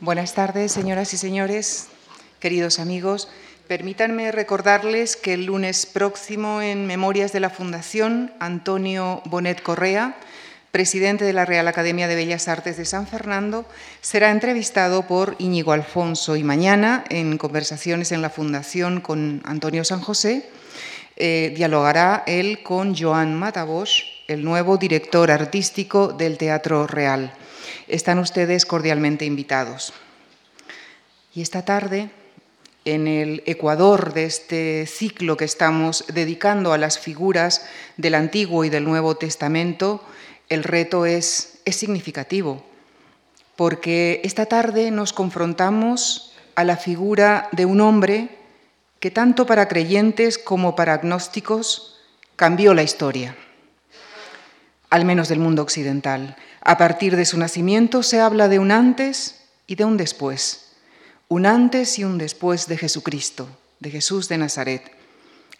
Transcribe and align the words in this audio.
Buenas 0.00 0.34
tardes, 0.34 0.72
señoras 0.72 1.14
y 1.14 1.16
señores, 1.16 1.86
queridos 2.38 2.80
amigos. 2.80 3.28
Permítanme 3.66 4.30
recordarles 4.30 5.16
que 5.16 5.32
el 5.32 5.46
lunes 5.46 5.86
próximo, 5.86 6.60
en 6.60 6.86
Memorias 6.86 7.32
de 7.32 7.40
la 7.40 7.48
Fundación, 7.48 8.30
Antonio 8.38 9.22
Bonet 9.24 9.62
Correa, 9.62 10.14
presidente 10.70 11.24
de 11.24 11.32
la 11.32 11.46
Real 11.46 11.66
Academia 11.66 12.08
de 12.08 12.14
Bellas 12.14 12.46
Artes 12.46 12.76
de 12.76 12.84
San 12.84 13.06
Fernando, 13.06 13.64
será 14.02 14.32
entrevistado 14.32 15.06
por 15.06 15.34
Íñigo 15.38 15.72
Alfonso 15.72 16.36
y 16.36 16.44
mañana, 16.44 17.02
en 17.08 17.38
conversaciones 17.38 18.12
en 18.12 18.20
la 18.20 18.28
Fundación 18.28 19.00
con 19.00 19.40
Antonio 19.46 19.82
San 19.82 20.02
José, 20.02 20.50
eh, 21.16 21.54
dialogará 21.56 22.22
él 22.26 22.62
con 22.62 22.94
Joan 22.94 23.34
Matabosch, 23.34 24.02
el 24.28 24.44
nuevo 24.44 24.76
director 24.76 25.30
artístico 25.30 26.08
del 26.08 26.36
Teatro 26.36 26.86
Real. 26.86 27.32
Están 27.88 28.18
ustedes 28.18 28.66
cordialmente 28.66 29.24
invitados. 29.24 29.92
Y 31.34 31.42
esta 31.42 31.64
tarde, 31.64 32.10
en 32.84 33.06
el 33.06 33.42
ecuador 33.46 34.14
de 34.14 34.24
este 34.24 34.86
ciclo 34.86 35.36
que 35.36 35.44
estamos 35.44 36.04
dedicando 36.08 36.72
a 36.72 36.78
las 36.78 36.98
figuras 36.98 37.66
del 37.96 38.14
Antiguo 38.14 38.64
y 38.64 38.70
del 38.70 38.84
Nuevo 38.84 39.16
Testamento, 39.16 40.02
el 40.48 40.64
reto 40.64 41.04
es, 41.04 41.58
es 41.64 41.76
significativo, 41.76 42.64
porque 43.56 44.20
esta 44.24 44.46
tarde 44.46 44.90
nos 44.90 45.12
confrontamos 45.12 46.32
a 46.54 46.64
la 46.64 46.76
figura 46.76 47.48
de 47.52 47.66
un 47.66 47.80
hombre 47.80 48.28
que 49.00 49.10
tanto 49.10 49.46
para 49.46 49.68
creyentes 49.68 50.38
como 50.38 50.74
para 50.74 50.94
agnósticos 50.94 52.00
cambió 52.36 52.74
la 52.74 52.82
historia, 52.82 53.36
al 54.90 55.04
menos 55.04 55.28
del 55.28 55.38
mundo 55.38 55.62
occidental. 55.62 56.36
A 56.68 56.78
partir 56.78 57.14
de 57.14 57.26
su 57.26 57.38
nacimiento 57.38 58.02
se 58.02 58.20
habla 58.20 58.48
de 58.48 58.58
un 58.58 58.72
antes 58.72 59.36
y 59.68 59.76
de 59.76 59.84
un 59.84 59.96
después, 59.96 60.72
un 61.28 61.46
antes 61.46 61.96
y 62.00 62.02
un 62.02 62.18
después 62.18 62.66
de 62.66 62.76
Jesucristo, 62.76 63.48
de 63.78 63.92
Jesús 63.92 64.28
de 64.28 64.36
Nazaret, 64.36 64.82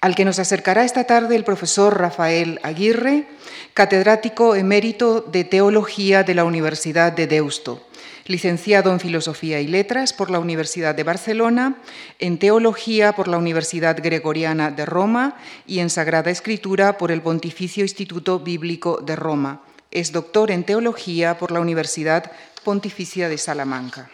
al 0.01 0.17
que 0.17 0.25
nos 0.25 0.41
acercará 0.41 0.85
esta 0.85 1.05
tarde 1.05 1.37
el 1.37 1.45
profesor 1.45 1.97
Rafael 1.97 2.59
Aguirre, 2.65 3.29
catedrático 3.73 4.57
emérito 4.57 5.21
de 5.21 5.45
Teología 5.45 6.25
de 6.25 6.35
la 6.35 6.43
Universidad 6.43 7.13
de 7.13 7.29
Deusto, 7.29 7.87
licenciado 8.27 8.91
en 8.91 8.99
Filosofía 8.99 9.61
y 9.61 9.69
Letras 9.69 10.13
por 10.13 10.29
la 10.29 10.41
Universidad 10.41 10.97
de 10.97 11.05
Barcelona, 11.05 11.77
en 12.19 12.37
Teología 12.37 13.13
por 13.13 13.29
la 13.29 13.39
Universidad 13.39 13.97
Gregoriana 14.03 14.73
de 14.73 14.85
Roma 14.85 15.37
y 15.69 15.79
en 15.79 15.89
Sagrada 15.89 16.33
Escritura 16.33 16.99
por 16.99 17.13
el 17.13 17.23
Pontificio 17.23 17.85
Instituto 17.85 18.41
Bíblico 18.41 19.01
de 19.07 19.15
Roma 19.15 19.63
es 19.97 20.13
doctor 20.13 20.51
en 20.51 20.63
teología 20.63 21.39
por 21.39 21.51
la 21.51 21.61
Universidad 21.61 22.31
Pontificia 22.65 23.31
de 23.31 23.39
Salamanca. 23.39 24.11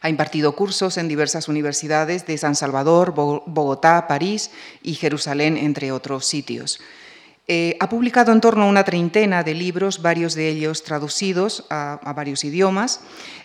Ha 0.00 0.08
impartido 0.08 0.56
cursos 0.56 0.96
en 0.96 1.06
diversas 1.06 1.48
universidades 1.48 2.26
de 2.26 2.38
San 2.38 2.54
Salvador, 2.54 3.12
Bogotá, 3.12 4.06
París 4.08 4.50
y 4.82 4.94
Jerusalén, 4.94 5.58
entre 5.58 5.92
otros 5.92 6.24
sitios. 6.24 6.80
Eh, 7.46 7.76
ha 7.78 7.90
publicado 7.90 8.32
en 8.32 8.40
torno 8.40 8.62
a 8.62 8.68
una 8.68 8.84
treintena 8.84 9.42
de 9.42 9.52
libros, 9.52 10.00
varios 10.00 10.34
de 10.34 10.48
ellos 10.48 10.82
traducidos 10.82 11.66
a, 11.68 12.00
varios 12.16 12.42
idiomas. 12.42 13.00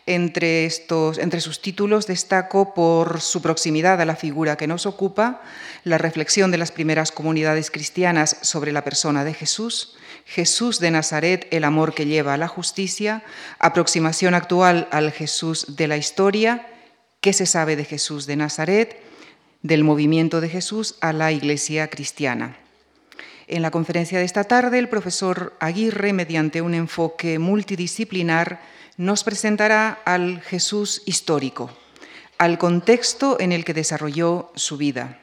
Entre, 0.06 0.66
estos, 0.66 1.18
entre 1.18 1.42
sus 1.42 1.62
títulos 1.62 2.08
destaco 2.08 2.74
por 2.74 3.20
su 3.20 3.42
proximidad 3.42 4.00
a 4.00 4.06
la 4.06 4.16
figura 4.16 4.56
que 4.56 4.68
nos 4.68 4.86
ocupa, 4.86 5.42
la 5.84 5.98
reflexión 5.98 6.50
de 6.50 6.60
las 6.60 6.72
primeras 6.72 7.12
comunidades 7.12 7.72
cristianas 7.72 8.38
sobre 8.42 8.72
la 8.72 8.86
persona 8.86 9.26
de 9.26 9.34
Jesús, 9.34 9.98
Jesús 10.26 10.80
de 10.80 10.92
Nazaret, 10.92 11.48
el 11.52 11.64
amor 11.64 11.94
que 11.94 12.06
lleva 12.06 12.34
a 12.34 12.38
la 12.38 12.48
justicia, 12.48 13.24
aproximación 13.60 14.34
actual 14.34 14.88
al 14.92 15.12
Jesús 15.12 15.76
de 15.76 15.88
la 15.88 15.98
historia, 15.98 16.68
qué 17.22 17.34
se 17.34 17.46
sabe 17.46 17.76
de 17.76 17.86
Jesús 17.86 18.26
de 18.26 18.36
Nazaret, 18.36 19.02
del 19.62 19.84
movimiento 19.84 20.42
de 20.42 20.50
Jesús 20.50 20.96
a 21.02 21.14
la 21.14 21.32
Iglesia 21.32 21.90
cristiana. 21.90 22.58
En 23.48 23.62
la 23.62 23.72
conferencia 23.72 24.20
de 24.20 24.26
esta 24.26 24.44
tarde, 24.44 24.78
el 24.78 24.90
profesor 24.90 25.56
Aguirre, 25.60 26.14
mediante 26.14 26.62
un 26.62 26.76
enfoque 26.76 27.40
multidisciplinar, 27.40 28.62
nos 28.96 29.24
presentará 29.24 30.00
al 30.06 30.42
Jesús 30.42 31.02
histórico, 31.06 31.72
al 32.38 32.58
contexto 32.58 33.38
en 33.40 33.52
el 33.52 33.66
que 33.66 33.74
desarrolló 33.74 34.52
su 34.56 34.78
vida. 34.78 35.20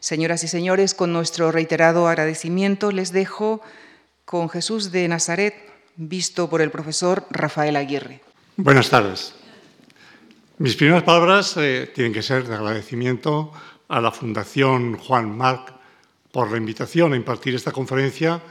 Señoras 0.00 0.44
y 0.44 0.48
señores, 0.48 0.94
con 0.94 1.12
nuestro 1.12 1.52
reiterado 1.52 2.08
agradecimiento 2.08 2.92
les 2.92 3.12
dejo 3.12 3.60
con 4.28 4.50
Jesús 4.50 4.92
de 4.92 5.08
Nazaret, 5.08 5.54
visto 5.96 6.50
por 6.50 6.60
el 6.60 6.70
profesor 6.70 7.24
Rafael 7.30 7.76
Aguirre. 7.76 8.20
Buenas 8.58 8.90
tardes. 8.90 9.32
Mis 10.58 10.76
primeras 10.76 11.02
palabras 11.02 11.56
eh, 11.56 11.90
tienen 11.94 12.12
que 12.12 12.20
ser 12.20 12.46
de 12.46 12.54
agradecimiento 12.54 13.50
a 13.88 14.02
la 14.02 14.12
Fundación 14.12 14.98
Juan 14.98 15.34
Marc 15.34 15.72
por 16.30 16.50
la 16.50 16.58
invitación 16.58 17.14
a 17.14 17.16
impartir 17.16 17.54
esta 17.54 17.72
conferencia 17.72 18.42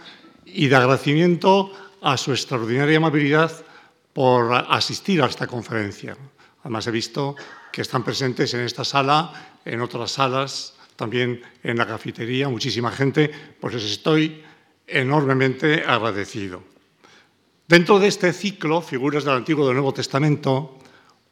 y 0.46 0.68
de 0.68 0.76
agradecimiento 0.76 1.72
a 2.02 2.18
su 2.18 2.32
extraordinaria 2.32 2.98
amabilidad 2.98 3.52
por 4.14 4.52
asistir 4.52 5.22
a 5.22 5.28
esta 5.28 5.46
conferencia. 5.46 6.18
Además, 6.62 6.88
he 6.88 6.92
visto 6.92 7.36
que 7.72 7.84
están 7.84 8.04
presentes 8.04 8.52
en 8.56 8.62
esta 8.62 8.84
sala, 8.84 9.60
en 9.64 9.80
otras 9.82 10.10
salas, 10.10 10.74
también 10.96 11.40
en 11.62 11.78
la 11.78 11.86
cafetería, 11.86 12.50
muchísima 12.50 12.90
gente, 12.90 13.30
pues 13.62 13.76
les 13.76 13.84
estoy 13.84 14.44
enormemente 14.88 15.84
agradecido. 15.86 16.64
Dentro 17.68 18.00
de 18.00 18.08
este 18.08 18.32
ciclo, 18.32 18.82
Figuras 18.82 19.26
del 19.26 19.36
Antiguo 19.36 19.66
y 19.66 19.68
del 19.68 19.76
Nuevo 19.76 19.94
Testamento, 19.94 20.80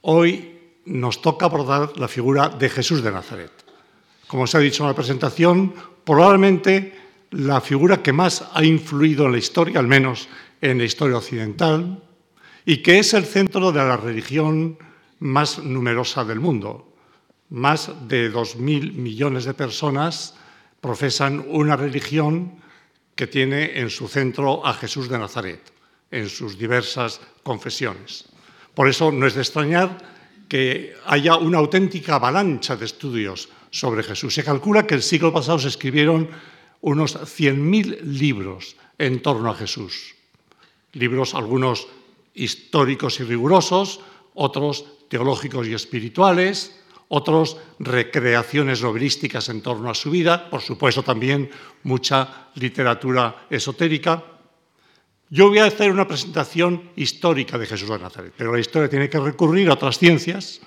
hoy 0.02 0.52
nos 0.86 1.22
toca 1.22 1.46
abordar 1.46 1.98
la 1.98 2.10
figura 2.10 2.50
de 2.50 2.70
Jesús 2.70 3.02
de 3.02 3.12
Nazaret. 3.12 3.52
Como 4.28 4.46
se 4.46 4.58
ha 4.58 4.60
dicho 4.60 4.84
en 4.84 4.90
la 4.90 4.96
presentación, 4.96 5.74
probablemente 6.04 6.94
la 7.32 7.62
figura 7.62 8.04
que 8.04 8.14
más 8.14 8.46
ha 8.54 8.64
influido 8.64 9.26
en 9.26 9.32
la 9.32 9.38
historia, 9.38 9.80
al 9.80 9.88
menos 9.88 10.28
en 10.62 10.78
la 10.78 10.84
historia 10.84 11.18
occidental, 11.18 12.04
y 12.66 12.78
que 12.78 13.00
es 13.00 13.14
el 13.14 13.26
centro 13.26 13.72
de 13.72 13.80
la 13.80 13.98
religión 13.98 14.78
más 15.20 15.60
numerosa 15.60 16.26
del 16.26 16.40
mundo. 16.40 16.92
Más 17.50 17.92
de 18.08 18.30
dos 18.30 18.58
mil 18.58 18.94
millones 18.94 19.46
de 19.46 19.54
personas 19.54 20.36
profesan 20.82 21.46
una 21.48 21.76
religión 21.76 22.60
que 23.16 23.28
tiene 23.28 23.80
en 23.80 23.90
su 23.90 24.08
centro 24.08 24.66
a 24.66 24.74
Jesús 24.74 25.10
de 25.10 25.18
Nazaret, 25.18 25.62
en 26.12 26.30
sus 26.30 26.58
diversas 26.58 27.22
confesiones. 27.44 28.26
Por 28.74 28.90
eso 28.90 29.12
no 29.12 29.26
es 29.26 29.36
de 29.36 29.42
extrañar 29.42 29.98
que 30.50 30.94
haya 31.06 31.38
una 31.38 31.58
auténtica 31.58 32.16
avalancha 32.16 32.76
de 32.76 32.86
estudios 32.86 33.50
sobre 33.72 34.04
Jesús. 34.04 34.34
Se 34.34 34.44
calcula 34.44 34.86
que 34.86 34.96
el 34.96 35.02
siglo 35.02 35.34
pasado 35.34 35.60
se 35.60 35.70
escribieron 35.70 36.30
unos 36.82 37.16
100.000 37.16 38.02
libros 38.02 38.76
en 38.98 39.22
torno 39.22 39.50
a 39.50 39.56
Jesús. 39.56 40.16
Libros, 40.94 41.34
algunos 41.34 41.88
históricos 42.34 43.20
y 43.20 43.24
rigurosos, 43.24 44.02
otros 44.34 44.86
teológicos 45.10 45.68
y 45.68 45.74
espirituales, 45.74 46.76
otros 47.08 47.58
recreaciones 47.80 48.82
novelísticas 48.82 49.50
en 49.50 49.62
torno 49.62 49.90
a 49.90 49.96
su 49.96 50.12
vida, 50.12 50.50
por 50.50 50.62
supuesto 50.62 51.04
también 51.04 51.50
mucha 51.84 52.50
literatura 52.56 53.48
esotérica. 53.50 54.24
Yo 55.30 55.50
voy 55.50 55.60
a 55.60 55.66
hacer 55.66 55.92
una 55.92 56.08
presentación 56.08 56.92
histórica 56.96 57.58
de 57.58 57.66
Jesús 57.66 57.90
de 57.90 58.00
Nazaret, 58.00 58.34
pero 58.38 58.54
la 58.54 58.60
historia 58.60 58.90
tiene 58.90 59.10
que 59.10 59.20
recurrir 59.20 59.70
a 59.70 59.74
otras 59.74 59.98
ciencias, 59.98 60.62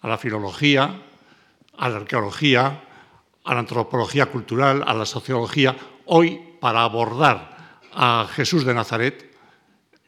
a 0.00 0.08
la 0.08 0.18
filología, 0.18 1.02
a 1.76 1.88
la 1.88 1.96
arqueología, 1.96 2.84
a 3.44 3.54
la 3.54 3.60
antropología 3.60 4.26
cultural, 4.26 4.84
a 4.86 4.94
la 4.94 5.06
sociología. 5.06 5.76
Hoy, 6.06 6.40
para 6.60 6.82
abordar 6.82 7.80
a 7.92 8.28
Jesús 8.32 8.64
de 8.64 8.74
Nazaret, 8.74 9.32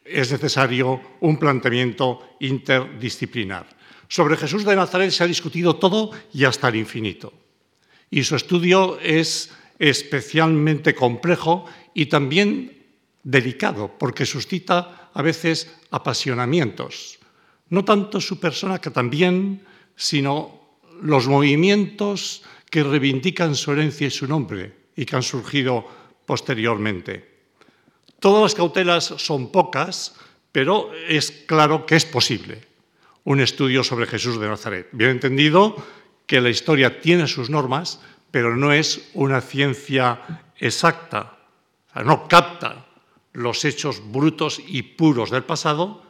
es 0.04 0.30
necesario 0.30 1.00
un 1.20 1.38
planteamiento 1.38 2.36
interdisciplinar. 2.40 3.66
Sobre 4.14 4.36
Jesús 4.36 4.64
de 4.64 4.76
Nazaret 4.76 5.10
se 5.10 5.24
ha 5.24 5.26
discutido 5.26 5.74
todo 5.74 6.12
y 6.32 6.44
hasta 6.44 6.68
el 6.68 6.76
infinito. 6.76 7.32
Y 8.12 8.22
su 8.22 8.36
estudio 8.36 8.96
es 9.00 9.50
especialmente 9.76 10.94
complejo 10.94 11.64
y 11.94 12.06
también 12.06 12.78
delicado, 13.24 13.90
porque 13.98 14.24
suscita 14.24 15.10
a 15.12 15.20
veces 15.20 15.68
apasionamientos. 15.90 17.18
No 17.70 17.84
tanto 17.84 18.20
su 18.20 18.38
persona, 18.38 18.80
que 18.80 18.90
también, 18.90 19.66
sino 19.96 20.78
los 21.02 21.26
movimientos 21.26 22.44
que 22.70 22.84
reivindican 22.84 23.56
su 23.56 23.72
herencia 23.72 24.06
y 24.06 24.12
su 24.12 24.28
nombre 24.28 24.92
y 24.94 25.06
que 25.06 25.16
han 25.16 25.24
surgido 25.24 25.88
posteriormente. 26.24 27.42
Todas 28.20 28.42
las 28.44 28.54
cautelas 28.54 29.06
son 29.18 29.50
pocas, 29.50 30.14
pero 30.52 30.92
es 31.08 31.32
claro 31.48 31.84
que 31.84 31.96
es 31.96 32.04
posible 32.04 32.73
un 33.24 33.40
estudio 33.40 33.82
sobre 33.82 34.06
Jesús 34.06 34.38
de 34.38 34.48
Nazaret. 34.48 34.88
Bien 34.92 35.10
entendido 35.10 35.76
que 36.26 36.40
la 36.40 36.50
historia 36.50 37.00
tiene 37.00 37.26
sus 37.26 37.50
normas, 37.50 38.00
pero 38.30 38.56
no 38.56 38.72
es 38.72 39.10
una 39.14 39.40
ciencia 39.40 40.44
exacta, 40.58 41.38
no 42.04 42.28
capta 42.28 42.86
los 43.32 43.64
hechos 43.64 44.00
brutos 44.12 44.60
y 44.66 44.82
puros 44.82 45.30
del 45.30 45.44
pasado, 45.44 46.02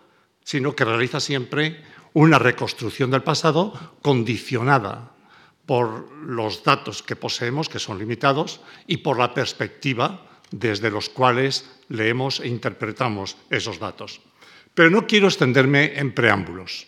sino 0.43 0.75
que 0.77 0.85
realiza 0.85 1.21
siempre 1.21 1.83
una 2.13 2.39
reconstrucción 2.39 3.11
del 3.11 3.23
pasado 3.23 3.97
condicionada 4.03 5.13
por 5.67 6.13
los 6.23 6.63
datos 6.63 7.03
que 7.03 7.17
poseemos, 7.17 7.69
que 7.69 7.79
son 7.79 7.99
limitados, 7.99 8.61
y 8.87 8.99
por 8.99 9.19
la 9.19 9.33
perspectiva 9.33 10.27
desde 10.51 10.91
los 10.91 11.09
cuales 11.09 11.69
leemos 11.89 12.41
e 12.41 12.49
interpretamos 12.49 13.37
esos 13.51 13.79
datos. 13.79 14.21
Pero 14.75 14.91
no 14.91 15.07
quiero 15.07 15.27
extenderme 15.27 15.99
en 15.99 16.15
preámbulos. 16.15 16.87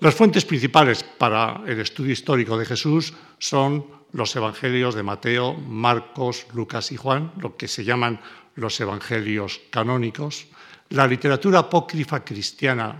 Las 0.00 0.14
fuentes 0.14 0.46
principales 0.46 1.04
para 1.04 1.60
el 1.66 1.78
estudio 1.78 2.12
histórico 2.12 2.56
de 2.56 2.64
Jesús 2.64 3.12
son 3.38 3.84
los 4.12 4.34
evangelios 4.34 4.94
de 4.94 5.02
Mateo, 5.02 5.52
Marcos, 5.52 6.46
Lucas 6.54 6.90
y 6.90 6.96
Juan, 6.96 7.32
lo 7.36 7.58
que 7.58 7.68
se 7.68 7.84
llaman 7.84 8.18
los 8.54 8.80
evangelios 8.80 9.60
canónicos. 9.68 10.46
La 10.88 11.06
literatura 11.06 11.58
apócrifa 11.58 12.24
cristiana, 12.24 12.96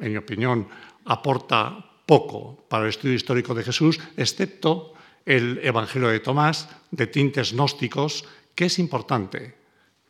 en 0.00 0.10
mi 0.10 0.16
opinión, 0.16 0.66
aporta 1.04 1.86
poco 2.04 2.66
para 2.68 2.82
el 2.82 2.90
estudio 2.90 3.14
histórico 3.14 3.54
de 3.54 3.62
Jesús, 3.62 4.00
excepto 4.16 4.94
el 5.24 5.60
Evangelio 5.62 6.08
de 6.08 6.18
Tomás, 6.18 6.68
de 6.90 7.06
tintes 7.06 7.52
gnósticos, 7.52 8.24
que 8.56 8.64
es 8.64 8.80
importante 8.80 9.54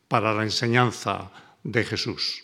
para 0.08 0.32
la 0.32 0.44
enseñanza 0.44 1.30
de 1.62 1.84
Jesús. 1.84 2.42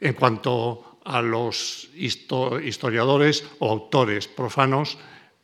En 0.00 0.14
cuanto 0.14 0.85
a 1.06 1.22
los 1.22 1.88
historiadores 1.94 3.44
o 3.60 3.70
autores 3.70 4.26
profanos, 4.26 4.98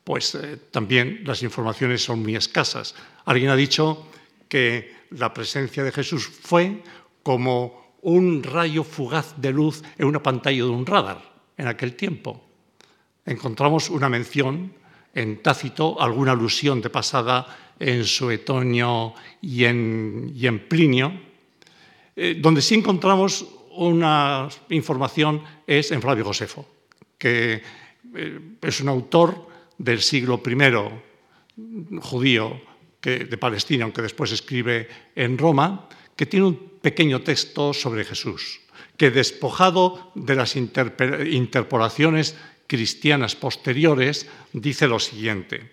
pues 0.04 0.34
eh, 0.34 0.58
también 0.70 1.22
las 1.24 1.42
informaciones 1.42 2.02
son 2.02 2.22
muy 2.22 2.34
escasas. 2.34 2.94
Alguien 3.24 3.50
ha 3.50 3.56
dicho 3.56 4.08
que 4.48 4.92
la 5.10 5.32
presencia 5.32 5.84
de 5.84 5.92
Jesús 5.92 6.26
fue 6.26 6.82
como 7.22 7.96
un 8.02 8.42
rayo 8.42 8.82
fugaz 8.82 9.34
de 9.40 9.52
luz 9.52 9.82
en 9.96 10.06
una 10.06 10.22
pantalla 10.22 10.64
de 10.64 10.70
un 10.70 10.84
radar 10.84 11.22
en 11.56 11.68
aquel 11.68 11.94
tiempo. 11.94 12.42
Encontramos 13.24 13.88
una 13.88 14.08
mención 14.08 14.74
en 15.14 15.42
Tácito, 15.42 16.00
alguna 16.00 16.32
alusión 16.32 16.80
de 16.80 16.90
pasada 16.90 17.74
en 17.78 18.04
Suetonio 18.04 19.14
y 19.40 19.64
en, 19.64 20.66
Plinio, 20.68 21.12
eh, 22.16 22.36
donde 22.40 22.62
sí 22.62 22.74
encontramos 22.74 23.46
una 23.76 24.48
información 24.70 25.42
es 25.66 25.90
en 25.90 26.02
Flavio 26.02 26.24
Josefo, 26.24 26.66
que 27.18 27.62
eh, 28.14 28.40
es 28.60 28.80
un 28.80 28.88
autor 28.88 29.48
del 29.78 30.00
siglo 30.00 30.42
I 30.44 31.98
judío 32.00 32.60
de 33.02 33.36
Palestina, 33.36 33.84
aunque 33.84 34.02
después 34.02 34.30
escribe 34.30 34.88
en 35.16 35.36
Roma, 35.36 35.88
que 36.14 36.26
tiene 36.26 36.46
un 36.46 36.78
pequeño 36.80 37.22
texto 37.22 37.74
sobre 37.74 38.04
Jesús, 38.04 38.60
que 38.96 39.10
despojado 39.10 40.12
de 40.14 40.36
las 40.36 40.54
interpolaciones 40.54 42.36
cristianas 42.68 43.34
posteriores, 43.34 44.28
dice 44.52 44.86
lo 44.86 45.00
siguiente. 45.00 45.72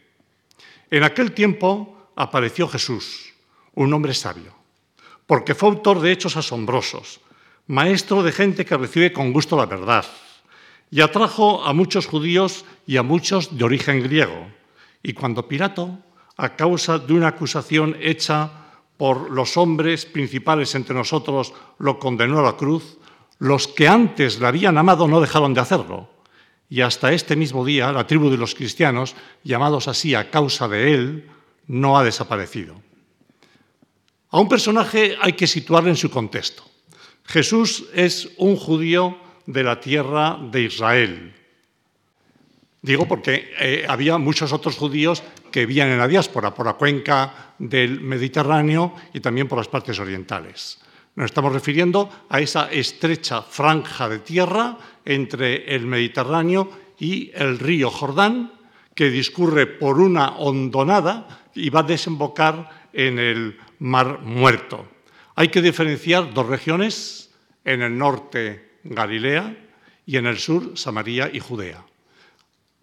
En 0.90 1.04
aquel 1.04 1.34
tiempo 1.34 2.12
apareció 2.16 2.68
Jesús, 2.68 3.34
un 3.76 3.94
hombre 3.94 4.14
sabio, 4.14 4.56
porque 5.28 5.54
fue 5.54 5.70
autor 5.70 6.02
de 6.02 6.12
hechos 6.12 6.36
asombrosos, 6.36 7.22
maestro 7.70 8.24
de 8.24 8.32
gente 8.32 8.66
que 8.66 8.78
recibe 8.78 9.14
con 9.14 9.32
gusto 9.32 9.56
la 9.56 9.68
verdad, 9.68 10.04
y 10.90 11.02
atrajo 11.02 11.64
a 11.64 11.72
muchos 11.72 12.08
judíos 12.08 12.66
y 12.88 12.98
a 12.98 13.04
muchos 13.04 13.56
de 13.56 13.64
origen 13.64 14.02
griego. 14.02 14.48
Y 15.04 15.14
cuando 15.14 15.48
Pilato, 15.48 16.00
a 16.36 16.56
causa 16.56 16.98
de 16.98 17.14
una 17.14 17.28
acusación 17.28 17.96
hecha 18.02 18.50
por 18.98 19.30
los 19.30 19.56
hombres 19.56 20.08
principales 20.08 20.74
entre 20.74 20.96
nosotros, 20.96 21.54
lo 21.78 22.00
condenó 22.00 22.40
a 22.40 22.44
la 22.44 22.58
cruz, 22.58 22.98
los 23.38 23.68
que 23.68 23.88
antes 23.88 24.40
le 24.40 24.48
habían 24.48 24.80
amado 24.80 25.08
no 25.08 25.22
dejaron 25.22 25.54
de 25.54 25.62
hacerlo. 25.62 26.10
Y 26.70 26.82
hasta 26.82 27.14
este 27.14 27.36
mismo 27.36 27.64
día, 27.64 27.92
la 27.92 28.08
tribu 28.08 28.32
de 28.32 28.38
los 28.38 28.56
cristianos, 28.56 29.16
llamados 29.44 29.88
así 29.88 30.16
a 30.16 30.32
causa 30.32 30.68
de 30.68 30.96
él, 30.96 31.30
no 31.68 32.00
ha 32.00 32.04
desaparecido. 32.04 32.82
A 34.32 34.40
un 34.40 34.50
personaje 34.50 35.16
hay 35.22 35.34
que 35.34 35.46
situarlo 35.46 35.90
en 35.90 35.96
su 35.96 36.10
contexto. 36.10 36.69
Jesús 37.30 37.86
es 37.94 38.32
un 38.38 38.56
judío 38.56 39.16
de 39.46 39.64
la 39.64 39.80
tierra 39.80 40.40
de 40.52 40.64
Israel. 40.64 41.32
Digo 42.82 43.08
porque 43.08 43.54
eh, 43.60 43.86
había 43.88 44.18
muchos 44.18 44.52
otros 44.52 44.76
judíos 44.76 45.22
que 45.52 45.68
vivían 45.68 45.90
en 45.90 46.00
la 46.00 46.08
diáspora, 46.08 46.56
por 46.56 46.66
la 46.66 46.74
cuenca 46.74 47.54
del 47.60 48.02
Mediterráneo 48.02 48.96
y 49.14 49.20
también 49.20 49.48
por 49.48 49.60
las 49.60 49.68
partes 49.68 50.00
orientales. 50.00 50.80
Nos 51.16 51.26
estamos 51.26 51.54
refiriendo 51.54 52.10
a 52.30 52.40
esa 52.40 52.72
estrecha 52.72 53.44
franja 53.44 54.10
de 54.10 54.20
tierra 54.20 54.80
entre 55.06 55.76
el 55.76 55.86
Mediterráneo 55.86 56.72
y 56.98 57.30
el 57.36 57.60
río 57.60 57.92
Jordán, 57.92 58.54
que 58.96 59.12
discurre 59.12 59.68
por 59.68 60.00
una 60.00 60.38
hondonada 60.38 61.46
y 61.54 61.70
va 61.70 61.82
a 61.82 61.84
desembocar 61.84 62.90
en 62.92 63.20
el 63.20 63.58
Mar 63.78 64.22
Muerto. 64.22 64.99
Hay 65.40 65.48
que 65.48 65.62
diferenciar 65.62 66.34
dos 66.34 66.48
regiones, 66.48 67.30
en 67.64 67.82
el 67.82 67.98
norte 67.98 68.82
Galilea, 68.84 69.56
y 70.06 70.18
en 70.18 70.26
el 70.26 70.38
sur 70.38 70.78
Samaria 70.78 71.30
y 71.32 71.40
Judea. 71.40 71.82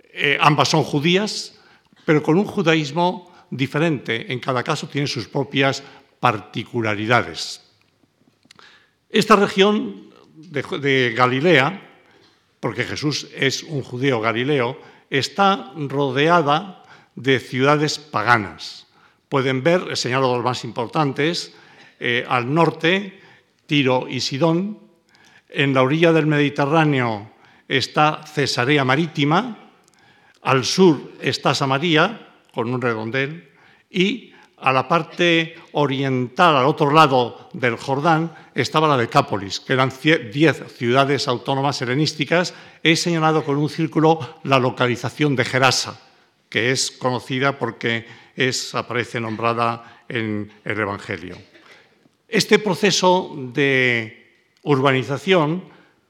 Eh, 0.01 0.39
ambas 0.41 0.71
son 0.71 0.83
judías, 0.83 1.61
pero 2.07 2.23
con 2.23 2.39
un 2.39 2.47
judaísmo 2.47 3.31
diferente. 3.51 4.33
En 4.33 4.41
cada 4.41 4.63
caso 4.63 4.89
tiene 4.89 5.07
sus 5.07 5.29
propias 5.29 5.83
particularidades. 6.19 7.61
Esta 9.11 9.37
región 9.37 10.09
de, 10.35 11.13
Galilea, 11.15 11.83
porque 12.59 12.85
Jesús 12.85 13.29
es 13.37 13.65
un 13.65 13.83
judío 13.83 14.19
galileo, 14.23 14.81
está 15.11 15.75
rodeada 15.77 16.85
de 17.17 17.39
ciudades 17.39 17.99
paganas. 17.99 18.87
Pueden 19.29 19.63
ver, 19.63 19.89
he 19.91 19.97
señalado 19.97 20.37
los 20.37 20.45
más 20.45 20.65
importantes, 20.65 21.53
eh, 21.99 22.25
al 22.29 22.53
norte, 22.53 23.21
Tiro 23.67 24.07
y 24.09 24.21
Sidón, 24.21 24.79
en 25.49 25.75
la 25.75 25.83
orilla 25.83 26.13
del 26.13 26.27
Mediterráneo 26.27 27.31
está 27.69 28.23
Cesarea 28.25 28.85
Marítima, 28.85 29.71
al 30.43 30.65
sur 30.65 31.13
está 31.21 31.55
Samaria, 31.55 32.29
con 32.53 32.73
un 32.73 32.81
redondel, 32.81 33.51
y 33.91 34.33
a 34.59 34.73
la 34.73 34.89
parte 34.89 35.55
oriental, 35.73 36.57
al 36.57 36.67
otro 36.67 36.91
lado 36.91 37.51
del 37.53 37.77
Jordán, 37.77 38.33
estaba 38.55 38.89
la 38.89 38.97
Decápolis, 38.97 39.61
que 39.61 39.75
eran 39.75 39.93
diez 40.33 40.63
ciudades 40.77 41.29
autónomas 41.29 41.81
helenísticas. 41.83 42.55
He 42.83 42.97
señalado 42.97 43.45
con 43.45 43.59
un 43.59 43.69
círculo 43.69 44.39
la 44.45 44.59
localización 44.59 45.37
de 45.37 45.45
Gerasa, 45.45 46.01
que 46.49 46.71
es 46.71 46.91
conocida 46.91 47.59
porque 47.59 48.07
es, 48.35 48.75
aparece 48.75 49.21
nombrada 49.21 50.05
en 50.09 50.51
el 50.65 50.81
Evangelio. 50.81 51.37
Este 52.29 52.59
proceso 52.59 53.35
de 53.37 54.43
urbanización 54.63 55.63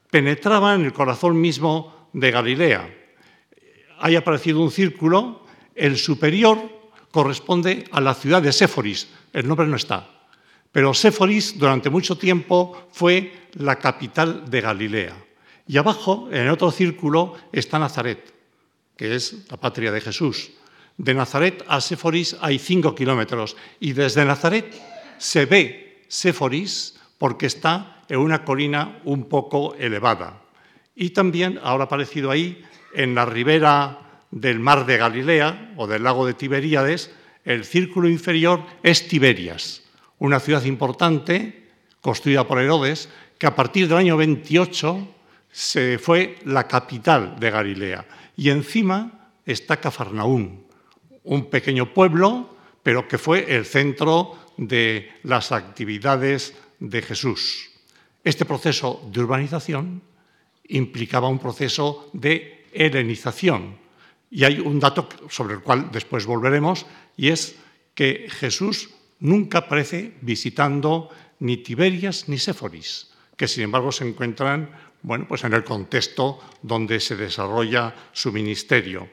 penetraba 0.09 0.73
en 0.73 0.85
el 0.85 0.93
corazón 0.93 1.39
mismo 1.39 2.09
de 2.11 2.31
Galilea. 2.31 2.89
Hay 3.99 4.15
aparecido 4.15 4.61
un 4.61 4.71
círculo, 4.71 5.45
el 5.75 5.97
superior 5.97 6.57
corresponde 7.11 7.85
a 7.91 8.01
la 8.01 8.15
ciudad 8.15 8.41
de 8.41 8.51
Séforis, 8.51 9.07
el 9.31 9.47
nombre 9.47 9.67
no 9.67 9.75
está, 9.75 10.09
pero 10.71 10.93
Séforis 10.93 11.57
durante 11.57 11.91
mucho 11.91 12.17
tiempo 12.17 12.87
fue 12.91 13.49
la 13.53 13.77
capital 13.77 14.49
de 14.49 14.61
Galilea. 14.61 15.15
Y 15.67 15.77
abajo, 15.77 16.29
en 16.31 16.47
el 16.47 16.49
otro 16.49 16.71
círculo, 16.71 17.35
está 17.51 17.77
Nazaret, 17.77 18.33
que 18.95 19.13
es 19.13 19.45
la 19.51 19.57
patria 19.57 19.91
de 19.91 20.01
Jesús. 20.01 20.49
De 20.97 21.13
Nazaret 21.13 21.63
a 21.67 21.79
Séforis 21.79 22.35
hay 22.41 22.57
cinco 22.57 22.95
kilómetros 22.95 23.55
y 23.79 23.93
desde 23.93 24.25
Nazaret 24.25 24.73
se 25.19 25.45
ve 25.45 25.86
Séforis 26.07 26.95
porque 27.17 27.45
está 27.45 28.03
en 28.09 28.19
una 28.19 28.43
colina 28.43 28.99
un 29.05 29.25
poco 29.25 29.75
elevada. 29.75 30.41
Y 30.95 31.11
también, 31.11 31.59
ahora 31.61 31.85
aparecido 31.85 32.31
ahí, 32.31 32.63
en 32.93 33.15
la 33.15 33.25
ribera 33.25 33.99
del 34.31 34.59
mar 34.59 34.85
de 34.85 34.97
Galilea 34.97 35.73
o 35.77 35.87
del 35.87 36.03
lago 36.03 36.25
de 36.25 36.33
Tiberíades, 36.33 37.11
el 37.45 37.65
círculo 37.65 38.09
inferior 38.09 38.63
es 38.83 39.07
Tiberias, 39.07 39.83
una 40.19 40.39
ciudad 40.39 40.63
importante 40.63 41.67
construida 42.01 42.47
por 42.47 42.59
Herodes, 42.59 43.09
que 43.37 43.47
a 43.47 43.55
partir 43.55 43.87
del 43.87 43.97
año 43.97 44.17
28 44.17 45.07
se 45.51 45.97
fue 45.97 46.37
la 46.45 46.67
capital 46.67 47.39
de 47.39 47.51
Galilea. 47.51 48.05
Y 48.35 48.49
encima 48.49 49.31
está 49.45 49.77
Cafarnaún, 49.77 50.65
un 51.23 51.49
pequeño 51.49 51.93
pueblo, 51.93 52.55
pero 52.83 53.07
que 53.07 53.17
fue 53.17 53.55
el 53.55 53.65
centro 53.65 54.46
de 54.57 55.11
las 55.23 55.51
actividades 55.51 56.53
de 56.79 57.01
Jesús. 57.01 57.69
Este 58.23 58.45
proceso 58.45 59.01
de 59.11 59.21
urbanización 59.21 60.01
implicaba 60.67 61.29
un 61.29 61.39
proceso 61.39 62.09
de 62.13 62.65
helenización. 62.73 63.77
Y 64.29 64.43
hay 64.43 64.59
un 64.59 64.79
dato 64.79 65.07
sobre 65.29 65.55
el 65.55 65.61
cual 65.61 65.89
después 65.91 66.25
volveremos, 66.25 66.85
y 67.15 67.29
es 67.29 67.55
que 67.95 68.27
Jesús 68.29 68.89
nunca 69.19 69.59
aparece 69.59 70.13
visitando 70.21 71.09
ni 71.39 71.57
Tiberias 71.57 72.27
ni 72.27 72.37
Séforis, 72.37 73.09
que 73.37 73.47
sin 73.47 73.63
embargo 73.63 73.91
se 73.91 74.07
encuentran 74.07 74.69
bueno, 75.01 75.25
pues 75.27 75.43
en 75.43 75.53
el 75.53 75.63
contexto 75.63 76.39
donde 76.61 76.99
se 76.99 77.15
desarrolla 77.15 77.95
su 78.11 78.31
ministerio. 78.31 79.07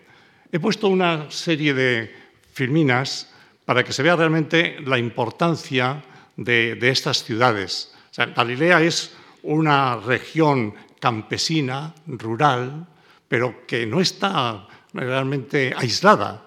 He 0.51 0.59
puesto 0.59 0.89
una 0.89 1.31
serie 1.31 1.75
de 1.75 2.15
filminas 2.53 3.31
para 3.64 3.85
que 3.85 3.92
se 3.92 4.02
vea 4.02 4.16
realmente 4.16 4.76
la 4.85 4.99
importancia 4.99 6.02
de, 6.37 6.78
estas 6.83 7.25
ciudades. 7.25 7.92
Galilea 8.16 8.83
es 8.83 9.14
una 9.42 9.97
región 9.97 10.75
campesina, 11.00 11.94
rural, 12.06 12.87
pero 13.28 13.66
que 13.66 13.87
no 13.87 14.00
está 14.00 14.66
realmente 14.92 15.73
aislada. 15.76 16.44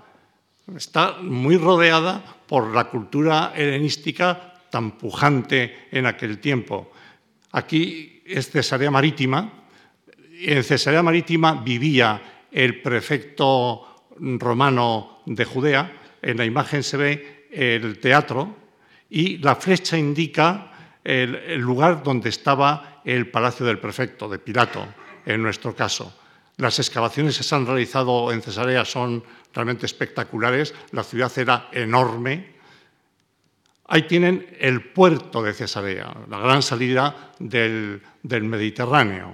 Está 0.76 1.18
muy 1.22 1.58
rodeada 1.58 2.24
por 2.48 2.74
la 2.74 2.86
cultura 2.86 3.54
helenística 3.56 4.54
tan 4.70 4.98
pujante 4.98 5.88
en 5.92 6.06
aquel 6.06 6.40
tiempo. 6.40 6.92
Aquí 7.52 8.22
es 8.26 8.50
Cesarea 8.50 8.92
Marítima. 8.92 9.52
En 10.40 10.64
Cesarea 10.64 11.02
Marítima 11.02 11.54
vivía 11.54 12.22
el 12.52 12.82
prefecto 12.82 14.10
romano 14.20 15.20
de 15.26 15.46
Judea. 15.46 15.92
En 16.28 16.36
la 16.36 16.44
imagen 16.44 16.84
se 16.84 16.98
ve 16.98 17.48
el 17.54 18.00
teatro 18.00 18.54
y 19.10 19.38
la 19.38 19.56
flecha 19.56 19.98
indica 19.98 21.00
el, 21.02 21.56
lugar 21.56 22.04
donde 22.04 22.28
estaba 22.28 23.02
el 23.06 23.32
palacio 23.32 23.66
del 23.66 23.80
prefecto, 23.80 24.28
de 24.28 24.38
Pilato, 24.38 24.86
en 25.26 25.42
nuestro 25.42 25.74
caso. 25.74 26.20
Las 26.58 26.80
excavaciones 26.80 27.38
que 27.38 27.46
se 27.46 27.56
han 27.56 27.66
realizado 27.66 28.34
en 28.34 28.42
Cesarea 28.42 28.84
son 28.84 29.24
realmente 29.54 29.86
espectaculares. 29.86 30.76
La 30.92 31.04
ciudad 31.04 31.32
era 31.38 31.70
enorme. 31.72 32.58
Ahí 33.88 34.02
tienen 34.02 34.58
el 34.60 34.82
puerto 34.82 35.42
de 35.42 35.54
Cesarea, 35.54 36.14
la 36.30 36.40
gran 36.40 36.62
salida 36.62 37.32
del, 37.40 38.02
Mediterráneo. 38.22 39.34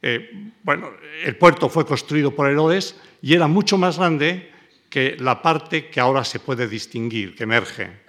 Eh, 0.00 0.50
bueno, 0.62 0.92
el 1.22 1.36
puerto 1.36 1.68
fue 1.68 1.84
construido 1.84 2.34
por 2.34 2.48
Herodes 2.48 2.98
y 3.20 3.34
era 3.34 3.48
mucho 3.48 3.76
más 3.76 3.98
grande 3.98 4.55
que 4.96 5.14
la 5.20 5.42
parte 5.42 5.90
que 5.90 6.00
ahora 6.00 6.24
se 6.24 6.40
puede 6.40 6.66
distinguir, 6.66 7.36
que 7.36 7.44
emerge. 7.44 8.00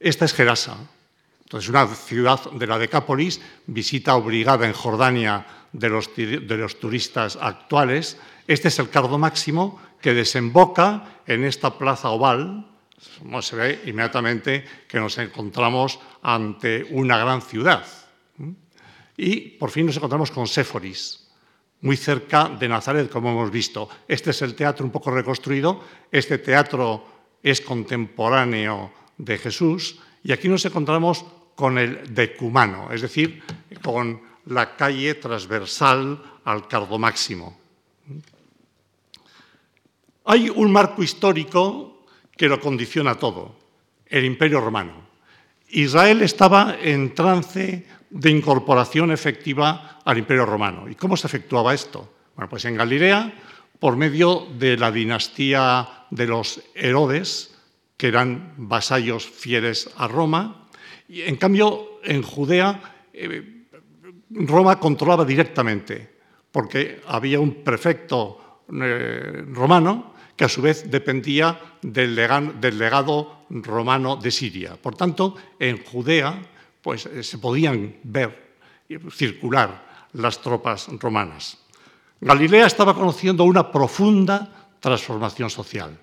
Esta 0.00 0.24
es 0.24 0.32
Gerasa, 0.32 0.78
entonces 1.42 1.68
una 1.68 1.86
ciudad 1.88 2.40
de 2.52 2.66
la 2.66 2.78
Decápolis, 2.78 3.38
visita 3.66 4.16
obligada 4.16 4.64
en 4.64 4.72
Jordania 4.72 5.44
de 5.72 5.90
los, 5.90 6.16
de 6.16 6.56
los 6.56 6.80
turistas 6.80 7.36
actuales. 7.38 8.16
Este 8.48 8.68
es 8.68 8.78
el 8.78 8.88
cardo 8.88 9.18
máximo 9.18 9.78
que 10.00 10.14
desemboca 10.14 11.20
en 11.26 11.44
esta 11.44 11.76
plaza 11.76 12.08
oval. 12.08 12.66
Se 13.42 13.56
ve 13.56 13.82
inmediatamente 13.84 14.64
que 14.88 15.00
nos 15.00 15.18
encontramos 15.18 16.00
ante 16.22 16.86
una 16.92 17.18
gran 17.18 17.42
ciudad. 17.42 17.84
Y 19.18 19.50
por 19.60 19.68
fin 19.68 19.84
nos 19.84 19.98
encontramos 19.98 20.30
con 20.30 20.48
Séforis, 20.48 21.23
muy 21.84 21.98
cerca 21.98 22.48
de 22.48 22.66
Nazaret, 22.66 23.10
como 23.10 23.30
hemos 23.30 23.50
visto. 23.50 23.90
Este 24.08 24.30
es 24.30 24.40
el 24.40 24.54
teatro 24.54 24.86
un 24.86 24.90
poco 24.90 25.10
reconstruido. 25.10 25.84
Este 26.10 26.38
teatro 26.38 27.04
es 27.42 27.60
contemporáneo 27.60 28.90
de 29.18 29.36
Jesús. 29.36 30.00
Y 30.24 30.32
aquí 30.32 30.48
nos 30.48 30.64
encontramos 30.64 31.26
con 31.54 31.76
el 31.76 32.14
decumano, 32.14 32.90
es 32.90 33.02
decir, 33.02 33.42
con 33.82 34.18
la 34.46 34.76
calle 34.76 35.14
transversal 35.16 36.22
al 36.44 36.66
cardo 36.68 36.98
máximo. 36.98 37.54
Hay 40.24 40.48
un 40.48 40.72
marco 40.72 41.02
histórico 41.02 42.06
que 42.34 42.48
lo 42.48 42.58
condiciona 42.60 43.16
todo, 43.16 43.56
el 44.06 44.24
Imperio 44.24 44.62
Romano. 44.62 45.04
Israel 45.68 46.22
estaba 46.22 46.78
en 46.80 47.14
trance 47.14 47.86
de 48.14 48.30
incorporación 48.30 49.10
efectiva 49.10 49.98
al 50.04 50.18
Imperio 50.18 50.46
Romano. 50.46 50.88
¿Y 50.88 50.94
cómo 50.94 51.16
se 51.16 51.26
efectuaba 51.26 51.74
esto? 51.74 52.14
Bueno, 52.36 52.48
pues 52.48 52.64
en 52.64 52.76
Galilea, 52.76 53.34
por 53.80 53.96
medio 53.96 54.46
de 54.56 54.76
la 54.76 54.92
dinastía 54.92 56.06
de 56.10 56.26
los 56.26 56.62
Herodes, 56.74 57.54
que 57.96 58.06
eran 58.06 58.54
vasallos 58.56 59.26
fieles 59.26 59.90
a 59.96 60.06
Roma, 60.06 60.68
y 61.08 61.22
en 61.22 61.36
cambio 61.36 61.98
en 62.04 62.22
Judea 62.22 62.94
eh, 63.12 63.66
Roma 64.30 64.78
controlaba 64.78 65.24
directamente, 65.24 66.14
porque 66.52 67.02
había 67.08 67.40
un 67.40 67.64
prefecto 67.64 68.62
eh, 68.72 69.44
romano 69.50 70.14
que 70.36 70.44
a 70.44 70.48
su 70.48 70.62
vez 70.62 70.88
dependía 70.88 71.58
del, 71.82 72.14
legado 72.14 73.46
romano 73.50 74.16
de 74.16 74.30
Siria. 74.30 74.76
Por 74.80 74.94
tanto, 74.94 75.34
en 75.58 75.82
Judea 75.84 76.53
pues, 76.84 77.06
eh, 77.06 77.22
se 77.22 77.38
podían 77.38 77.96
ver 78.02 78.60
circular 79.10 80.10
las 80.12 80.38
tropas 80.42 80.86
romanas. 81.00 81.56
Galilea 82.20 82.66
estaba 82.66 82.94
conociendo 82.94 83.44
una 83.44 83.72
profunda 83.72 84.76
transformación 84.80 85.48
social. 85.48 85.98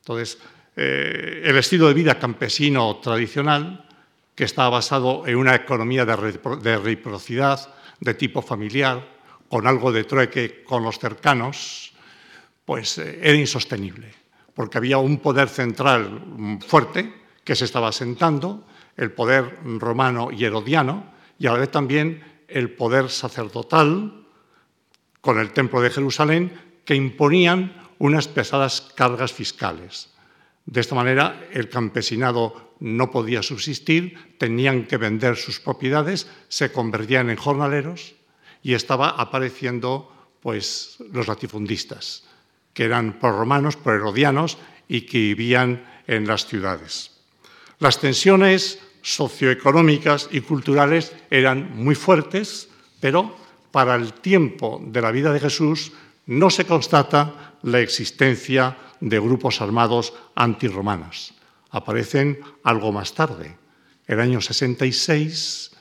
Entonces, 0.00 0.38
eh, 0.74 1.42
el 1.44 1.56
estilo 1.56 1.86
de 1.86 1.94
vida 1.94 2.18
campesino 2.18 2.96
tradicional, 2.96 3.86
que 4.34 4.42
estaba 4.42 4.70
basado 4.70 5.24
en 5.24 5.36
una 5.36 5.54
economía 5.54 6.04
de, 6.04 6.16
reciprocidad 6.16 7.72
de 8.00 8.14
tipo 8.14 8.42
familiar, 8.42 9.06
con 9.48 9.68
algo 9.68 9.92
de 9.92 10.02
trueque 10.02 10.64
con 10.64 10.82
los 10.82 10.98
cercanos, 10.98 11.92
pues 12.64 12.98
eh, 12.98 13.20
era 13.22 13.38
insostenible, 13.38 14.12
porque 14.52 14.78
había 14.78 14.98
un 14.98 15.18
poder 15.18 15.48
central 15.48 16.58
fuerte 16.66 17.22
que 17.44 17.54
se 17.54 17.66
estaba 17.66 17.88
asentando, 17.88 18.66
el 18.96 19.12
poder 19.12 19.58
romano 19.64 20.30
y 20.30 20.44
herodiano, 20.44 21.12
y 21.38 21.46
a 21.46 21.52
la 21.52 21.58
vez 21.58 21.70
también 21.70 22.22
el 22.48 22.70
poder 22.70 23.08
sacerdotal 23.08 24.24
con 25.20 25.38
el 25.38 25.52
Templo 25.52 25.80
de 25.80 25.90
Jerusalén, 25.90 26.52
que 26.84 26.94
imponían 26.94 27.72
unas 27.98 28.28
pesadas 28.28 28.80
cargas 28.94 29.32
fiscales. 29.32 30.10
De 30.66 30.80
esta 30.80 30.94
manera, 30.94 31.48
el 31.52 31.68
campesinado 31.68 32.74
no 32.80 33.10
podía 33.10 33.42
subsistir, 33.42 34.36
tenían 34.38 34.86
que 34.86 34.96
vender 34.96 35.36
sus 35.36 35.60
propiedades, 35.60 36.26
se 36.48 36.72
convertían 36.72 37.30
en 37.30 37.36
jornaleros 37.36 38.14
y 38.62 38.74
estaba 38.74 39.10
apareciendo 39.10 40.10
pues, 40.40 40.96
los 41.12 41.28
latifundistas, 41.28 42.24
que 42.74 42.84
eran 42.84 43.18
proromanos, 43.18 43.78
herodianos 43.84 44.58
y 44.88 45.02
que 45.02 45.18
vivían 45.18 45.84
en 46.06 46.26
las 46.26 46.46
ciudades. 46.46 47.11
Las 47.82 47.98
tensiones 47.98 48.78
socioeconómicas 49.02 50.28
y 50.30 50.40
culturales 50.40 51.16
eran 51.30 51.76
muy 51.76 51.96
fuertes, 51.96 52.68
pero 53.00 53.34
para 53.72 53.96
el 53.96 54.12
tiempo 54.12 54.80
de 54.86 55.02
la 55.02 55.10
vida 55.10 55.32
de 55.32 55.40
Jesús 55.40 55.90
no 56.26 56.48
se 56.48 56.64
constata 56.64 57.56
la 57.62 57.80
existencia 57.80 58.78
de 59.00 59.18
grupos 59.18 59.60
armados 59.60 60.14
antirromanos. 60.36 61.34
Aparecen 61.70 62.38
algo 62.62 62.92
más 62.92 63.14
tarde. 63.14 63.56
El 64.06 64.20
año 64.20 64.40
66 64.40 65.72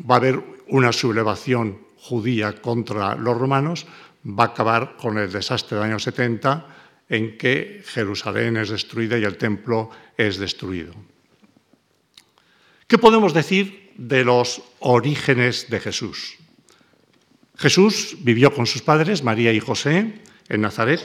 va 0.00 0.16
a 0.16 0.18
haber 0.18 0.38
una 0.68 0.92
sublevación 0.92 1.78
judía 1.96 2.60
contra 2.60 3.14
los 3.14 3.38
romanos, 3.38 3.86
va 4.22 4.44
a 4.44 4.48
acabar 4.48 4.98
con 4.98 5.16
el 5.16 5.32
desastre 5.32 5.78
del 5.78 5.86
año 5.86 5.98
70 5.98 6.66
en 7.08 7.38
que 7.38 7.82
Jerusalén 7.86 8.58
es 8.58 8.68
destruida 8.68 9.16
y 9.16 9.24
el 9.24 9.38
templo 9.38 9.88
es 10.18 10.36
destruido. 10.36 10.92
¿Qué 12.92 12.98
podemos 12.98 13.32
decir 13.32 13.90
de 13.96 14.22
los 14.22 14.60
orígenes 14.80 15.70
de 15.70 15.80
Jesús? 15.80 16.36
Jesús 17.56 18.18
vivió 18.20 18.52
con 18.52 18.66
sus 18.66 18.82
padres, 18.82 19.24
María 19.24 19.50
y 19.50 19.60
José, 19.60 20.20
en 20.46 20.60
Nazaret, 20.60 21.00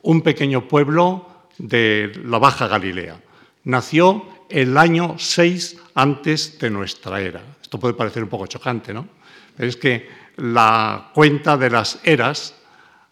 un 0.00 0.22
pequeño 0.22 0.66
pueblo 0.66 1.28
de 1.58 2.10
la 2.24 2.38
Baja 2.38 2.68
Galilea. 2.68 3.20
Nació 3.64 4.24
el 4.48 4.78
año 4.78 5.16
6 5.18 5.76
antes 5.94 6.58
de 6.58 6.70
nuestra 6.70 7.20
era. 7.20 7.42
Esto 7.60 7.78
puede 7.78 7.92
parecer 7.92 8.22
un 8.22 8.30
poco 8.30 8.46
chocante, 8.46 8.94
¿no? 8.94 9.06
Pero 9.54 9.68
es 9.68 9.76
que 9.76 10.08
la 10.36 11.10
cuenta 11.12 11.58
de 11.58 11.68
las 11.68 12.00
eras 12.02 12.54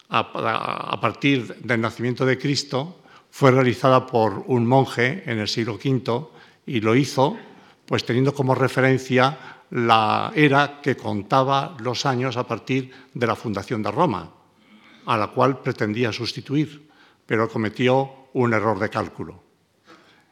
a, 0.09 0.99
partir 0.99 1.57
del 1.57 1.79
nacimiento 1.79 2.25
de 2.25 2.39
Cristo 2.39 3.03
fue 3.29 3.51
realizada 3.51 4.07
por 4.07 4.45
un 4.47 4.65
monje 4.65 5.21
en 5.27 5.37
el 5.37 5.47
siglo 5.47 5.75
V 5.75 6.25
y 6.65 6.81
lo 6.81 6.95
hizo 6.95 7.37
pues 7.85 8.05
teniendo 8.05 8.33
como 8.33 8.55
referencia 8.55 9.61
la 9.71 10.31
era 10.35 10.79
que 10.81 10.95
contaba 10.95 11.75
los 11.79 12.05
años 12.05 12.37
a 12.37 12.47
partir 12.47 12.91
de 13.13 13.27
la 13.27 13.35
fundación 13.35 13.81
de 13.83 13.91
Roma, 13.91 14.31
a 15.05 15.17
la 15.17 15.27
cual 15.27 15.61
pretendía 15.61 16.11
sustituir, 16.11 16.89
pero 17.25 17.49
cometió 17.49 18.29
un 18.33 18.53
error 18.53 18.79
de 18.79 18.89
cálculo. 18.89 19.43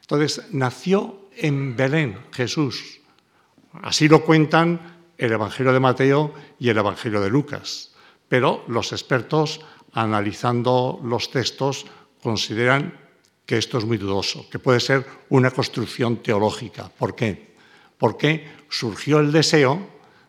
Entonces, 0.00 0.48
nació 0.52 1.28
en 1.36 1.76
Belén 1.76 2.18
Jesús. 2.32 3.00
Así 3.82 4.08
lo 4.08 4.24
cuentan 4.24 5.12
el 5.16 5.32
Evangelio 5.32 5.72
de 5.72 5.80
Mateo 5.80 6.34
y 6.58 6.68
el 6.68 6.78
Evangelio 6.78 7.20
de 7.20 7.30
Lucas. 7.30 7.94
Pero 8.28 8.64
los 8.68 8.92
expertos, 8.92 9.60
analizando 9.92 11.00
los 11.02 11.30
textos, 11.30 11.86
consideran 12.22 13.03
que 13.46 13.58
esto 13.58 13.78
es 13.78 13.84
muy 13.84 13.98
dudoso, 13.98 14.48
que 14.48 14.58
puede 14.58 14.80
ser 14.80 15.04
una 15.28 15.50
construcción 15.50 16.22
teológica. 16.22 16.88
¿Por 16.88 17.14
qué? 17.14 17.54
Porque 17.98 18.46
surgió 18.68 19.20
el 19.20 19.32
deseo 19.32 19.86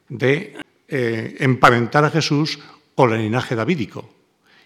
de 0.10 0.58
eh, 0.88 1.36
emparentar 1.40 2.06
a 2.06 2.12
Jesús 2.12 2.60
con 2.94 3.14
el 3.14 3.22
linaje 3.22 3.56
davídico. 3.56 4.10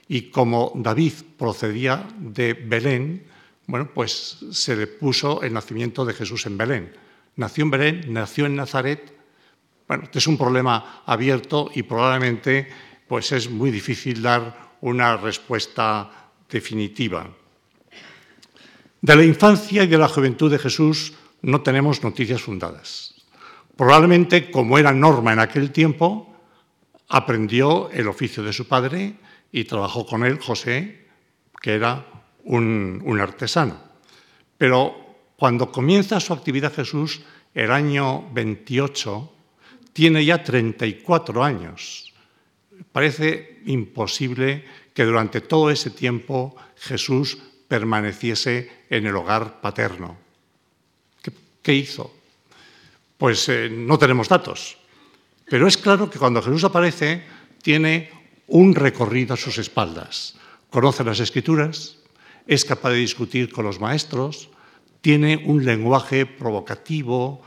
Y 0.07 0.29
como 0.31 0.71
David 0.75 1.13
procedía 1.37 2.07
de 2.17 2.53
Belén, 2.53 3.23
bueno, 3.67 3.89
pues 3.93 4.39
se 4.51 4.75
le 4.75 4.87
puso 4.87 5.43
el 5.43 5.53
nacimiento 5.53 6.03
de 6.03 6.13
Jesús 6.13 6.45
en 6.47 6.57
Belén. 6.57 6.91
Nació 7.35 7.63
en 7.65 7.71
Belén, 7.71 8.05
nació 8.07 8.47
en 8.47 8.55
Nazaret. 8.55 9.13
Bueno, 9.87 10.05
este 10.05 10.17
es 10.17 10.27
un 10.27 10.37
problema 10.37 11.03
abierto 11.05 11.69
y 11.73 11.83
probablemente 11.83 12.67
pues 13.07 13.31
es 13.31 13.49
muy 13.49 13.71
difícil 13.71 14.21
dar 14.21 14.77
una 14.81 15.17
respuesta 15.17 16.31
definitiva. 16.49 17.29
De 19.01 19.15
la 19.15 19.23
infancia 19.23 19.83
y 19.83 19.87
de 19.87 19.97
la 19.97 20.09
juventud 20.09 20.51
de 20.51 20.59
Jesús 20.59 21.13
no 21.41 21.61
tenemos 21.61 22.03
noticias 22.03 22.41
fundadas. 22.41 23.15
Probablemente, 23.77 24.51
como 24.51 24.77
era 24.77 24.91
norma 24.91 25.31
en 25.31 25.39
aquel 25.39 25.71
tiempo, 25.71 26.35
aprendió 27.07 27.89
el 27.91 28.09
oficio 28.09 28.43
de 28.43 28.51
su 28.51 28.67
padre 28.67 29.15
y 29.53 29.63
trabajó 29.63 30.05
con 30.05 30.25
él 30.25 30.37
José, 30.39 31.07
que 31.61 31.75
era 31.75 32.05
un, 32.43 33.19
artesano. 33.21 33.79
Pero 34.57 35.31
cuando 35.37 35.71
comienza 35.71 36.19
su 36.19 36.33
actividad 36.33 36.73
Jesús, 36.73 37.21
el 37.53 37.71
año 37.71 38.29
28, 38.33 39.31
tiene 39.93 40.25
ya 40.25 40.43
34 40.43 41.41
años. 41.41 42.13
Parece 42.91 43.61
imposible 43.65 44.65
que 44.93 45.05
durante 45.05 45.39
todo 45.39 45.71
ese 45.71 45.89
tiempo 45.89 46.57
Jesús 46.75 47.37
permaneciese 47.69 48.85
en 48.89 49.05
el 49.05 49.15
hogar 49.15 49.61
paterno. 49.61 50.17
¿Qué, 51.61 51.73
hizo? 51.73 52.11
Pues 53.17 53.47
eh, 53.47 53.69
no 53.69 53.97
tenemos 53.99 54.27
datos, 54.27 54.77
pero 55.45 55.67
es 55.67 55.77
claro 55.77 56.09
que 56.09 56.17
cuando 56.17 56.41
Jesús 56.41 56.63
aparece 56.63 57.23
tiene 57.61 58.09
un 58.47 58.73
recorrido 58.73 59.35
a 59.35 59.37
sus 59.37 59.59
espaldas. 59.59 60.35
Conoce 60.71 61.03
las 61.03 61.19
escrituras, 61.19 61.97
es 62.47 62.65
capaz 62.65 62.89
de 62.89 62.97
discutir 62.97 63.51
con 63.51 63.65
los 63.65 63.79
maestros, 63.79 64.49
tiene 65.01 65.37
un 65.45 65.63
lenguaje 65.63 66.25
provocativo, 66.25 67.43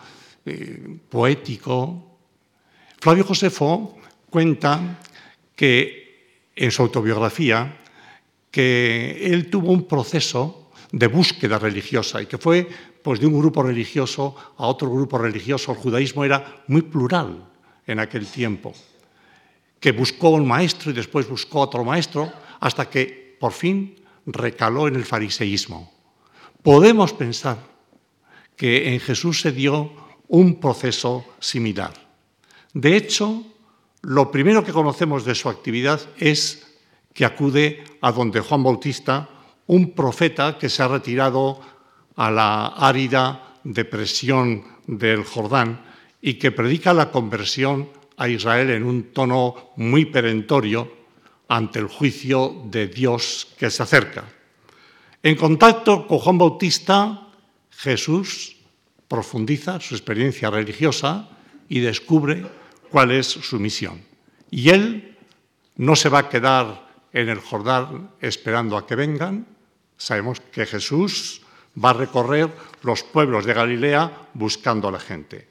eh, 0.47 0.99
poético. 1.11 2.19
Flavio 3.01 3.25
Josefo 3.25 3.99
cuenta 4.31 5.01
que 5.57 6.47
en 6.55 6.71
su 6.71 6.83
autobiografía 6.83 7.82
que 8.53 9.33
él 9.33 9.51
tuvo 9.51 9.73
un 9.73 9.89
proceso 9.89 10.71
de 10.93 11.07
búsqueda 11.09 11.59
religiosa 11.59 12.21
y 12.21 12.27
que 12.27 12.37
fue 12.37 12.69
pues, 13.03 13.19
de 13.19 13.27
un 13.27 13.41
grupo 13.41 13.63
religioso 13.63 14.37
a 14.59 14.67
otro 14.67 14.91
grupo 14.91 15.17
religioso. 15.17 15.73
El 15.73 15.79
judaísmo 15.79 16.23
era 16.23 16.63
muy 16.69 16.83
plural 16.83 17.49
en 17.87 17.99
aquel 17.99 18.27
tiempo, 18.27 18.75
que 19.81 19.91
buscó 19.91 20.31
un 20.31 20.47
maestro 20.47 20.91
y 20.91 20.95
después 20.95 21.29
buscó 21.29 21.61
otro 21.61 21.83
maestro 21.83 22.31
hasta 22.61 22.89
que 22.89 23.37
por 23.41 23.53
fin 23.53 23.97
recaló 24.27 24.87
en 24.87 24.97
el 24.97 25.05
fariseísmo. 25.05 25.91
Podemos 26.63 27.13
pensar 27.15 27.59
que 28.55 28.93
en 28.93 29.01
Jesús 29.01 29.41
se 29.41 29.51
dio 29.51 29.91
un 30.29 30.61
proceso 30.61 31.25
similar. 31.41 31.93
De 32.75 32.97
hecho, 32.97 33.43
lo 34.03 34.31
primero 34.31 34.63
que 34.63 34.73
conocemos 34.73 35.25
de 35.25 35.35
su 35.35 35.49
actividad 35.49 36.01
es 36.19 36.72
que 37.13 37.25
acude 37.25 37.85
a 38.01 38.13
donde 38.13 38.41
Juan 38.41 38.63
Bautista, 38.63 39.29
un 39.67 39.93
profeta 39.93 40.59
que 40.59 40.69
se 40.69 40.83
ha 40.83 40.89
retirado 40.89 41.61
a 42.17 42.31
la 42.31 42.67
árida 42.67 43.61
depresión 43.65 44.65
del 44.87 45.25
Jordán 45.25 45.81
y 46.21 46.35
que 46.35 46.53
predica 46.53 46.93
la 46.95 47.11
conversión 47.11 47.89
a 48.17 48.29
Israel 48.29 48.71
en 48.71 48.85
un 48.85 49.13
tono 49.13 49.73
muy 49.77 50.07
perentorio 50.07 51.03
ante 51.49 51.79
el 51.79 51.87
juicio 51.87 52.63
de 52.67 52.89
Dios 52.89 53.49
que 53.59 53.71
se 53.71 53.83
acerca. 53.83 54.25
En 55.23 55.37
contacto 55.37 56.07
con 56.07 56.19
Juan 56.19 56.39
Bautista, 56.39 57.29
Jesús 57.71 58.57
profundiza 59.09 59.81
su 59.81 59.95
experiencia 59.95 60.51
religiosa 60.51 61.29
y 61.69 61.81
descubre 61.81 62.45
cuál 62.91 63.13
es 63.13 63.27
su 63.27 63.59
misión. 63.59 64.01
Y 64.51 64.71
él 64.71 65.17
no 65.77 65.97
se 65.97 66.09
va 66.09 66.21
a 66.21 66.29
quedar 66.29 66.92
en 67.13 67.29
el 67.29 67.41
Jordán 67.41 68.11
esperando 68.21 68.77
a 68.77 68.87
que 68.87 68.97
vengan. 68.97 69.47
Sabemos 69.97 70.41
que 70.41 70.67
Jesús 70.67 71.43
va 71.83 71.91
a 71.91 71.95
recorrer 71.95 72.51
los 72.83 73.03
pueblos 73.03 73.45
de 73.45 73.55
Galilea 73.55 74.29
buscando 74.35 74.89
a 74.89 74.93
la 74.93 75.01
gente. 75.01 75.49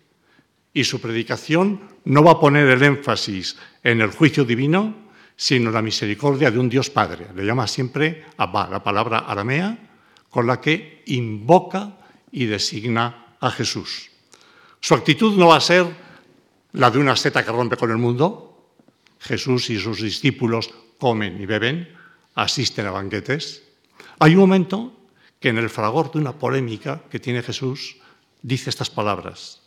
Y 0.73 0.83
su 0.83 1.01
predicación 1.01 1.81
no 2.05 2.23
va 2.23 2.31
a 2.33 2.39
poner 2.39 2.67
el 2.67 2.83
énfasis 2.83 3.57
en 3.83 4.01
el 4.01 4.11
juicio 4.11 4.45
divino, 4.45 4.95
sino 5.35 5.69
en 5.69 5.73
la 5.73 5.81
misericordia 5.81 6.51
de 6.51 6.59
un 6.59 6.69
Dios 6.69 6.89
Padre. 6.89 7.27
Le 7.35 7.45
llama 7.45 7.67
siempre 7.67 8.25
Abba, 8.37 8.69
la 8.69 8.83
palabra 8.83 9.19
aramea, 9.19 9.77
con 10.29 10.47
la 10.47 10.61
que 10.61 11.03
invoca 11.07 11.97
y 12.31 12.45
designa 12.45 13.35
a 13.39 13.51
Jesús. 13.51 14.09
Su 14.79 14.93
actitud 14.93 15.37
no 15.37 15.47
va 15.47 15.57
a 15.57 15.61
ser 15.61 15.85
la 16.73 16.89
de 16.89 16.99
una 16.99 17.15
seta 17.15 17.43
que 17.43 17.51
rompe 17.51 17.75
con 17.75 17.91
el 17.91 17.97
mundo. 17.97 18.47
Jesús 19.19 19.69
y 19.69 19.79
sus 19.79 20.01
discípulos 20.01 20.73
comen 21.01 21.41
y 21.41 21.49
beben, 21.49 21.89
asisten 22.37 22.85
a 22.85 22.93
banquetes. 22.93 23.65
Hay 24.21 24.37
un 24.37 24.45
momento 24.45 24.93
que 25.41 25.49
en 25.49 25.57
el 25.57 25.73
fragor 25.73 26.13
de 26.13 26.19
una 26.19 26.37
polémica 26.37 27.01
que 27.09 27.19
tiene 27.19 27.41
Jesús 27.41 27.97
dice 28.43 28.69
estas 28.69 28.91
palabras. 28.93 29.65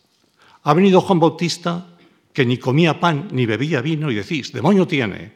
Ha 0.63 0.73
venido 0.73 1.01
Juan 1.01 1.19
Bautista 1.19 1.91
que 2.33 2.47
ni 2.47 2.59
comía 2.59 3.01
pan 3.01 3.29
ni 3.33 3.47
bebía 3.47 3.83
vino 3.83 4.11
y 4.11 4.15
decís, 4.15 4.53
demonio 4.53 4.87
tiene. 4.87 5.33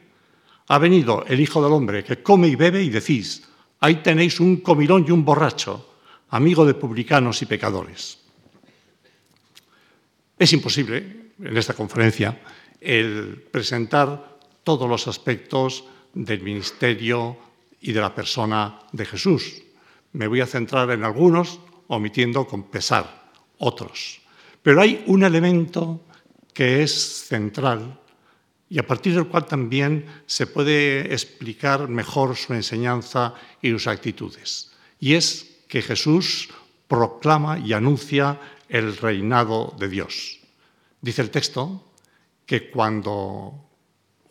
Ha 0.67 0.77
venido 0.79 1.25
el 1.27 1.39
Hijo 1.39 1.61
del 1.61 1.73
Hombre 1.73 2.03
que 2.03 2.23
come 2.23 2.47
y 2.47 2.55
bebe 2.55 2.81
y 2.81 2.89
decís, 2.89 3.43
ahí 3.81 3.95
tenéis 3.95 4.39
un 4.39 4.57
comilón 4.63 5.03
y 5.05 5.11
un 5.11 5.25
borracho, 5.25 5.99
amigo 6.29 6.65
de 6.65 6.75
publicanos 6.75 7.41
y 7.41 7.45
pecadores. 7.45 8.19
Es 10.37 10.53
imposible 10.53 11.33
en 11.43 11.57
esta 11.57 11.73
conferencia 11.73 12.39
el 12.79 13.43
presentar 13.51 14.28
todos 14.69 14.87
los 14.87 15.07
aspectos 15.07 15.83
del 16.13 16.43
ministerio 16.43 17.35
y 17.81 17.91
de 17.91 18.01
la 18.01 18.13
persona 18.13 18.77
de 18.91 19.03
Jesús. 19.03 19.63
Me 20.13 20.27
voy 20.27 20.41
a 20.41 20.45
centrar 20.45 20.91
en 20.91 21.03
algunos, 21.03 21.59
omitiendo 21.87 22.45
con 22.45 22.69
pesar 22.69 23.31
otros. 23.57 24.21
Pero 24.61 24.79
hay 24.81 25.03
un 25.07 25.23
elemento 25.23 26.01
que 26.53 26.83
es 26.83 26.93
central 26.93 27.99
y 28.69 28.77
a 28.77 28.85
partir 28.85 29.15
del 29.15 29.25
cual 29.25 29.47
también 29.47 30.05
se 30.27 30.45
puede 30.45 31.11
explicar 31.11 31.89
mejor 31.89 32.35
su 32.35 32.53
enseñanza 32.53 33.33
y 33.63 33.71
sus 33.71 33.87
actitudes. 33.87 34.69
Y 34.99 35.15
es 35.15 35.63
que 35.67 35.81
Jesús 35.81 36.47
proclama 36.87 37.57
y 37.57 37.73
anuncia 37.73 38.39
el 38.69 38.95
reinado 38.97 39.73
de 39.79 39.89
Dios. 39.89 40.37
Dice 41.01 41.23
el 41.23 41.31
texto 41.31 41.89
que 42.45 42.69
cuando 42.69 43.68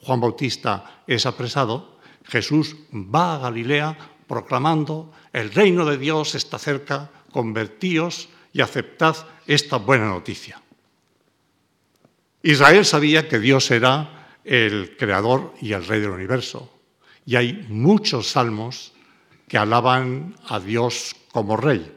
Juan 0.03 0.21
Bautista 0.21 1.03
es 1.07 1.27
apresado, 1.27 1.99
Jesús 2.25 2.77
va 2.93 3.35
a 3.35 3.39
Galilea 3.39 3.97
proclamando, 4.27 5.13
el 5.33 5.53
reino 5.53 5.85
de 5.85 5.99
Dios 5.99 6.35
está 6.35 6.59
cerca, 6.59 7.11
convertíos 7.33 8.29
y 8.53 8.61
aceptad 8.61 9.17
esta 9.47 9.77
buena 9.79 10.09
noticia. 10.09 10.61
Israel 12.43 12.85
sabía 12.85 13.29
que 13.29 13.39
Dios 13.39 13.71
era 13.71 14.39
el 14.45 14.97
creador 14.97 15.55
y 15.61 15.73
el 15.73 15.85
rey 15.87 16.01
del 16.01 16.11
universo. 16.11 16.73
Y 17.27 17.37
hay 17.37 17.67
muchos 17.69 18.29
salmos 18.29 18.93
que 19.49 19.59
alaban 19.59 20.37
a 20.49 20.61
Dios 20.61 21.15
como 21.33 21.57
rey. 21.57 21.95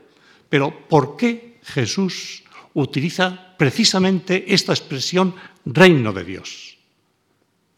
Pero 0.50 0.88
¿por 0.88 1.16
qué 1.16 1.60
Jesús 1.64 2.44
utiliza 2.74 3.56
precisamente 3.58 4.54
esta 4.54 4.74
expresión 4.74 5.36
reino 5.66 6.12
de 6.12 6.24
Dios? 6.24 6.71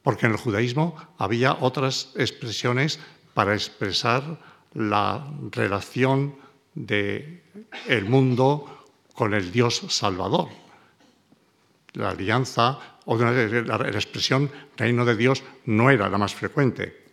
Porque 0.04 0.26
en 0.26 0.34
el 0.34 0.38
judaísmo 0.38 0.96
había 1.18 1.58
otras 1.62 2.12
expresiones 2.16 3.00
para 3.34 3.54
expresar 3.54 4.38
la 4.74 5.26
relación 5.52 6.36
del 6.76 7.42
el 7.88 8.06
mundo 8.06 8.86
con 9.14 9.34
el 9.34 9.52
Dios 9.52 9.84
Salvador. 9.90 10.50
La 11.94 12.10
alianza 12.10 12.80
o 13.06 13.18
la 13.18 13.90
expresión 13.90 14.52
reino 14.78 15.06
de 15.06 15.16
Dios 15.16 15.44
no 15.66 15.90
era 15.90 16.10
la 16.10 16.18
más 16.18 16.34
frecuente. 16.34 17.04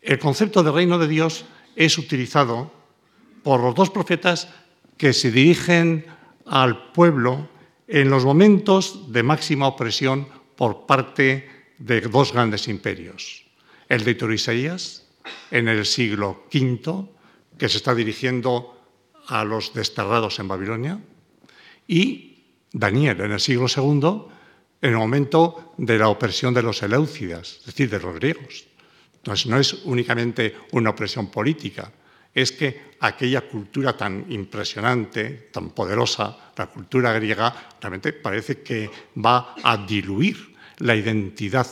El 0.00 0.18
concepto 0.18 0.62
de 0.62 0.72
reino 0.72 0.98
de 0.98 1.08
Dios 1.08 1.44
es 1.76 1.96
utilizado 1.98 2.72
por 3.42 3.60
los 3.60 3.74
dos 3.74 3.90
profetas 3.90 4.48
que 4.96 5.12
se 5.12 5.30
dirigen 5.30 6.06
al 6.46 6.92
pueblo 6.92 7.48
en 7.86 8.10
los 8.10 8.24
momentos 8.24 9.12
de 9.12 9.22
máxima 9.22 9.68
opresión 9.68 10.26
por 10.56 10.86
parte 10.86 11.74
de 11.78 12.00
dos 12.02 12.32
grandes 12.32 12.68
imperios. 12.68 13.44
El 13.88 14.04
de 14.04 14.14
Toro 14.14 14.32
Isaías, 14.32 15.06
en 15.50 15.68
el 15.68 15.84
siglo 15.86 16.46
V, 16.52 17.08
que 17.58 17.68
se 17.68 17.76
está 17.76 17.94
dirigiendo 17.94 18.78
a 19.28 19.44
los 19.44 19.74
desterrados 19.74 20.38
en 20.38 20.48
Babilonia, 20.48 21.00
y 21.86 22.44
Daniel, 22.72 23.20
en 23.20 23.32
el 23.32 23.40
siglo 23.40 23.66
II, 23.68 24.32
en 24.80 24.90
el 24.90 24.96
momento 24.96 25.74
de 25.76 25.98
la 25.98 26.08
opresión 26.08 26.54
de 26.54 26.62
los 26.62 26.82
Eleucidas, 26.82 27.58
es 27.60 27.66
decir, 27.66 27.90
de 27.90 28.00
los 28.00 28.14
griegos. 28.14 28.66
Entonces, 29.16 29.46
no 29.46 29.58
es 29.58 29.74
únicamente 29.84 30.56
una 30.72 30.90
opresión 30.90 31.30
política, 31.30 31.92
es 32.34 32.52
que 32.52 32.92
aquella 33.00 33.42
cultura 33.42 33.96
tan 33.96 34.26
impresionante, 34.30 35.50
tan 35.52 35.70
poderosa, 35.70 36.52
la 36.56 36.66
cultura 36.66 37.12
griega, 37.12 37.52
realmente 37.80 38.12
parece 38.12 38.62
que 38.62 38.90
va 39.18 39.54
a 39.62 39.76
diluir 39.76 40.54
la 40.78 40.96
identidad 40.96 41.66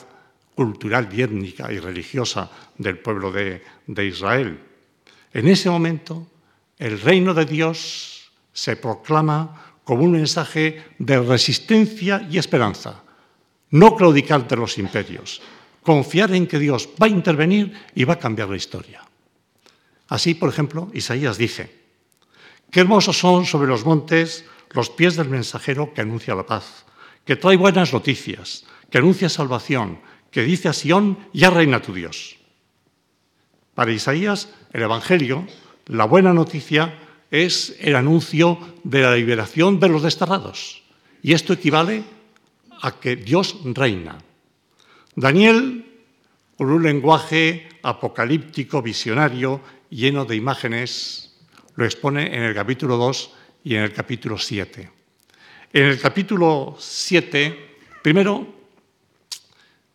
cultural 0.55 1.09
y 1.13 1.23
étnica 1.23 1.73
y 1.73 1.79
religiosa 1.79 2.51
del 2.77 2.99
pueblo 2.99 3.33
de, 3.33 3.63
Israel. 4.05 4.59
En 5.33 5.49
ese 5.49 5.71
momento, 5.71 6.27
el 6.79 7.01
reino 7.01 7.33
de 7.33 7.47
Dios 7.47 8.31
se 8.53 8.77
proclama 8.77 9.79
como 9.85 10.05
un 10.05 10.13
mensaje 10.13 10.85
de 10.99 11.21
resistencia 11.21 12.27
y 12.31 12.39
esperanza. 12.39 13.03
No 13.71 13.97
claudicar 13.97 14.47
de 14.47 14.57
los 14.57 14.77
imperios, 14.79 15.41
confiar 15.83 16.35
en 16.35 16.47
que 16.47 16.59
Dios 16.59 16.89
va 17.01 17.07
a 17.07 17.11
intervenir 17.11 17.73
y 17.95 18.05
va 18.05 18.15
a 18.15 18.19
cambiar 18.19 18.51
la 18.51 18.57
historia. 18.57 19.10
Así, 20.11 20.35
por 20.35 20.49
ejemplo, 20.49 20.91
Isaías 20.93 21.39
dice, 21.39 21.71
qué 22.71 22.81
hermosos 22.81 23.17
son 23.17 23.47
sobre 23.47 23.69
los 23.69 23.87
montes 23.87 24.45
los 24.73 24.91
pies 24.91 25.17
del 25.17 25.29
mensajero 25.29 25.95
que 25.95 26.01
anuncia 26.01 26.35
la 26.35 26.47
paz, 26.47 26.85
que 27.25 27.37
trae 27.37 27.57
buenas 27.57 27.93
noticias, 27.93 28.67
que 28.91 28.99
anuncia 28.99 29.29
salvación, 29.29 30.01
que 30.31 30.43
dice 30.43 30.69
a 30.69 30.73
Sión, 30.73 31.17
ya 31.33 31.51
reina 31.51 31.81
tu 31.81 31.95
Dios. 31.95 32.39
Para 33.75 33.93
Isaías, 33.93 34.51
el 34.73 34.83
Evangelio, 34.83 35.47
la 35.87 36.05
buena 36.05 36.35
noticia, 36.35 36.99
es 37.31 37.77
el 37.79 37.95
anuncio 37.95 38.59
de 38.83 39.03
la 39.03 39.15
liberación 39.15 39.79
de 39.79 39.89
los 39.89 40.03
desterrados. 40.03 40.83
Y 41.23 41.35
esto 41.35 41.53
equivale 41.53 42.03
a 42.83 42.99
que 42.99 43.15
Dios 43.15 43.59
reina. 43.65 44.19
Daniel, 45.15 45.87
con 46.57 46.71
un 46.71 46.83
lenguaje 46.83 47.69
apocalíptico, 47.83 48.83
visionario, 48.83 49.61
lleno 49.91 50.25
de 50.25 50.37
imágenes, 50.37 51.37
lo 51.75 51.85
expone 51.85 52.35
en 52.35 52.45
el 52.45 52.55
capítulo 52.55 52.97
2 52.97 53.31
y 53.65 53.75
en 53.75 53.83
el 53.83 53.93
capítulo 53.93 54.39
7. 54.39 54.91
En 55.73 55.85
el 55.85 56.01
capítulo 56.01 56.77
7, 56.79 57.77
primero, 58.03 58.47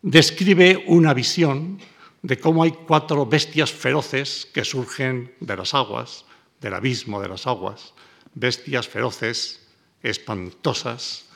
describe 0.02 0.84
una 0.86 1.12
visión 1.14 1.78
de 2.22 2.38
cómo 2.38 2.62
hay 2.62 2.72
cuatro 2.72 3.26
bestias 3.26 3.72
feroces 3.72 4.48
que 4.52 4.64
surgen 4.64 5.34
de 5.40 5.56
las 5.56 5.74
aguas, 5.74 6.24
del 6.60 6.74
abismo 6.74 7.20
de 7.20 7.28
las 7.28 7.46
aguas, 7.46 7.94
bestias 8.34 8.88
feroces, 8.88 9.66
espantosas. 10.02 11.26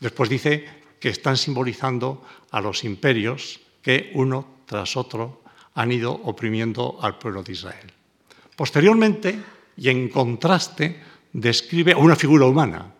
Después 0.00 0.30
dice 0.30 0.66
que 1.00 1.08
están 1.08 1.36
simbolizando 1.36 2.24
a 2.50 2.60
los 2.60 2.84
imperios 2.84 3.60
que 3.82 4.10
uno 4.14 4.62
tras 4.66 4.96
otro 4.96 5.42
han 5.74 5.92
ido 5.92 6.12
oprimiendo 6.12 6.98
al 7.00 7.18
pueblo 7.18 7.42
de 7.42 7.52
Israel. 7.52 7.97
Posteriormente, 8.58 9.38
y 9.76 9.88
en 9.88 10.08
contraste, 10.08 10.98
describe 11.32 11.94
una 11.94 12.16
figura 12.16 12.46
humana 12.46 12.92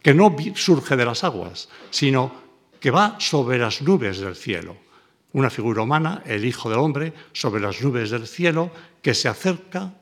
que 0.00 0.14
no 0.14 0.36
surge 0.54 0.94
de 0.94 1.04
las 1.04 1.24
aguas, 1.24 1.68
sino 1.90 2.30
que 2.78 2.92
va 2.92 3.16
sobre 3.18 3.58
las 3.58 3.82
nubes 3.82 4.20
del 4.20 4.36
cielo. 4.36 4.76
Una 5.32 5.50
figura 5.50 5.82
humana, 5.82 6.22
el 6.26 6.44
Hijo 6.44 6.70
del 6.70 6.78
Hombre, 6.78 7.12
sobre 7.32 7.60
las 7.60 7.82
nubes 7.82 8.10
del 8.10 8.28
cielo, 8.28 8.70
que 9.02 9.14
se 9.14 9.26
acerca 9.26 9.94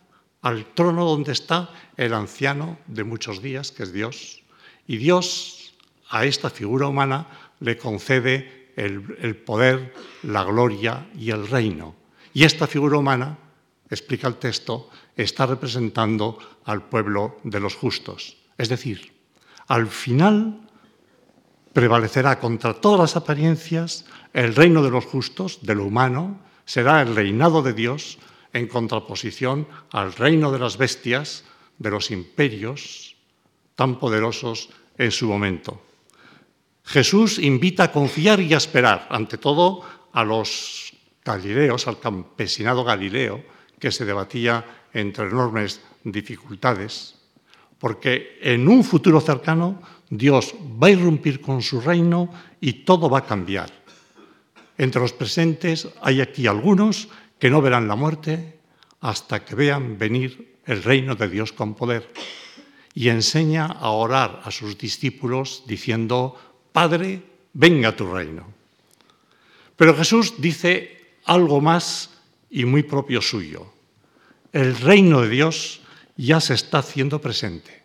al 0.43 0.67
trono 0.75 1.07
donde 1.07 1.33
está 1.33 1.71
el 1.97 2.13
anciano 2.13 2.77
de 2.87 3.05
muchos 3.05 3.41
días, 3.41 3.73
que 3.73 3.85
es 3.85 3.95
Dios. 3.95 4.43
Y 4.87 4.99
Dios 4.99 5.73
a 6.11 6.27
esta 6.27 6.51
figura 6.51 6.87
humana 6.87 7.55
le 7.61 7.79
concede 7.79 8.75
el, 8.77 9.17
el 9.23 9.37
poder, 9.37 9.95
la 10.23 10.45
gloria 10.45 11.09
y 11.17 11.31
el 11.31 11.49
reino. 11.49 11.97
Y 12.35 12.45
esta 12.45 12.67
figura 12.67 12.99
humana 12.99 13.39
explica 13.91 14.29
el 14.29 14.37
texto, 14.37 14.91
está 15.17 15.47
representando 15.47 16.39
al 16.65 16.83
pueblo 16.89 17.39
de 17.45 17.61
los 17.61 17.75
justos. 17.75 18.37
Es 18.59 18.69
decir, 18.69 19.13
al 19.69 19.89
final 19.89 20.61
prevalecerá 21.73 22.39
contra 22.39 22.75
todas 22.75 23.01
las 23.01 23.17
apariencias 23.17 24.07
el 24.33 24.55
reino 24.55 24.83
de 24.83 24.91
los 24.91 25.05
justos, 25.05 25.61
de 25.63 25.75
lo 25.75 25.85
humano, 25.85 26.41
será 26.65 27.03
el 27.03 27.15
reinado 27.15 27.63
de 27.63 27.73
Dios 27.73 28.19
en 28.53 28.67
contraposición 28.67 29.69
al 29.93 30.13
reino 30.13 30.51
de 30.51 30.59
las 30.59 30.79
bestias, 30.79 31.45
de 31.79 31.91
los 31.91 32.11
imperios 32.11 33.17
tan 33.75 33.99
poderosos 33.99 34.71
en 34.97 35.13
su 35.13 35.29
momento. 35.29 35.83
Jesús 36.85 37.39
invita 37.39 37.85
a 37.85 37.93
confiar 37.93 38.41
y 38.41 38.55
a 38.55 38.57
esperar, 38.57 39.07
ante 39.11 39.39
todo 39.39 39.83
a 40.13 40.25
los 40.25 40.93
galileos, 41.25 41.87
al 41.87 42.01
campesinado 42.01 42.85
galileo, 42.85 43.45
que 43.79 43.93
se 43.93 44.05
debatía 44.05 44.65
entre 44.93 45.27
enormes 45.27 45.81
dificultades, 46.05 47.15
porque 47.79 48.39
en 48.41 48.69
un 48.69 48.85
futuro 48.85 49.21
cercano 49.21 49.83
Dios 50.09 50.55
va 50.83 50.89
a 50.89 50.91
irrumpir 50.91 51.41
con 51.41 51.63
su 51.63 51.81
reino 51.81 52.31
y 52.61 52.85
todo 52.85 53.11
va 53.11 53.19
a 53.21 53.27
cambiar. 53.27 53.71
Entre 54.79 55.01
los 55.01 55.13
presentes 55.13 55.89
hay 56.01 56.21
aquí 56.21 56.47
algunos 56.47 57.09
que 57.39 57.51
no 57.51 57.61
verán 57.61 57.89
la 57.89 57.97
muerte 57.97 58.59
hasta 59.01 59.45
que 59.45 59.55
vean 59.55 59.99
venir 59.99 60.61
el 60.65 60.83
reino 60.83 61.15
de 61.15 61.29
Dios 61.29 61.53
con 61.53 61.75
poder. 61.75 62.13
Y 62.95 63.09
enseña 63.09 63.67
a 63.67 63.91
orar 63.91 64.41
a 64.45 64.51
sus 64.51 64.79
discípulos 64.79 65.65
diciendo, 65.67 66.37
Padre, 66.73 67.23
venga 67.53 67.95
tu 67.95 68.11
reino. 68.11 68.47
Pero 69.77 69.95
Jesús 69.95 70.35
dice 70.39 71.21
algo 71.25 71.61
más 71.61 72.16
y 72.51 72.65
muy 72.65 72.83
propio 72.83 73.21
suyo. 73.21 73.73
El 74.53 74.77
reino 74.77 75.23
de 75.23 75.29
Dios 75.29 75.81
ya 76.17 76.41
se 76.41 76.55
está 76.55 76.79
haciendo 76.79 77.21
presente 77.21 77.85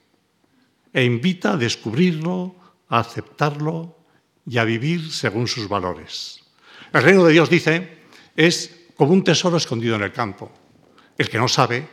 e 0.94 1.04
invita 1.04 1.54
a 1.54 1.58
descubrirlo, 1.58 2.56
a 2.90 3.00
aceptarlo 3.00 3.98
y 4.46 4.58
a 4.58 4.64
vivir 4.64 5.12
según 5.12 5.48
sus 5.48 5.68
valores. 5.68 6.44
El 6.94 7.04
reino 7.04 7.24
de 7.24 7.34
Dios, 7.34 7.50
dice, 7.50 8.04
es 8.36 8.88
como 8.96 9.14
un 9.14 9.24
tesoro 9.24 9.58
escondido 9.58 9.96
en 9.96 10.04
el 10.04 10.12
campo. 10.12 10.52
El 11.18 11.30
que 11.30 11.38
no 11.38 11.48
sabe 11.48 11.88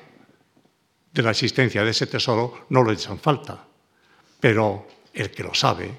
de 1.12 1.22
la 1.22 1.30
existencia 1.30 1.84
de 1.84 1.90
ese 1.90 2.06
tesoro 2.06 2.66
no 2.70 2.82
lo 2.82 2.92
echan 2.92 3.18
falta, 3.18 3.66
pero 4.40 4.86
el 5.12 5.30
que 5.30 5.42
lo 5.42 5.54
sabe, 5.54 5.90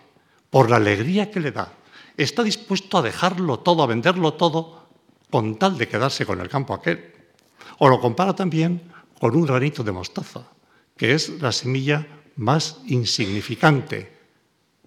por 0.49 0.69
la 0.69 0.77
alegría 0.77 1.31
que 1.31 1.39
le 1.39 1.51
da, 1.51 1.73
está 2.17 2.43
dispuesto 2.43 2.97
a 2.97 3.01
dejarlo 3.01 3.59
todo, 3.59 3.83
a 3.83 3.87
venderlo 3.87 4.33
todo, 4.33 4.78
con 5.29 5.57
tal 5.57 5.77
de 5.77 5.87
quedarse 5.87 6.25
con 6.25 6.39
el 6.41 6.49
campo 6.49 6.73
aquel. 6.73 7.13
O 7.79 7.89
lo 7.89 7.99
compara 7.99 8.35
también 8.35 8.91
con 9.19 9.35
un 9.35 9.45
granito 9.45 9.83
de 9.83 9.91
mostaza, 9.91 10.43
que 10.97 11.13
es 11.13 11.29
la 11.41 11.51
semilla 11.51 12.07
más 12.35 12.79
insignificante, 12.87 14.11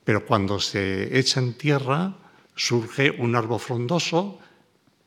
pero 0.04 0.26
cuando 0.26 0.58
se 0.58 1.16
echa 1.18 1.40
en 1.40 1.54
tierra 1.54 2.16
surge 2.56 3.10
un 3.10 3.36
árbol 3.36 3.60
frondoso 3.60 4.38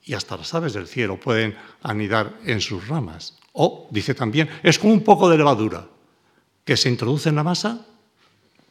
y 0.03 0.13
hasta 0.13 0.37
las 0.37 0.53
aves 0.53 0.73
del 0.73 0.87
cielo 0.87 1.19
pueden 1.19 1.57
anidar 1.81 2.37
en 2.45 2.61
sus 2.61 2.87
ramas. 2.87 3.37
O, 3.53 3.87
dice 3.91 4.13
también, 4.13 4.49
es 4.63 4.77
como 4.77 4.93
un 4.93 5.03
poco 5.03 5.29
de 5.29 5.37
levadura 5.37 5.87
que 6.63 6.77
se 6.77 6.89
introduce 6.89 7.29
en 7.29 7.35
la 7.35 7.43
masa, 7.43 7.85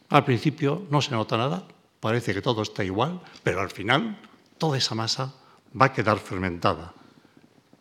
al 0.09 0.25
principio 0.25 0.83
no 0.89 1.01
se 1.01 1.11
nota 1.11 1.37
nada, 1.37 1.67
parece 1.99 2.33
que 2.33 2.41
todo 2.41 2.61
está 2.61 2.83
igual, 2.83 3.21
pero 3.43 3.61
al 3.61 3.71
final 3.71 4.19
toda 4.57 4.77
esa 4.77 4.95
masa 4.95 5.33
va 5.79 5.87
a 5.87 5.93
quedar 5.93 6.19
fermentada. 6.19 6.93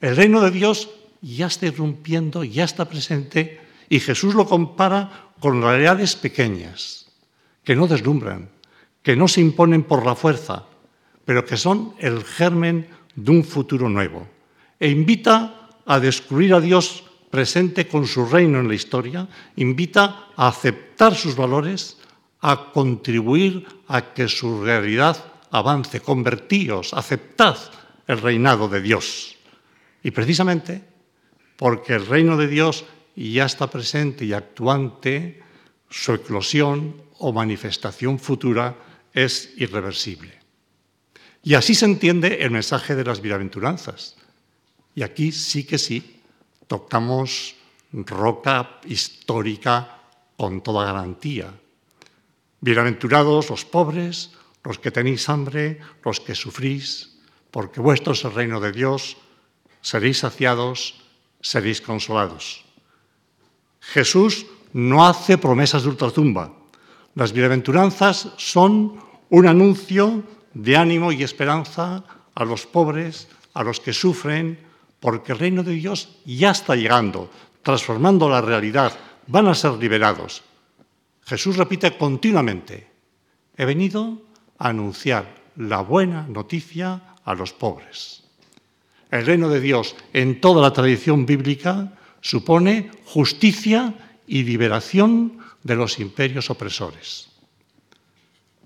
El 0.01 0.17
reino 0.17 0.41
de 0.41 0.51
Dios 0.51 0.91
ya 1.23 1.47
está 1.47 1.67
irrumpiendo, 1.67 2.45
ya 2.45 2.65
está 2.65 2.85
presente, 2.85 3.61
y 3.89 4.01
Jesús 4.01 4.35
lo 4.35 4.47
compara 4.47 5.31
con 5.41 5.63
realidades 5.63 6.17
pequeñas, 6.17 7.07
que 7.63 7.77
no 7.77 7.87
deslumbran, 7.87 8.51
que 9.03 9.17
no 9.17 9.29
se 9.29 9.41
imponen 9.41 9.85
por 9.85 10.05
la 10.05 10.15
fuerza, 10.15 10.65
pero 11.25 11.45
que 11.45 11.57
son 11.57 11.95
el 11.99 12.25
germen 12.25 12.89
de 13.15 13.31
un 13.31 13.45
futuro 13.45 13.89
nuevo. 13.89 14.29
E 14.81 14.91
invita 14.91 15.71
a 15.87 16.01
descubrir 16.01 16.53
a 16.53 16.61
Dios 16.61 17.05
presente 17.31 17.89
con 17.89 18.07
su 18.07 18.27
reino 18.27 18.61
en 18.61 18.69
la 18.69 18.75
historia, 18.75 19.29
invita 19.57 20.29
a 20.37 20.49
aceptar 20.49 21.15
sus 21.15 21.37
valores, 21.37 21.99
a 22.41 22.73
contribuir 22.73 23.67
a 23.89 24.13
que 24.13 24.29
su 24.29 24.63
realidad 24.63 25.17
avance. 25.51 26.01
Convertíos, 26.01 26.93
aceptad 26.93 27.57
el 28.07 28.21
reinado 28.21 28.69
de 28.69 28.81
Dios. 28.81 29.37
Y 30.03 30.11
precisamente 30.11 30.83
porque 31.57 31.95
el 31.95 32.07
reino 32.07 32.37
de 32.37 32.49
Dios 32.49 32.85
ya 33.17 33.47
está 33.47 33.71
presente 33.71 34.25
y 34.25 34.33
actuante, 34.33 35.43
su 35.89 36.13
eclosión 36.13 37.03
o 37.19 37.33
manifestación 37.33 38.19
futura 38.19 38.75
es 39.13 39.53
irreversible. 39.57 40.41
Y 41.43 41.55
así 41.55 41.75
se 41.75 41.85
entiende 41.85 42.43
el 42.43 42.51
mensaje 42.51 42.95
de 42.97 43.05
las 43.05 43.21
bienaventuranzas. 43.21 44.17
Y 44.95 45.03
aquí 45.03 45.31
sí 45.31 45.65
que 45.65 45.79
sí, 45.79 46.21
tocamos 46.67 47.55
roca 47.93 48.81
histórica 48.87 50.01
con 50.37 50.63
toda 50.63 50.87
garantía. 50.87 51.53
Bienaventurados 52.61 53.51
los 53.51 53.65
pobres, 53.65 54.33
los 54.65 54.79
que 54.79 54.91
tenéis 54.91 55.29
hambre, 55.29 55.79
los 56.05 56.19
que 56.19 56.35
sufrís, 56.35 57.14
porque 57.55 57.79
vuestro 57.79 58.15
es 58.15 58.25
el 58.25 58.35
reino 58.35 58.59
de 58.59 58.73
Dios, 58.73 59.17
seréis 59.81 60.27
saciados, 60.27 60.99
seréis 61.41 61.81
consolados. 61.81 62.65
Jesús 63.79 64.47
no 64.73 65.07
hace 65.07 65.39
promesas 65.39 65.85
de 65.85 65.91
ultratumba. 65.91 66.51
Las 67.15 67.31
bienaventuranzas 67.31 68.35
son 68.39 68.99
un 69.31 69.47
anuncio 69.47 70.25
de 70.53 70.77
ánimo 70.77 71.13
y 71.13 71.23
esperanza 71.23 72.03
a 72.35 72.45
los 72.45 72.67
pobres, 72.67 73.29
a 73.55 73.63
los 73.63 73.79
que 73.79 73.93
sufren, 73.93 74.59
porque 74.99 75.31
el 75.31 75.39
reino 75.39 75.63
de 75.63 75.75
Dios 75.75 76.09
ya 76.27 76.51
está 76.51 76.75
llegando, 76.75 77.31
transformando 77.63 78.29
la 78.29 78.41
realidad, 78.41 78.99
van 79.29 79.47
a 79.47 79.55
ser 79.55 79.75
liberados. 79.75 80.43
Jesús 81.23 81.57
repite 81.57 81.97
continuamente, 81.97 82.91
he 83.57 83.65
venido 83.65 84.23
a 84.59 84.71
anunciar 84.71 85.33
la 85.55 85.83
buena 85.83 86.27
noticia 86.27 87.14
a 87.25 87.35
los 87.35 87.53
pobres. 87.53 88.23
El 89.11 89.27
reino 89.27 89.49
de 89.49 89.61
Dios 89.61 89.95
en 90.13 90.41
toda 90.41 90.63
la 90.63 90.73
tradición 90.73 91.27
bíblica 91.27 91.93
supone 92.21 92.91
justicia 93.05 93.95
y 94.27 94.43
liberación 94.43 95.39
de 95.63 95.77
los 95.77 95.99
imperios 95.99 96.51
opresores. 96.51 97.29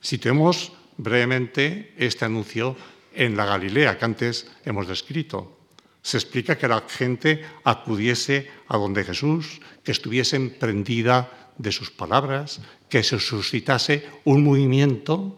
Situemos 0.00 0.72
brevemente 0.96 1.94
este 1.96 2.24
anuncio 2.24 2.76
en 3.14 3.36
la 3.36 3.46
Galilea 3.46 3.98
que 3.98 4.04
antes 4.04 4.46
hemos 4.64 4.86
descrito. 4.86 5.58
Se 6.02 6.16
explica 6.16 6.56
que 6.56 6.68
la 6.68 6.82
gente 6.86 7.44
acudiese 7.64 8.48
a 8.68 8.78
donde 8.78 9.04
Jesús, 9.04 9.60
que 9.82 9.92
estuviese 9.92 10.38
prendida 10.50 11.50
de 11.58 11.72
sus 11.72 11.90
palabras, 11.90 12.60
que 12.88 13.02
se 13.02 13.18
suscitase 13.18 14.06
un 14.24 14.44
movimiento 14.44 15.36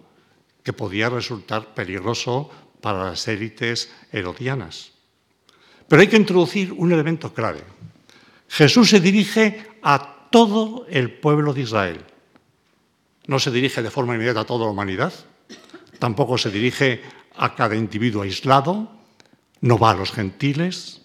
que 0.62 0.72
podía 0.72 1.09
resultar 1.09 1.74
peligroso 1.74 2.50
para 2.80 3.04
las 3.04 3.26
élites 3.28 3.90
herodianas. 4.12 4.92
Pero 5.88 6.02
hay 6.02 6.08
que 6.08 6.16
introducir 6.16 6.72
un 6.72 6.92
elemento 6.92 7.32
clave. 7.32 7.62
Jesús 8.48 8.90
se 8.90 9.00
dirige 9.00 9.66
a 9.82 10.28
todo 10.30 10.86
el 10.88 11.12
pueblo 11.12 11.52
de 11.52 11.62
Israel. 11.62 12.04
No 13.26 13.38
se 13.38 13.50
dirige 13.50 13.82
de 13.82 13.90
forma 13.90 14.14
inmediata 14.14 14.40
a 14.40 14.46
toda 14.46 14.66
la 14.66 14.72
humanidad, 14.72 15.12
tampoco 15.98 16.38
se 16.38 16.50
dirige 16.50 17.02
a 17.36 17.54
cada 17.54 17.76
individuo 17.76 18.22
aislado, 18.22 18.90
no 19.60 19.78
va 19.78 19.90
a 19.90 19.94
los 19.94 20.12
gentiles, 20.12 21.02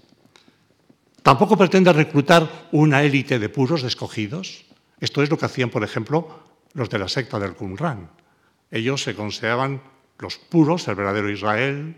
tampoco 1.22 1.58
pretende 1.58 1.94
reclutar 1.94 2.70
una 2.72 3.04
élite 3.04 3.38
de 3.38 3.50
puros, 3.50 3.84
escogidos. 3.84 4.66
Esto 5.00 5.22
es 5.22 5.30
lo 5.30 5.38
que 5.38 5.46
hacían, 5.46 5.70
por 5.70 5.84
ejemplo, 5.84 6.40
los 6.74 6.90
de 6.90 7.00
la 7.00 7.08
secta 7.08 7.40
del 7.40 7.54
Qumran. 7.54 8.10
Ellos 8.72 9.04
se 9.04 9.16
consideraban 9.16 9.82
los 10.20 10.38
puros, 10.38 10.88
el 10.88 10.96
verdadero 10.96 11.30
Israel, 11.30 11.96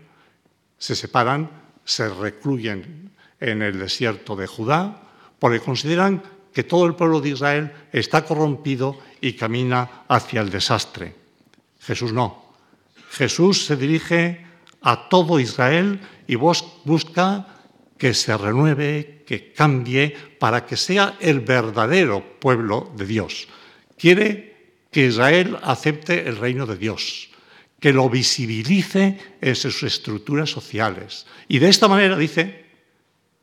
se 0.78 0.94
separan, 0.94 1.50
se 1.84 2.08
recluyen 2.08 3.10
en 3.40 3.62
el 3.62 3.78
desierto 3.78 4.36
de 4.36 4.46
Judá, 4.46 5.02
porque 5.38 5.60
consideran 5.60 6.22
que 6.52 6.64
todo 6.64 6.86
el 6.86 6.94
pueblo 6.94 7.20
de 7.20 7.30
Israel 7.30 7.72
está 7.92 8.24
corrompido 8.24 8.98
y 9.20 9.34
camina 9.34 10.04
hacia 10.08 10.40
el 10.40 10.50
desastre. 10.50 11.14
Jesús 11.80 12.12
no. 12.12 12.52
Jesús 13.10 13.64
se 13.64 13.76
dirige 13.76 14.44
a 14.82 15.08
todo 15.08 15.40
Israel 15.40 16.00
y 16.26 16.34
busca 16.34 17.46
que 17.96 18.14
se 18.14 18.36
renueve, 18.36 19.24
que 19.26 19.52
cambie, 19.52 20.14
para 20.38 20.64
que 20.64 20.76
sea 20.76 21.16
el 21.20 21.40
verdadero 21.40 22.38
pueblo 22.38 22.92
de 22.96 23.06
Dios. 23.06 23.48
Quiere 23.96 24.84
que 24.90 25.06
Israel 25.06 25.58
acepte 25.62 26.28
el 26.28 26.36
reino 26.36 26.66
de 26.66 26.76
Dios, 26.76 27.27
que 27.80 27.92
lo 27.92 28.08
visibilice 28.10 29.18
en 29.40 29.54
sus 29.54 29.82
estructuras 29.82 30.50
sociales. 30.50 31.26
Y 31.46 31.58
de 31.58 31.68
esta 31.68 31.88
manera, 31.88 32.16
dice, 32.16 32.66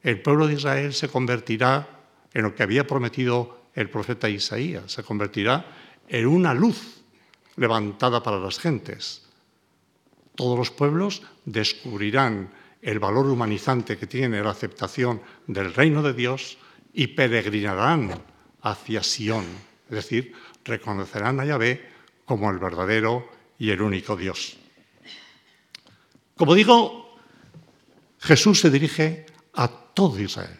el 0.04 0.21
pueblo 0.21 0.48
de 0.48 0.56
Israel 0.56 0.93
se 0.93 1.08
convertirá 1.08 1.88
en 2.34 2.43
lo 2.43 2.54
que 2.54 2.63
había 2.63 2.86
prometido 2.86 3.69
el 3.74 3.89
profeta 3.89 4.30
Isaías, 4.30 4.91
se 4.91 5.04
convertirá 5.04 5.65
en 6.08 6.28
una 6.28 6.54
luz 6.54 7.04
levantada 7.56 8.21
para 8.21 8.39
las 8.39 8.60
gentes. 8.60 9.24
Todos 10.36 10.58
los 10.58 10.71
pueblos 10.71 11.24
descubrirán 11.45 12.52
el 12.82 13.00
valor 13.00 13.28
humanizante 13.28 13.98
que 13.98 14.06
tiene 14.06 14.43
la 14.43 14.52
aceptación 14.52 15.21
del 15.48 15.74
reino 15.74 16.04
de 16.04 16.13
Dios 16.13 16.58
y 16.93 17.08
peregrinarán 17.08 18.12
hacia 18.62 19.02
Sión, 19.02 19.45
es 19.89 19.95
decir, 19.95 20.34
reconocerán 20.63 21.39
a 21.39 21.45
Yahvé 21.45 21.89
como 22.26 22.50
el 22.52 22.58
verdadero 22.58 23.30
y 23.58 23.70
el 23.70 23.82
único 23.82 24.15
Dios. 24.15 24.58
Como 26.36 26.54
digo, 26.54 27.18
Jesús 28.20 28.60
se 28.60 28.70
dirige 28.70 29.26
a 29.54 29.68
todo 29.68 30.20
Israel, 30.20 30.60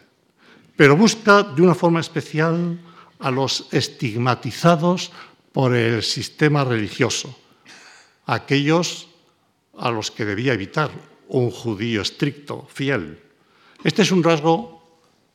pero 0.76 0.96
busca 0.96 1.42
de 1.42 1.62
una 1.62 1.74
forma 1.74 2.00
especial 2.00 2.78
a 3.18 3.30
los 3.30 3.68
estigmatizados 3.72 5.12
por 5.52 5.74
el 5.74 6.02
sistema 6.02 6.64
religioso, 6.64 7.36
aquellos 8.26 9.08
a 9.78 9.90
los 9.90 10.10
que 10.10 10.24
debía 10.24 10.54
evitar 10.54 10.90
un 11.28 11.50
judío 11.50 12.02
estricto, 12.02 12.66
fiel. 12.72 13.20
Este 13.84 14.02
es 14.02 14.12
un 14.12 14.22
rasgo 14.22 14.76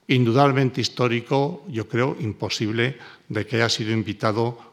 indudablemente 0.07 0.81
histórico, 0.81 1.63
yo 1.69 1.87
creo 1.87 2.17
imposible 2.19 2.97
de 3.29 3.45
que 3.45 3.57
haya 3.57 3.69
sido 3.69 3.91
invitado 3.91 4.70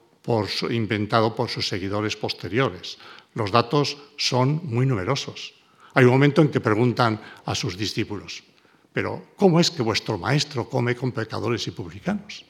inventado 0.71 1.35
por 1.35 1.49
sus 1.49 1.69
seguidores 1.69 2.17
posteriores. 2.17 2.99
Los 3.35 3.51
datos 3.51 3.97
son 4.17 4.61
muy 4.65 4.87
numerosos. 4.87 5.55
Hay 5.95 6.05
un 6.05 6.13
momento 6.13 6.43
en 6.43 6.51
que 6.51 6.61
preguntan 6.61 7.21
a 7.45 7.55
sus 7.55 7.77
discípulos, 7.77 8.45
pero 8.93 9.33
¿cómo 9.37 9.61
es 9.61 9.71
que 9.71 9.83
vuestro 9.83 10.19
maestro 10.19 10.69
come 10.69 10.95
con 10.95 11.13
pecadores 11.13 11.67
y 11.67 11.71
publicanos? 11.71 12.45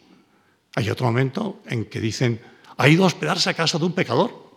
Hay 0.75 0.91
otro 0.91 1.07
momento 1.07 1.61
en 1.67 1.87
que 1.87 2.01
dicen, 2.01 2.41
¿ha 2.77 2.89
ido 2.89 3.05
a 3.05 3.07
hospedarse 3.07 3.51
a 3.51 3.55
casa 3.55 3.79
de 3.79 3.85
un 3.85 3.93
pecador? 3.93 4.49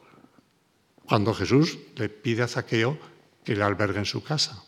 cuando 1.11 1.33
Jesús 1.33 1.77
le 1.97 2.07
pide 2.07 2.43
a 2.43 2.47
Zaqueo 2.47 2.97
que 3.43 3.53
le 3.53 3.63
albergue 3.63 3.99
en 3.99 4.05
su 4.05 4.23
casa. 4.23 4.63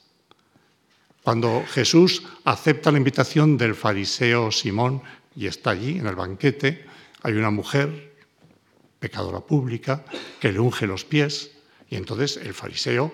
Cuando 1.24 1.64
Jesús 1.72 2.22
acepta 2.44 2.92
la 2.92 2.98
invitación 2.98 3.58
del 3.58 3.76
fariseo 3.76 4.52
Simón 4.52 5.02
y 5.38 5.48
está 5.48 5.70
allí 5.70 6.00
en 6.00 6.08
el 6.08 6.18
banquete, 6.18 6.86
hay 7.22 7.34
una 7.36 7.50
mujer, 7.50 8.13
pecadora 9.04 9.44
pública, 9.44 10.08
que 10.40 10.56
le 10.56 10.64
unge 10.64 10.88
los 10.88 11.04
pies 11.04 11.52
y 11.92 12.00
entonces 12.00 12.40
el 12.40 12.56
fariseo 12.56 13.12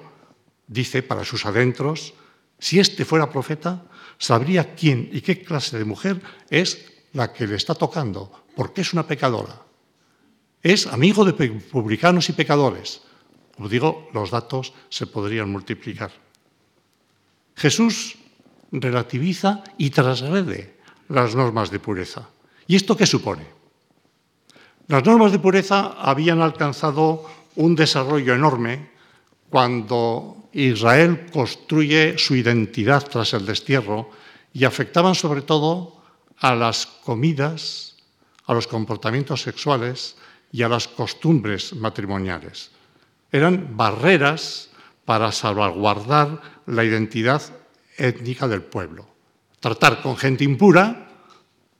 dice 0.70 1.02
para 1.02 1.26
sus 1.26 1.50
adentros, 1.50 2.14
si 2.60 2.78
este 2.78 3.06
fuera 3.06 3.34
profeta, 3.34 3.90
sabría 4.20 4.76
quién 4.76 5.10
y 5.12 5.22
qué 5.22 5.42
clase 5.42 5.80
de 5.80 5.90
mujer 5.90 6.22
es 6.54 6.86
la 7.14 7.34
que 7.34 7.48
le 7.48 7.56
está 7.56 7.74
tocando, 7.74 8.30
porque 8.56 8.82
es 8.82 8.94
una 8.94 9.08
pecadora. 9.08 9.66
Es 10.62 10.86
amigo 10.86 11.26
de 11.26 11.34
publicanos 11.34 12.30
y 12.30 12.34
pecadores. 12.34 13.02
Como 13.56 13.68
digo, 13.68 14.10
los 14.14 14.30
datos 14.30 14.74
se 14.90 15.08
podrían 15.08 15.50
multiplicar. 15.50 16.12
Jesús 17.56 18.16
relativiza 18.72 19.64
y 19.78 19.90
trasgrede 19.90 20.78
las 21.10 21.34
normas 21.34 21.72
de 21.72 21.80
pureza. 21.80 22.30
¿Y 22.68 22.76
esto 22.76 22.96
qué 22.96 23.08
supone? 23.08 23.59
Las 24.90 25.06
normas 25.06 25.32
de 25.32 25.40
pureza 25.40 25.96
habían 25.98 26.42
alcanzado 26.42 27.24
un 27.56 27.76
desarrollo 27.76 28.36
enorme 28.36 28.90
cuando 29.50 30.50
Israel 30.52 31.28
construye 31.32 32.18
su 32.18 32.36
identidad 32.36 33.08
tras 33.08 33.34
el 33.34 33.46
destierro 33.46 34.10
y 34.52 34.66
afectaban 34.66 35.16
sobre 35.16 35.44
todo 35.44 36.02
a 36.40 36.54
las 36.56 36.86
comidas, 36.86 37.96
a 38.46 38.54
los 38.54 38.68
comportamientos 38.68 39.42
sexuales 39.42 40.18
y 40.52 40.64
a 40.64 40.70
las 40.70 40.88
costumbres 40.88 41.74
matrimoniales 41.74 42.72
eran 43.32 43.78
barreras 43.78 44.70
para 45.06 45.32
salvaguardar 45.32 46.42
la 46.66 46.84
identidad 46.84 47.42
étnica 47.98 48.48
del 48.48 48.62
pueblo. 48.62 49.08
Tratar 49.60 50.02
con 50.02 50.18
gente 50.18 50.44
impura, 50.44 51.10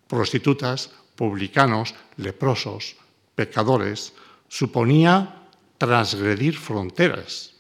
prostitutas, 0.08 0.92
publicanos, 1.20 1.92
leprosos, 2.16 2.96
pecadores, 3.36 4.16
suponía 4.48 5.52
transgredir 5.76 6.56
fronteras, 6.56 7.60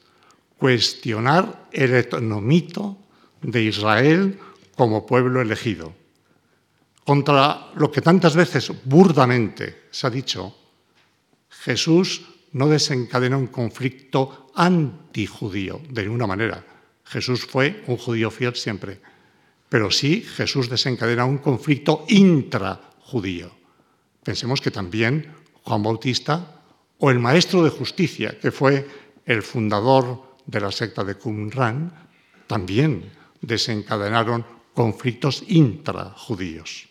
cuestionar 0.55 1.67
el 1.75 1.91
etnomito 1.91 2.95
de 3.43 3.67
Israel 3.67 4.39
como 4.79 5.03
pueblo 5.03 5.43
elegido. 5.43 5.91
Contra 7.03 7.75
lo 7.75 7.91
que 7.91 7.99
tantas 7.99 8.31
veces 8.31 8.71
burdamente 8.87 9.91
se 9.91 10.07
ha 10.07 10.09
dicho, 10.09 10.55
Jesús 11.51 12.23
no 12.55 12.71
desencadenó 12.71 13.39
un 13.39 13.51
conflicto 13.51 14.51
antijudío 14.55 15.83
de 15.91 16.03
ninguna 16.07 16.27
manera. 16.27 16.63
Jesús 17.03 17.43
fue 17.43 17.83
un 17.87 17.97
judío 17.97 18.31
fiel 18.31 18.55
siempre, 18.55 19.01
pero 19.67 19.91
sí 19.91 20.21
Jesús 20.21 20.69
desencadena 20.69 21.25
un 21.25 21.39
conflicto 21.39 22.05
intrajudío. 23.09 23.49
Pensemos 24.23 24.61
que 24.61 24.69
también 24.69 25.33
Juan 25.63 25.81
Bautista 25.81 26.61
o 26.99 27.09
el 27.09 27.17
maestro 27.17 27.63
de 27.63 27.71
justicia, 27.71 28.37
que 28.39 28.51
fue 28.51 28.85
el 29.25 29.41
fundador 29.41 30.37
de 30.45 30.59
la 30.59 30.71
secta 30.71 31.03
de 31.03 31.15
Qumran, 31.15 31.91
también 32.45 33.09
desencadenaron 33.41 34.45
conflictos 34.73 35.43
intrajudíos. 35.47 36.87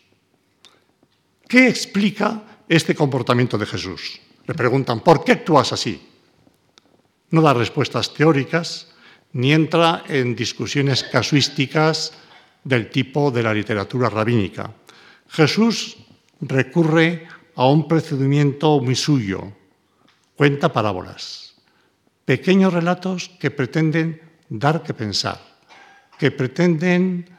¿Qué 1.47 1.67
explica 1.67 2.63
este 2.67 2.93
comportamiento 2.93 3.57
de 3.57 3.65
Jesús? 3.65 4.19
Le 4.45 4.53
preguntan, 4.53 4.99
¿por 4.99 5.23
qué 5.23 5.33
actúas 5.33 5.71
así? 5.71 6.01
No 7.31 7.41
da 7.41 7.53
respuestas 7.53 8.13
teóricas 8.13 8.91
ni 9.33 9.53
entra 9.53 10.03
en 10.09 10.35
discusiones 10.35 11.03
casuísticas 11.03 12.11
del 12.63 12.89
tipo 12.89 13.31
de 13.31 13.43
la 13.43 13.53
literatura 13.53 14.09
rabínica. 14.09 14.73
Jesús 15.29 16.08
recurre 16.41 17.27
a 17.55 17.67
un 17.67 17.87
procedimiento 17.87 18.79
muy 18.79 18.95
suyo, 18.95 19.51
cuenta 20.35 20.71
parábolas, 20.71 21.55
pequeños 22.25 22.73
relatos 22.73 23.29
que 23.39 23.51
pretenden 23.51 24.21
dar 24.47 24.83
que 24.83 24.93
pensar, 24.93 25.39
que 26.17 26.31
pretenden 26.31 27.29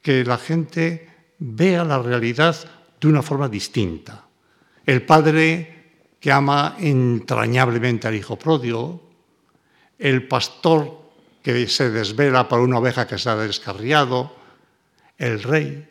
que 0.00 0.24
la 0.24 0.38
gente 0.38 1.10
vea 1.38 1.84
la 1.84 1.98
realidad 1.98 2.56
de 3.00 3.08
una 3.08 3.22
forma 3.22 3.48
distinta. 3.48 4.24
El 4.86 5.02
padre 5.02 6.16
que 6.20 6.32
ama 6.32 6.76
entrañablemente 6.78 8.08
al 8.08 8.14
hijo 8.14 8.38
pródigo, 8.38 9.10
el 9.98 10.26
pastor 10.26 11.06
que 11.42 11.68
se 11.68 11.90
desvela 11.90 12.48
por 12.48 12.60
una 12.60 12.78
oveja 12.78 13.06
que 13.06 13.18
se 13.18 13.28
ha 13.28 13.36
descarriado, 13.36 14.34
el 15.18 15.42
rey 15.42 15.88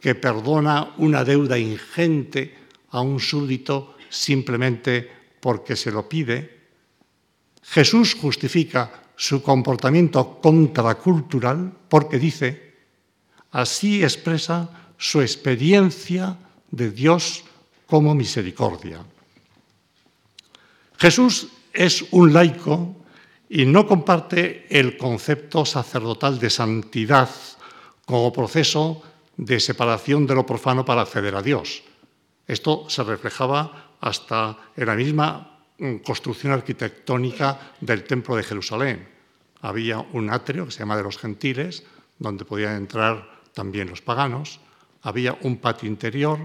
que 0.00 0.14
perdona 0.14 0.94
una 0.98 1.24
deuda 1.24 1.58
ingente 1.58 2.54
a 2.90 3.00
un 3.00 3.20
súbdito 3.20 3.96
simplemente 4.08 5.10
porque 5.40 5.76
se 5.76 5.90
lo 5.90 6.08
pide. 6.08 6.58
Jesús 7.62 8.14
justifica 8.14 9.02
su 9.16 9.42
comportamiento 9.42 10.40
contracultural 10.40 11.72
porque 11.88 12.18
dice, 12.18 12.74
así 13.50 14.02
expresa 14.02 14.92
su 14.96 15.20
experiencia 15.20 16.38
de 16.70 16.90
Dios 16.90 17.44
como 17.86 18.14
misericordia. 18.14 19.02
Jesús 20.98 21.48
es 21.72 22.04
un 22.10 22.32
laico 22.32 22.96
y 23.48 23.64
no 23.64 23.86
comparte 23.86 24.66
el 24.68 24.96
concepto 24.96 25.64
sacerdotal 25.64 26.38
de 26.38 26.50
santidad 26.50 27.30
como 28.04 28.32
proceso 28.32 29.02
de 29.38 29.60
separación 29.60 30.26
de 30.26 30.34
lo 30.34 30.44
profano 30.44 30.84
para 30.84 31.02
acceder 31.02 31.34
a 31.34 31.42
Dios. 31.42 31.82
Esto 32.46 32.90
se 32.90 33.04
reflejaba 33.04 33.94
hasta 34.00 34.58
en 34.76 34.86
la 34.86 34.96
misma 34.96 35.62
mm, 35.78 35.96
construcción 35.98 36.52
arquitectónica 36.52 37.74
del 37.80 38.02
Templo 38.02 38.34
de 38.34 38.42
Jerusalén. 38.42 39.08
Había 39.62 40.00
un 40.12 40.30
atrio 40.30 40.66
que 40.66 40.72
se 40.72 40.80
llama 40.80 40.96
de 40.96 41.04
los 41.04 41.18
gentiles, 41.18 41.84
donde 42.18 42.44
podían 42.44 42.76
entrar 42.76 43.30
también 43.54 43.88
los 43.88 44.02
paganos. 44.02 44.58
Había 45.02 45.38
un 45.42 45.58
patio 45.58 45.88
interior, 45.88 46.38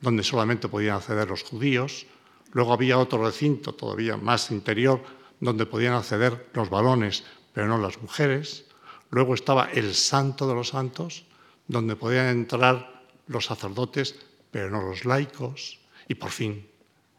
donde 0.00 0.24
solamente 0.24 0.68
podían 0.68 0.96
acceder 0.96 1.28
los 1.28 1.44
judíos. 1.44 2.06
Luego 2.52 2.72
había 2.72 2.98
otro 2.98 3.24
recinto 3.24 3.74
todavía 3.74 4.16
más 4.16 4.50
interior, 4.50 5.02
donde 5.38 5.66
podían 5.66 5.94
acceder 5.94 6.50
los 6.52 6.68
varones, 6.68 7.22
pero 7.52 7.68
no 7.68 7.78
las 7.78 8.00
mujeres. 8.02 8.66
Luego 9.10 9.34
estaba 9.34 9.70
el 9.70 9.94
Santo 9.94 10.48
de 10.48 10.54
los 10.54 10.68
Santos, 10.68 11.24
donde 11.70 11.94
podían 11.94 12.26
entrar 12.26 13.06
los 13.28 13.46
sacerdotes, 13.46 14.18
pero 14.50 14.70
no 14.70 14.82
los 14.82 15.04
laicos. 15.04 15.78
Y 16.08 16.16
por 16.16 16.30
fin 16.30 16.66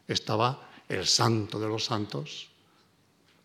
estaba 0.06 0.68
el 0.88 1.06
Santo 1.06 1.58
de 1.58 1.68
los 1.68 1.86
Santos, 1.86 2.52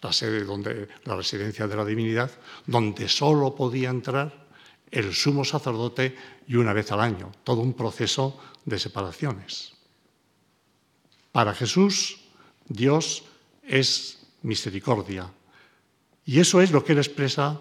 la 0.02 0.12
sede 0.12 0.44
donde 0.44 0.90
la 1.06 1.16
residencia 1.16 1.66
de 1.66 1.76
la 1.76 1.86
divinidad, 1.86 2.30
donde 2.66 3.08
solo 3.08 3.56
podía 3.56 3.90
entrar 3.90 4.48
el 4.92 5.14
sumo 5.14 5.46
sacerdote 5.46 6.16
y 6.46 6.56
una 6.56 6.74
vez 6.74 6.92
al 6.92 7.00
año, 7.00 7.32
todo 7.44 7.62
un 7.62 7.74
proceso 7.74 8.38
de 8.66 8.78
separaciones. 8.78 9.72
Para 11.32 11.54
Jesús, 11.56 12.20
Dios 12.68 13.24
es 13.64 14.28
misericordia. 14.42 15.32
Y 16.26 16.40
eso 16.40 16.60
es 16.62 16.72
lo 16.72 16.84
que 16.84 16.92
él 16.92 17.00
expresa 17.00 17.60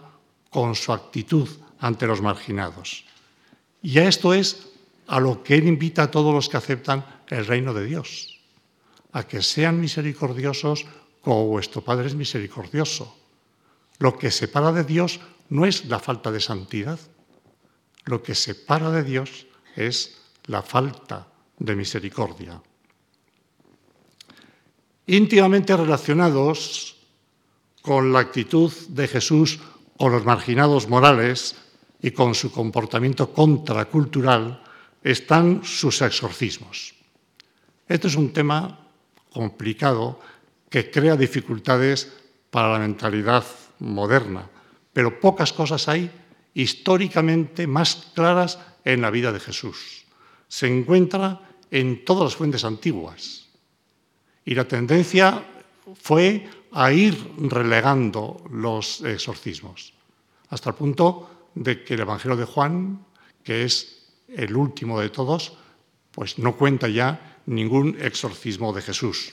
con 0.51 0.75
su 0.75 0.93
actitud 0.93 1.49
ante 1.79 2.07
los 2.07 2.21
marginados. 2.21 3.07
Y 3.83 3.99
a 3.99 4.09
esto 4.09 4.35
es 4.35 4.69
a 5.07 5.21
lo 5.21 5.43
que 5.43 5.55
él 5.55 5.67
invita 5.67 6.05
a 6.05 6.11
todos 6.11 6.35
los 6.35 6.49
que 6.49 6.57
aceptan 6.57 7.05
el 7.29 7.47
reino 7.47 7.75
de 7.75 7.85
Dios, 7.85 8.41
a 9.13 9.27
que 9.27 9.43
sean 9.43 9.81
misericordiosos 9.81 10.87
como 11.21 11.47
vuestro 11.47 11.83
Padre 11.83 12.07
es 12.07 12.15
misericordioso. 12.15 13.17
Lo 13.99 14.19
que 14.19 14.31
separa 14.31 14.73
de 14.73 14.85
Dios 14.85 15.21
no 15.49 15.67
es 15.67 15.87
la 15.87 15.99
falta 15.99 16.31
de 16.31 16.41
santidad, 16.41 16.99
lo 18.05 18.23
que 18.23 18.35
separa 18.35 18.91
de 18.91 19.03
Dios 19.03 19.47
es 19.75 20.19
la 20.47 20.63
falta 20.63 21.29
de 21.59 21.75
misericordia 21.75 22.61
íntimamente 25.07 25.77
relacionados 25.77 26.97
con 27.83 28.13
la 28.13 28.21
actitud 28.21 28.73
de 28.89 29.07
Jesús 29.07 29.61
con 29.97 30.13
los 30.13 30.25
marginados 30.25 30.89
morales 30.89 31.55
y 32.03 32.11
con 32.11 32.35
su 32.35 32.53
comportamiento 32.53 33.33
contracultural 33.33 34.63
están 35.03 35.65
sus 35.65 36.03
exorcismos. 36.03 36.95
Este 37.89 38.09
es 38.09 38.17
un 38.17 38.33
tema 38.33 38.91
complicado 39.31 40.21
que 40.69 40.91
crea 40.91 41.17
dificultades 41.17 42.13
para 42.51 42.73
la 42.73 42.79
mentalidad 42.79 43.45
moderna, 43.79 44.49
pero 44.93 45.21
pocas 45.21 45.53
cosas 45.53 45.89
hay 45.89 46.11
históricamente 46.55 47.67
más 47.67 48.11
claras 48.15 48.59
en 48.85 49.03
la 49.03 49.11
vida 49.11 49.31
de 49.31 49.41
Jesús. 49.41 50.05
Se 50.49 50.67
encuentra 50.67 51.41
en 51.71 52.05
todas 52.05 52.25
las 52.25 52.37
fuentes 52.37 52.65
antiguas. 52.65 53.47
Y 54.45 54.55
la 54.55 54.67
tendencia 54.67 55.43
fue 56.01 56.49
a 56.73 56.93
ir 56.93 57.33
relegando 57.39 58.43
los 58.51 59.03
exorcismos, 59.03 59.93
hasta 60.49 60.71
el 60.71 60.77
punto 60.77 61.36
de 61.57 61.83
que 61.83 61.95
el 61.95 62.01
Evangelio 62.01 62.37
de 62.37 62.45
Juan, 62.45 63.05
que 63.43 63.65
es 63.65 64.13
el 64.29 64.55
último 64.55 65.01
de 65.01 65.09
todos, 65.09 65.57
pues 66.13 66.39
no 66.39 66.55
cuenta 66.55 66.87
ya 66.87 67.41
ningún 67.47 67.97
exorcismo 68.01 68.73
de 68.73 68.83
Jesús. 68.83 69.33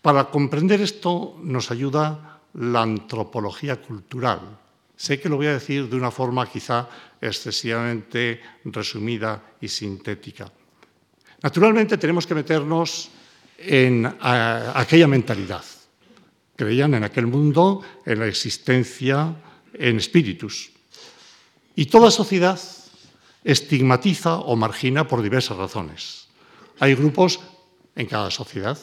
Para 0.00 0.30
comprender 0.30 0.80
esto 0.80 1.36
nos 1.42 1.70
ayuda 1.70 2.40
la 2.54 2.82
antropología 2.82 3.82
cultural. 3.82 4.40
Sé 4.96 5.20
que 5.20 5.28
lo 5.28 5.36
voy 5.36 5.48
a 5.48 5.58
decir 5.58 5.90
de 5.90 5.96
una 5.96 6.10
forma 6.10 6.48
quizá 6.48 6.88
excesivamente 7.20 8.40
resumida 8.64 9.42
y 9.60 9.68
sintética. 9.68 10.50
Naturalmente 11.42 11.98
tenemos 11.98 12.26
que 12.26 12.34
meternos 12.34 13.10
en 13.58 14.06
aquella 14.20 15.08
mentalidad. 15.08 15.64
Creían 16.54 16.94
en 16.94 17.04
aquel 17.04 17.26
mundo, 17.26 17.82
en 18.06 18.20
la 18.20 18.26
existencia 18.26 19.34
en 19.78 19.96
espíritus. 19.96 20.70
Y 21.74 21.86
toda 21.86 22.10
sociedad 22.10 22.60
estigmatiza 23.44 24.36
o 24.36 24.56
margina 24.56 25.06
por 25.06 25.22
diversas 25.22 25.56
razones. 25.56 26.28
Hay 26.80 26.94
grupos 26.94 27.40
en 27.94 28.06
cada 28.06 28.30
sociedad 28.30 28.78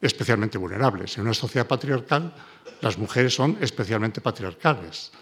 especialmente 0.00 0.58
vulnerables. 0.58 1.16
En 1.16 1.24
una 1.24 1.34
sociedad 1.34 1.66
patriarcal, 1.66 2.34
las 2.80 2.98
mujeres 2.98 3.34
son 3.34 3.56
especialmente 3.60 4.20
patriarcales. 4.20 5.12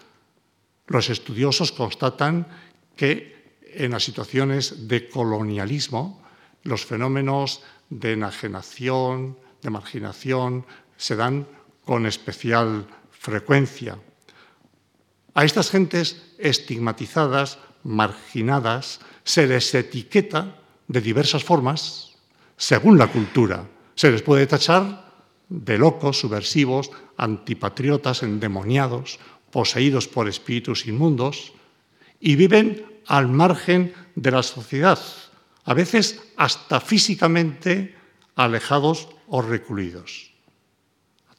Los 0.87 1.09
estudiosos 1.09 1.71
constatan 1.71 2.47
que 2.95 3.57
en 3.73 3.91
las 3.91 4.03
situaciones 4.03 4.87
de 4.87 5.09
colonialismo, 5.09 6.23
los 6.63 6.85
fenómenos 6.85 7.61
de 7.89 8.13
enajenación, 8.13 9.37
de 9.61 9.69
marginación, 9.69 10.65
se 10.97 11.15
dan 11.15 11.47
con 11.83 12.05
especial 12.05 12.87
frecuencia. 13.11 13.97
A 15.35 15.43
estas 15.43 15.69
gentes 15.69 16.23
estigmatizadas, 16.39 17.59
marginadas, 17.83 19.03
se 19.27 19.45
les 19.45 19.67
etiqueta 19.75 20.55
de 20.87 21.01
diversas 21.01 21.43
formas 21.43 22.15
según 22.55 22.97
la 22.97 23.11
cultura. 23.11 23.67
Se 23.95 24.09
les 24.11 24.23
puede 24.23 24.47
tachar 24.47 25.11
de 25.49 25.77
locos, 25.77 26.19
subversivos, 26.19 26.89
antipatriotas, 27.17 28.23
endemoniados, 28.23 29.19
poseídos 29.51 30.07
por 30.07 30.27
espíritus 30.27 30.87
inmundos, 30.87 31.53
y 32.19 32.35
viven 32.35 32.85
al 33.05 33.27
margen 33.27 33.93
de 34.15 34.31
la 34.31 34.41
sociedad, 34.41 34.99
a 35.65 35.73
veces 35.73 36.23
hasta 36.37 36.79
físicamente 36.79 37.95
alejados 38.35 39.09
o 39.27 39.41
recluidos. 39.41 40.31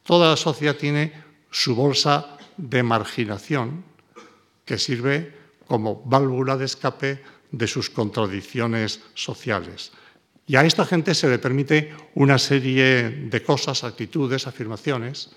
Toda 0.03 0.31
la 0.31 0.37
sociedad 0.37 0.77
tiene 0.77 1.13
su 1.51 1.75
bolsa 1.75 2.36
de 2.57 2.83
marginación 2.83 3.85
que 4.65 4.79
sirve 4.79 5.35
como 5.67 6.03
válvula 6.05 6.57
de 6.57 6.65
escape 6.65 7.23
de 7.51 7.67
sus 7.67 7.91
contradicciones 7.91 9.01
sociales. 9.15 9.93
Y 10.47 10.57
a 10.57 10.65
esta 10.65 10.85
gente 10.85 11.15
se 11.15 11.29
le 11.29 11.39
permite 11.39 11.95
una 12.15 12.39
serie 12.39 13.11
de 13.11 13.43
cosas, 13.43 13.83
actitudes, 13.83 14.47
afirmaciones, 14.47 15.31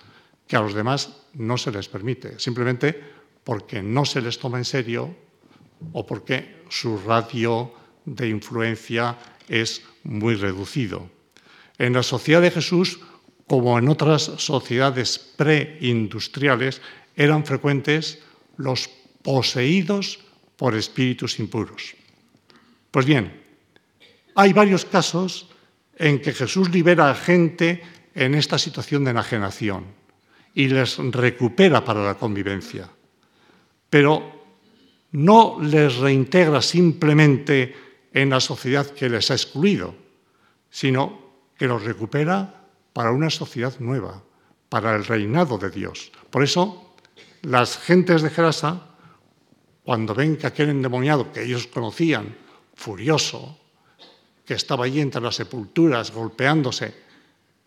que 0.47 0.55
a 0.55 0.61
los 0.61 0.74
demás 0.74 1.09
no 1.34 1.57
se 1.57 1.72
les 1.72 1.88
permite, 1.88 2.39
simplemente 2.39 2.97
porque 3.43 3.82
no 3.82 4.05
se 4.05 4.22
les 4.22 4.38
toma 4.38 4.57
en 4.57 4.65
serio 4.65 5.15
o 5.93 6.05
porque 6.05 6.65
su 6.70 6.97
radio 6.99 7.74
de 8.05 8.30
influencia 8.30 9.17
es 9.47 9.82
muy 10.03 10.36
reducido. 10.36 11.09
En 11.78 11.93
la 11.93 12.03
sociedad 12.03 12.41
de 12.41 12.51
Jesús, 12.51 12.99
como 13.47 13.80
en 13.80 13.89
otras 13.89 14.24
sociedades 14.38 15.17
preindustriales, 15.17 16.82
eran 17.20 17.45
frecuentes 17.45 18.24
los 18.55 18.88
poseídos 19.22 20.20
por 20.55 20.74
espíritus 20.74 21.38
impuros. 21.39 21.93
Pues 22.91 23.05
bien, 23.05 23.43
hay 24.36 24.53
varios 24.53 24.86
casos 24.86 25.49
en 25.97 26.22
que 26.22 26.32
Jesús 26.32 26.70
libera 26.70 27.11
a 27.11 27.15
gente 27.15 27.84
en 28.15 28.36
esta 28.36 28.57
situación 28.57 29.03
de 29.03 29.11
enajenación 29.11 29.84
y 30.55 30.70
les 30.70 30.97
recupera 30.97 31.84
para 31.84 32.05
la 32.05 32.15
convivencia. 32.15 32.89
Pero 33.89 34.39
no 35.11 35.59
les 35.61 35.97
reintegra 35.97 36.61
simplemente 36.61 37.76
en 38.13 38.30
la 38.30 38.39
sociedad 38.39 38.88
que 38.88 39.09
les 39.09 39.30
ha 39.30 39.36
excluido, 39.36 39.93
sino 40.70 41.20
que 41.57 41.67
los 41.67 41.84
recupera 41.84 42.63
para 42.93 43.11
una 43.11 43.30
sociedad 43.30 43.78
nueva, 43.80 44.24
para 44.70 44.95
el 44.95 45.03
reinado 45.03 45.57
de 45.57 45.70
Dios. 45.70 46.13
Por 46.30 46.43
eso, 46.43 46.89
las 47.42 47.78
gentes 47.78 48.22
de 48.22 48.30
Gerasa, 48.30 48.90
cuando 49.84 50.14
ven 50.14 50.38
que 50.38 50.48
aquel 50.48 50.70
endemoniado 50.70 51.32
que 51.32 51.44
ellos 51.44 51.68
conocían, 51.68 52.36
furioso, 52.76 53.58
que 54.46 54.54
estaba 54.54 54.86
allí 54.86 55.00
entre 55.00 55.22
las 55.22 55.36
sepulturas 55.36 56.12
golpeándose, 56.12 56.94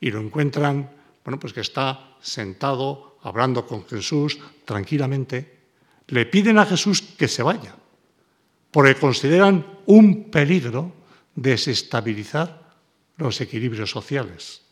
y 0.00 0.10
lo 0.10 0.20
encuentran, 0.20 0.90
bueno, 1.24 1.38
pues 1.38 1.52
que 1.52 1.60
está 1.60 2.16
sentado 2.20 3.18
hablando 3.22 3.66
con 3.66 3.86
Jesús 3.86 4.38
tranquilamente, 4.64 5.62
le 6.08 6.26
piden 6.26 6.58
a 6.58 6.66
Jesús 6.66 7.02
que 7.02 7.28
se 7.28 7.42
vaya, 7.42 7.74
porque 8.70 8.96
consideran 8.96 9.64
un 9.86 10.30
peligro 10.30 10.92
desestabilizar 11.34 12.74
los 13.16 13.40
equilibrios 13.40 13.90
sociales. 13.90 14.62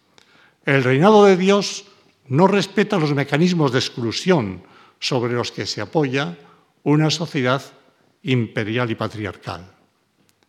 El 0.65 0.85
reinado 0.85 1.25
de 1.25 1.37
Dios 1.37 1.85
no 2.27 2.47
respeta 2.47 2.99
los 2.99 3.15
mecanismos 3.15 3.73
de 3.73 3.79
exclusión 3.79 4.63
sobre 5.01 5.33
los 5.33 5.51
que 5.51 5.67
se 5.67 5.81
apoya 5.81 6.37
una 6.85 7.11
sociedad 7.11 7.63
imperial 8.23 8.91
y 8.91 8.95
patriarcal. 8.95 9.73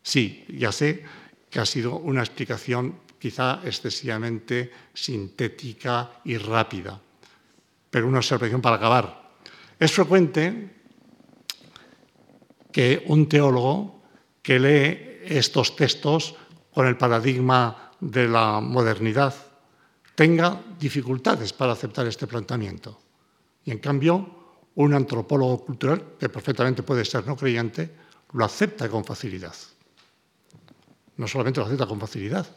Sí, 0.03 0.45
ya 0.49 0.71
sé 0.71 1.03
que 1.49 1.59
ha 1.59 1.65
sido 1.65 1.95
una 1.97 2.21
explicación 2.21 2.99
quizá 3.17 3.61
excesivamente 3.63 4.71
sintética 4.93 6.21
y 6.25 6.37
rápida, 6.37 6.99
pero 7.89 8.07
una 8.07 8.17
observación 8.19 8.61
para 8.61 8.75
acabar. 8.75 9.31
Es 9.79 9.91
frecuente 9.91 10.81
que 12.71 13.03
un 13.07 13.27
teólogo 13.27 14.01
que 14.41 14.59
lee 14.59 15.21
estos 15.23 15.75
textos 15.75 16.35
con 16.73 16.87
el 16.87 16.97
paradigma 16.97 17.91
de 17.99 18.27
la 18.27 18.59
modernidad 18.59 19.35
tenga 20.15 20.61
dificultades 20.79 21.53
para 21.53 21.73
aceptar 21.73 22.07
este 22.07 22.27
planteamiento. 22.27 22.99
Y 23.65 23.71
en 23.71 23.79
cambio, 23.79 24.40
un 24.75 24.93
antropólogo 24.93 25.65
cultural, 25.65 26.15
que 26.19 26.29
perfectamente 26.29 26.83
puede 26.83 27.05
ser 27.05 27.25
no 27.27 27.35
creyente, 27.35 27.91
lo 28.33 28.45
acepta 28.45 28.89
con 28.89 29.03
facilidad. 29.03 29.55
No 31.17 31.27
solamente 31.27 31.59
lo 31.59 31.65
acepta 31.65 31.85
con 31.85 31.99
facilidad, 31.99 32.47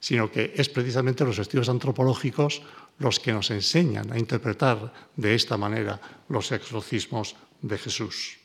sino 0.00 0.30
que 0.30 0.54
es 0.56 0.68
precisamente 0.68 1.24
los 1.24 1.38
estudios 1.38 1.68
antropológicos 1.68 2.62
los 2.98 3.20
que 3.20 3.32
nos 3.32 3.50
enseñan 3.50 4.12
a 4.12 4.18
interpretar 4.18 4.92
de 5.16 5.34
esta 5.34 5.56
manera 5.56 6.00
los 6.28 6.50
exorcismos 6.52 7.36
de 7.60 7.78
Jesús. 7.78 8.38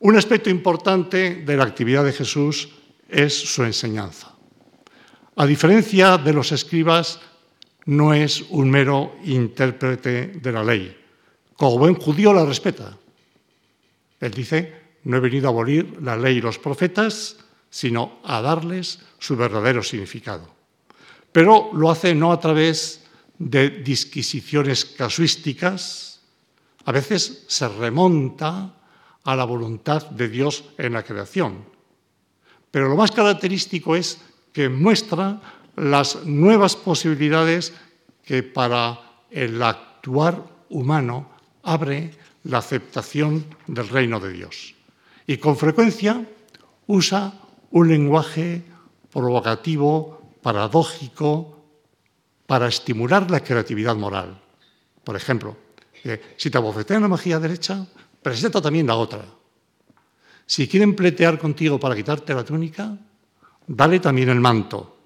Un 0.00 0.16
aspecto 0.16 0.50
importante 0.50 1.42
de 1.46 1.56
la 1.56 1.64
actividad 1.64 2.04
de 2.04 2.12
Jesús 2.12 2.70
es 3.08 3.34
su 3.34 3.62
enseñanza. 3.62 4.34
A 5.36 5.46
diferencia 5.46 6.18
de 6.18 6.32
los 6.32 6.50
escribas, 6.52 7.20
no 7.86 8.14
es 8.14 8.42
un 8.50 8.70
mero 8.70 9.16
intérprete 9.24 10.26
de 10.38 10.52
la 10.52 10.64
ley. 10.64 11.01
Como 11.56 11.78
buen 11.78 11.94
judío 11.94 12.32
la 12.32 12.44
respeta. 12.44 12.96
Él 14.20 14.30
dice, 14.32 14.82
no 15.04 15.16
he 15.16 15.20
venido 15.20 15.48
a 15.48 15.50
abolir 15.50 15.98
la 16.00 16.16
ley 16.16 16.38
y 16.38 16.40
los 16.40 16.58
profetas, 16.58 17.36
sino 17.70 18.20
a 18.24 18.40
darles 18.40 19.00
su 19.18 19.36
verdadero 19.36 19.82
significado. 19.82 20.48
Pero 21.32 21.70
lo 21.72 21.90
hace 21.90 22.14
no 22.14 22.32
a 22.32 22.38
través 22.38 23.04
de 23.38 23.70
disquisiciones 23.70 24.84
casuísticas, 24.84 26.20
a 26.84 26.92
veces 26.92 27.44
se 27.48 27.68
remonta 27.68 28.74
a 29.24 29.36
la 29.36 29.44
voluntad 29.44 30.10
de 30.10 30.28
Dios 30.28 30.64
en 30.78 30.92
la 30.92 31.02
creación. 31.02 31.64
Pero 32.70 32.88
lo 32.88 32.96
más 32.96 33.10
característico 33.10 33.96
es 33.96 34.18
que 34.52 34.68
muestra 34.68 35.40
las 35.76 36.24
nuevas 36.24 36.76
posibilidades 36.76 37.72
que 38.24 38.42
para 38.42 39.00
el 39.30 39.62
actuar 39.62 40.44
humano 40.68 41.31
abre 41.62 42.10
la 42.44 42.58
aceptación 42.58 43.44
del 43.66 43.88
reino 43.88 44.20
de 44.20 44.32
Dios. 44.32 44.74
Y 45.26 45.36
con 45.36 45.56
frecuencia 45.56 46.26
usa 46.86 47.32
un 47.70 47.88
lenguaje 47.88 48.62
provocativo, 49.10 50.22
paradójico, 50.42 51.58
para 52.46 52.68
estimular 52.68 53.30
la 53.30 53.40
creatividad 53.40 53.96
moral. 53.96 54.40
Por 55.04 55.16
ejemplo, 55.16 55.56
si 56.36 56.50
te 56.50 56.58
abofetean 56.58 57.02
la 57.02 57.08
magia 57.08 57.38
derecha, 57.38 57.86
presenta 58.22 58.60
también 58.60 58.86
la 58.86 58.96
otra. 58.96 59.24
Si 60.46 60.66
quieren 60.68 60.94
pletear 60.94 61.38
contigo 61.38 61.78
para 61.78 61.94
quitarte 61.94 62.34
la 62.34 62.44
túnica, 62.44 62.98
dale 63.66 64.00
también 64.00 64.28
el 64.28 64.40
manto. 64.40 64.98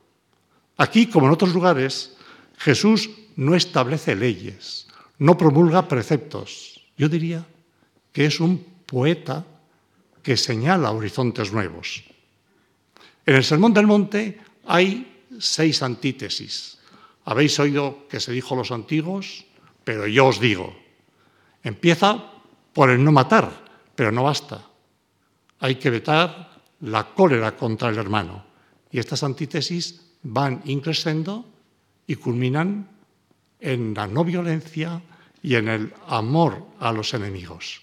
Aquí, 0.79 1.07
como 1.07 1.27
en 1.27 1.33
otros 1.33 1.53
lugares, 1.53 2.17
Jesús 2.59 3.11
no 3.37 3.55
establece 3.55 4.17
leyes, 4.17 4.86
no 5.19 5.37
promulga 5.37 5.89
preceptos. 5.89 6.81
Yo 6.97 7.09
diría 7.09 7.45
que 8.13 8.27
es 8.27 8.41
un 8.41 8.59
poeta 8.87 9.45
que 10.23 10.37
señala 10.37 10.91
horizontes 10.91 11.53
nuevos. 11.53 12.05
En 13.25 13.37
el 13.37 13.45
Sermón 13.45 13.75
del 13.75 13.87
Monte 13.87 14.41
hay 14.67 15.27
seis 15.39 15.83
antítesis. 15.83 16.79
Habéis 17.25 17.59
oído 17.59 18.07
que 18.09 18.21
se 18.21 18.33
dijo 18.33 18.55
los 18.55 18.71
antiguos, 18.71 19.45
pero 19.85 20.07
yo 20.07 20.27
os 20.27 20.41
digo. 20.41 20.75
Empieza 21.63 22.33
por 22.73 22.91
el 22.91 23.03
no 23.03 23.11
matar, 23.13 23.51
pero 23.95 24.13
no 24.13 24.23
basta. 24.23 24.63
Hay 25.61 25.77
que 25.77 25.91
vetar 25.91 26.63
la 26.81 27.15
cólera 27.15 27.57
contra 27.57 27.89
el 27.89 27.99
hermano. 27.99 28.45
Y 28.91 28.99
estas 28.99 29.23
antítesis 29.23 30.01
van 30.23 30.63
increciendo 30.65 31.45
y 32.07 32.17
culminan 32.17 32.96
en 33.67 33.95
la 33.95 34.07
no 34.07 34.25
violencia 34.25 35.03
y 35.43 35.57
en 35.57 35.69
el 35.69 35.95
amor 36.07 36.67
a 36.81 36.93
los 36.93 37.15
enemigos. 37.15 37.83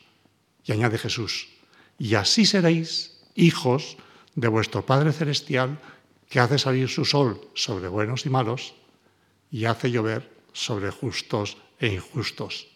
Y 0.66 0.72
añade 0.72 0.98
Jesús, 0.98 1.50
y 2.00 2.16
así 2.16 2.46
seréis 2.46 3.20
hijos 3.36 3.98
de 4.36 4.48
vuestro 4.48 4.86
Padre 4.86 5.12
Celestial, 5.12 5.80
que 6.30 6.40
hace 6.40 6.58
salir 6.58 6.90
su 6.90 7.06
sol 7.06 7.40
sobre 7.54 7.88
buenos 7.88 8.26
y 8.26 8.30
malos 8.30 8.74
y 9.52 9.66
hace 9.66 9.92
llover 9.92 10.32
sobre 10.54 10.90
justos 10.90 11.58
e 11.80 11.94
injustos 11.94 12.74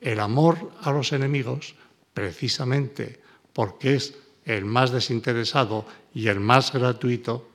el 0.00 0.20
amor 0.20 0.72
a 0.82 0.92
los 0.92 1.12
enemigos, 1.12 1.74
precisamente 2.14 3.20
porque 3.52 3.94
es 3.94 4.14
el 4.44 4.64
más 4.64 4.90
desinteresado 4.90 5.86
y 6.14 6.28
el 6.28 6.40
más 6.40 6.72
gratuito, 6.72 7.48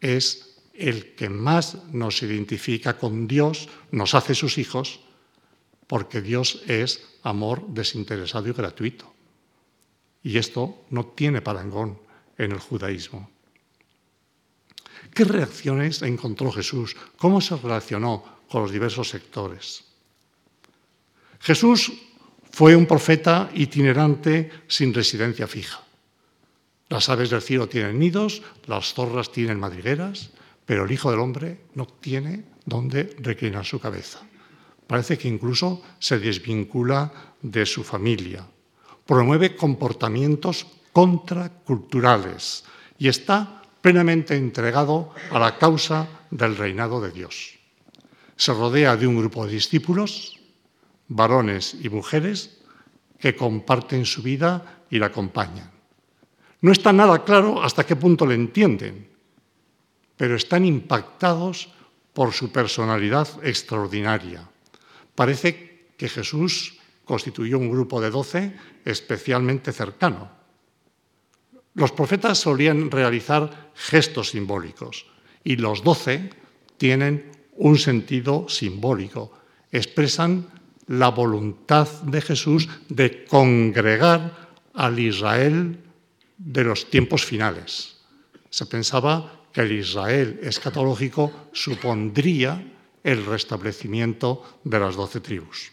es 0.00 0.47
el 0.78 1.14
que 1.14 1.28
más 1.28 1.76
nos 1.92 2.22
identifica 2.22 2.96
con 2.96 3.26
Dios, 3.26 3.68
nos 3.90 4.14
hace 4.14 4.34
sus 4.34 4.58
hijos, 4.58 5.00
porque 5.86 6.22
Dios 6.22 6.62
es 6.68 7.02
amor 7.22 7.66
desinteresado 7.68 8.48
y 8.48 8.52
gratuito. 8.52 9.12
Y 10.22 10.38
esto 10.38 10.84
no 10.90 11.06
tiene 11.06 11.42
parangón 11.42 11.98
en 12.36 12.52
el 12.52 12.58
judaísmo. 12.58 13.30
¿Qué 15.12 15.24
reacciones 15.24 16.02
encontró 16.02 16.52
Jesús? 16.52 16.96
¿Cómo 17.16 17.40
se 17.40 17.56
relacionó 17.56 18.24
con 18.48 18.62
los 18.62 18.70
diversos 18.70 19.08
sectores? 19.08 19.84
Jesús 21.40 21.92
fue 22.50 22.76
un 22.76 22.86
profeta 22.86 23.50
itinerante 23.54 24.50
sin 24.68 24.92
residencia 24.94 25.46
fija. 25.46 25.82
Las 26.88 27.08
aves 27.08 27.30
del 27.30 27.42
cielo 27.42 27.68
tienen 27.68 27.98
nidos, 27.98 28.42
las 28.66 28.94
zorras 28.94 29.30
tienen 29.30 29.60
madrigueras, 29.60 30.30
pero 30.68 30.84
el 30.84 30.92
Hijo 30.92 31.10
del 31.10 31.20
Hombre 31.20 31.64
no 31.76 31.86
tiene 31.86 32.44
dónde 32.66 33.16
reclinar 33.20 33.64
su 33.64 33.80
cabeza. 33.80 34.20
Parece 34.86 35.16
que 35.16 35.26
incluso 35.26 35.80
se 35.98 36.18
desvincula 36.18 37.10
de 37.40 37.64
su 37.64 37.82
familia. 37.82 38.46
Promueve 39.06 39.56
comportamientos 39.56 40.66
contraculturales 40.92 42.64
y 42.98 43.08
está 43.08 43.62
plenamente 43.80 44.36
entregado 44.36 45.14
a 45.30 45.38
la 45.38 45.56
causa 45.56 46.06
del 46.30 46.54
reinado 46.54 47.00
de 47.00 47.12
Dios. 47.12 47.58
Se 48.36 48.52
rodea 48.52 48.94
de 48.94 49.06
un 49.06 49.16
grupo 49.16 49.46
de 49.46 49.52
discípulos, 49.52 50.38
varones 51.08 51.78
y 51.80 51.88
mujeres, 51.88 52.60
que 53.18 53.34
comparten 53.34 54.04
su 54.04 54.20
vida 54.20 54.84
y 54.90 54.98
la 54.98 55.06
acompañan. 55.06 55.70
No 56.60 56.72
está 56.72 56.92
nada 56.92 57.24
claro 57.24 57.62
hasta 57.62 57.86
qué 57.86 57.96
punto 57.96 58.26
le 58.26 58.34
entienden, 58.34 59.16
pero 60.18 60.36
están 60.36 60.66
impactados 60.66 61.70
por 62.12 62.34
su 62.34 62.50
personalidad 62.50 63.28
extraordinaria. 63.42 64.42
Parece 65.14 65.86
que 65.96 66.08
Jesús 66.10 66.76
constituyó 67.04 67.58
un 67.58 67.70
grupo 67.70 68.02
de 68.02 68.10
doce 68.10 68.52
especialmente 68.84 69.72
cercano. 69.72 70.28
Los 71.74 71.92
profetas 71.92 72.38
solían 72.38 72.90
realizar 72.90 73.70
gestos 73.74 74.30
simbólicos 74.30 75.06
y 75.44 75.56
los 75.56 75.84
doce 75.84 76.30
tienen 76.76 77.30
un 77.54 77.78
sentido 77.78 78.48
simbólico. 78.48 79.32
Expresan 79.70 80.48
la 80.88 81.10
voluntad 81.10 81.86
de 82.02 82.20
Jesús 82.20 82.68
de 82.88 83.24
congregar 83.24 84.48
al 84.74 84.98
Israel 84.98 85.78
de 86.36 86.64
los 86.64 86.90
tiempos 86.90 87.24
finales. 87.24 87.98
Se 88.50 88.66
pensaba 88.66 89.37
el 89.58 89.72
Israel 89.72 90.38
escatológico 90.42 91.50
supondría 91.52 92.62
el 93.02 93.26
restablecimiento 93.26 94.60
de 94.62 94.78
las 94.78 94.94
doce 94.94 95.20
tribus. 95.20 95.72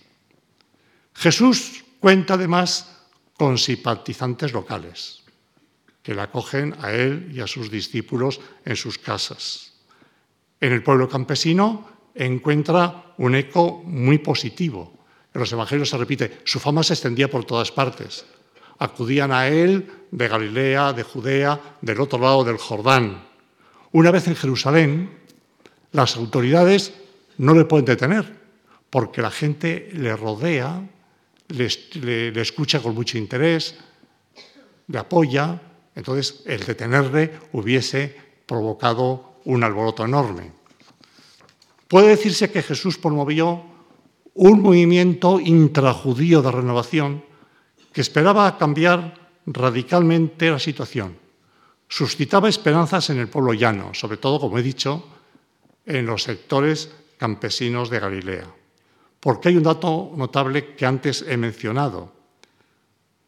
Jesús 1.13 1.86
cuenta 1.99 2.33
además 2.33 3.05
con 3.38 3.57
simpatizantes 3.57 4.53
locales 4.53 5.23
que 6.01 6.15
le 6.15 6.21
acogen 6.21 6.75
a 6.81 6.91
él 6.91 7.31
y 7.33 7.41
a 7.41 7.47
sus 7.47 7.69
discípulos 7.69 8.39
en 8.63 8.75
sus 8.75 8.97
casas. 8.97 9.73
En 10.59 10.71
el 10.73 10.83
pueblo 10.83 11.09
campesino 11.09 12.09
encuentra 12.15 13.13
un 13.17 13.36
eco 13.36 13.83
muy 13.83 14.17
positivo. 14.17 14.93
En 15.33 15.41
los 15.41 15.51
evangelios 15.51 15.89
se 15.89 15.97
repite, 15.97 16.41
su 16.43 16.59
fama 16.59 16.83
se 16.83 16.93
extendía 16.93 17.29
por 17.29 17.45
todas 17.45 17.71
partes. 17.71 18.25
Acudían 18.79 19.31
a 19.31 19.47
él 19.47 20.07
de 20.11 20.27
Galilea, 20.27 20.93
de 20.93 21.03
Judea, 21.03 21.77
del 21.81 21.99
otro 21.99 22.19
lado 22.19 22.43
del 22.43 22.57
Jordán. 22.57 23.34
Una 23.96 24.12
vez 24.12 24.28
en 24.28 24.36
Jerusalén, 24.36 25.10
las 25.93 26.18
autoridades 26.18 26.91
no 27.38 27.54
le 27.54 27.64
pueden 27.64 27.86
detener, 27.86 28.26
porque 28.89 29.22
la 29.22 29.32
gente 29.32 29.89
le 29.93 30.14
rodea, 30.18 30.86
le, 31.48 32.41
escucha 32.41 32.82
con 32.82 32.93
mucho 32.93 33.18
interés, 33.18 33.76
le 34.89 34.98
apoya. 34.98 35.62
Entonces, 35.96 36.43
el 36.46 36.66
detenerle 36.66 37.39
hubiese 37.54 38.14
provocado 38.46 39.39
un 39.46 39.64
alboroto 39.64 40.04
enorme. 40.04 40.52
Puede 41.88 42.10
decirse 42.10 42.52
que 42.52 42.64
Jesús 42.64 42.98
promovió 42.98 43.64
un 44.34 44.62
movimiento 44.62 45.39
intrajudío 45.39 46.41
de 46.41 46.52
renovación 46.52 47.24
que 47.93 48.02
esperaba 48.02 48.58
cambiar 48.58 49.14
radicalmente 49.46 50.52
la 50.52 50.60
situación. 50.60 51.24
Suscitaba 51.88 52.49
esperanzas 52.49 53.09
en 53.09 53.19
el 53.19 53.29
pueblo 53.29 53.53
llano, 53.53 53.93
sobre 53.93 54.17
todo, 54.17 54.39
como 54.39 54.57
he 54.57 54.63
dicho, 54.63 55.05
en 55.86 56.05
los 56.05 56.23
sectores 56.23 56.91
campesinos 57.17 57.89
de 57.89 57.99
Galilea. 57.99 58.47
Porque 59.19 59.49
hay 59.49 59.57
un 59.57 59.63
dato 59.63 60.11
notable 60.15 60.75
que 60.75 60.86
antes 60.86 61.23
he 61.27 61.38
mencionado. 61.38 62.13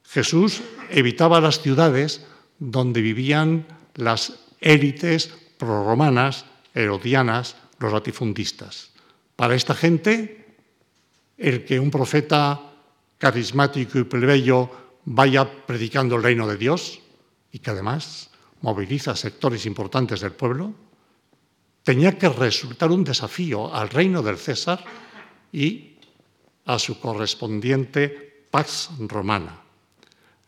Jesús 0.04 0.62
evitaba 0.90 1.42
las 1.42 1.62
ciudades 1.62 2.26
donde 2.60 3.02
vivían 3.02 3.68
las 3.96 4.40
élites 4.62 5.34
proromanas, 5.58 6.46
herodianas, 6.74 7.56
los 7.80 7.94
latifundistas. 7.94 8.92
Para 9.36 9.56
esta 9.56 9.76
gente, 9.76 10.56
el 11.38 11.66
que 11.66 11.80
un 11.80 11.92
profeta 11.92 12.62
carismático 13.18 14.00
y 14.00 14.04
plebeyo 14.04 14.70
vaya 15.06 15.66
predicando 15.66 16.16
el 16.16 16.24
reino 16.24 16.48
de 16.48 16.58
Dios 16.58 17.00
y 17.52 17.60
que 17.60 17.72
además 17.72 18.30
moviliza 18.62 19.16
sectores 19.16 19.66
importantes 19.66 20.22
del 20.22 20.32
pueblo, 20.32 20.74
tenía 21.84 22.18
que 22.18 22.30
resultar 22.30 22.92
un 22.92 23.04
desafío 23.04 23.74
al 23.74 23.90
reino 23.90 24.22
del 24.22 24.38
César 24.38 24.84
y 25.52 25.96
a 26.66 26.80
su 26.80 27.00
correspondiente 27.00 28.48
Pax 28.52 28.90
Romana. 29.00 29.62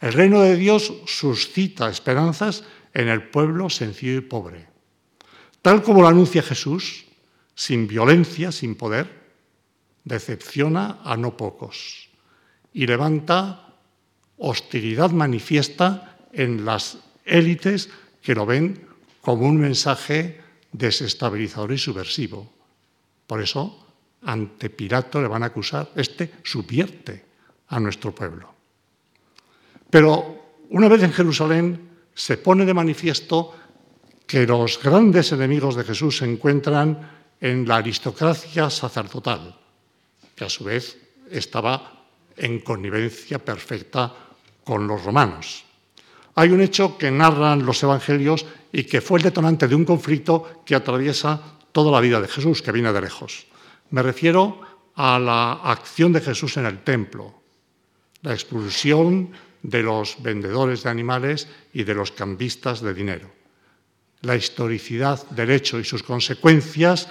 El 0.02 0.14
reino 0.14 0.42
de 0.42 0.56
Dios 0.56 0.94
suscita 1.06 1.90
esperanzas 1.90 2.64
en 2.94 3.08
el 3.08 3.30
pueblo 3.30 3.70
sencillo 3.70 4.18
y 4.18 4.22
pobre. 4.22 4.68
Tal 5.62 5.84
como 5.84 6.02
lo 6.02 6.08
anuncia 6.08 6.42
Jesús, 6.42 7.06
sin 7.54 7.88
violencia, 7.88 8.52
sin 8.52 8.76
poder, 8.76 9.20
decepciona 10.04 11.00
a 11.04 11.18
no 11.18 11.36
pocos 11.36 12.10
y 12.74 12.88
levanta 12.88 13.76
hostilidad 14.38 15.12
manifiesta 15.12 16.18
en 16.32 16.64
las 16.64 16.98
élites 17.30 17.90
que 18.22 18.36
lo 18.36 18.46
ven 18.46 18.88
como 19.22 19.46
un 19.46 19.58
mensaje 19.58 20.42
desestabilizador 20.72 21.72
y 21.72 21.78
subversivo. 21.78 22.52
Por 23.28 23.42
eso, 23.42 23.88
ante 24.24 24.70
Pilato 24.70 25.22
le 25.22 25.28
van 25.28 25.44
a 25.44 25.48
acusar, 25.54 25.92
este 25.96 26.42
subvierte 26.44 27.26
a 27.70 27.80
nuestro 27.80 28.14
pueblo. 28.14 28.54
Pero 29.90 30.58
una 30.70 30.88
vez 30.88 31.04
en 31.04 31.14
Jerusalén 31.14 31.90
se 32.14 32.38
pone 32.38 32.66
de 32.66 32.74
manifiesto 32.74 33.56
que 34.28 34.46
los 34.46 34.82
grandes 34.82 35.32
enemigos 35.32 35.76
de 35.76 35.84
Jesús 35.84 36.18
se 36.18 36.26
encuentran 36.26 37.20
en 37.42 37.68
la 37.68 37.78
aristocracia 37.78 38.70
sacerdotal, 38.70 39.58
que 40.36 40.46
a 40.46 40.50
su 40.50 40.66
vez 40.66 40.98
estaba 41.32 42.06
en 42.38 42.60
connivencia 42.60 43.40
perfecta 43.40 44.14
con 44.64 44.86
los 44.88 45.04
romanos. 45.04 45.69
Hay 46.40 46.52
un 46.52 46.62
hecho 46.62 46.98
que 46.98 47.12
narran 47.12 47.66
los 47.66 47.84
evangelios 47.84 48.46
y 48.72 48.86
que 48.86 49.02
fue 49.02 49.20
el 49.20 49.24
detonante 49.24 49.68
de 49.68 49.76
un 49.76 49.84
conflicto 49.84 50.64
que 50.66 50.74
atraviesa 50.74 51.60
toda 51.74 51.92
la 51.92 52.00
vida 52.00 52.22
de 52.22 52.30
Jesús, 52.30 52.62
que 52.62 52.72
viene 52.72 52.94
de 52.94 53.02
lejos. 53.02 53.46
Me 53.90 54.02
refiero 54.02 54.62
a 54.96 55.20
la 55.20 55.52
acción 55.52 56.14
de 56.14 56.22
Jesús 56.22 56.56
en 56.56 56.66
el 56.66 56.82
templo, 56.82 57.44
la 58.22 58.32
expulsión 58.32 59.32
de 59.64 59.84
los 59.84 60.24
vendedores 60.24 60.84
de 60.84 60.90
animales 60.90 61.46
y 61.74 61.84
de 61.84 61.94
los 61.94 62.14
cambistas 62.14 62.80
de 62.80 62.94
dinero. 62.94 63.30
La 64.22 64.38
historicidad 64.38 65.28
del 65.32 65.52
hecho 65.52 65.78
y 65.78 65.84
sus 65.84 66.04
consecuencias 66.04 67.10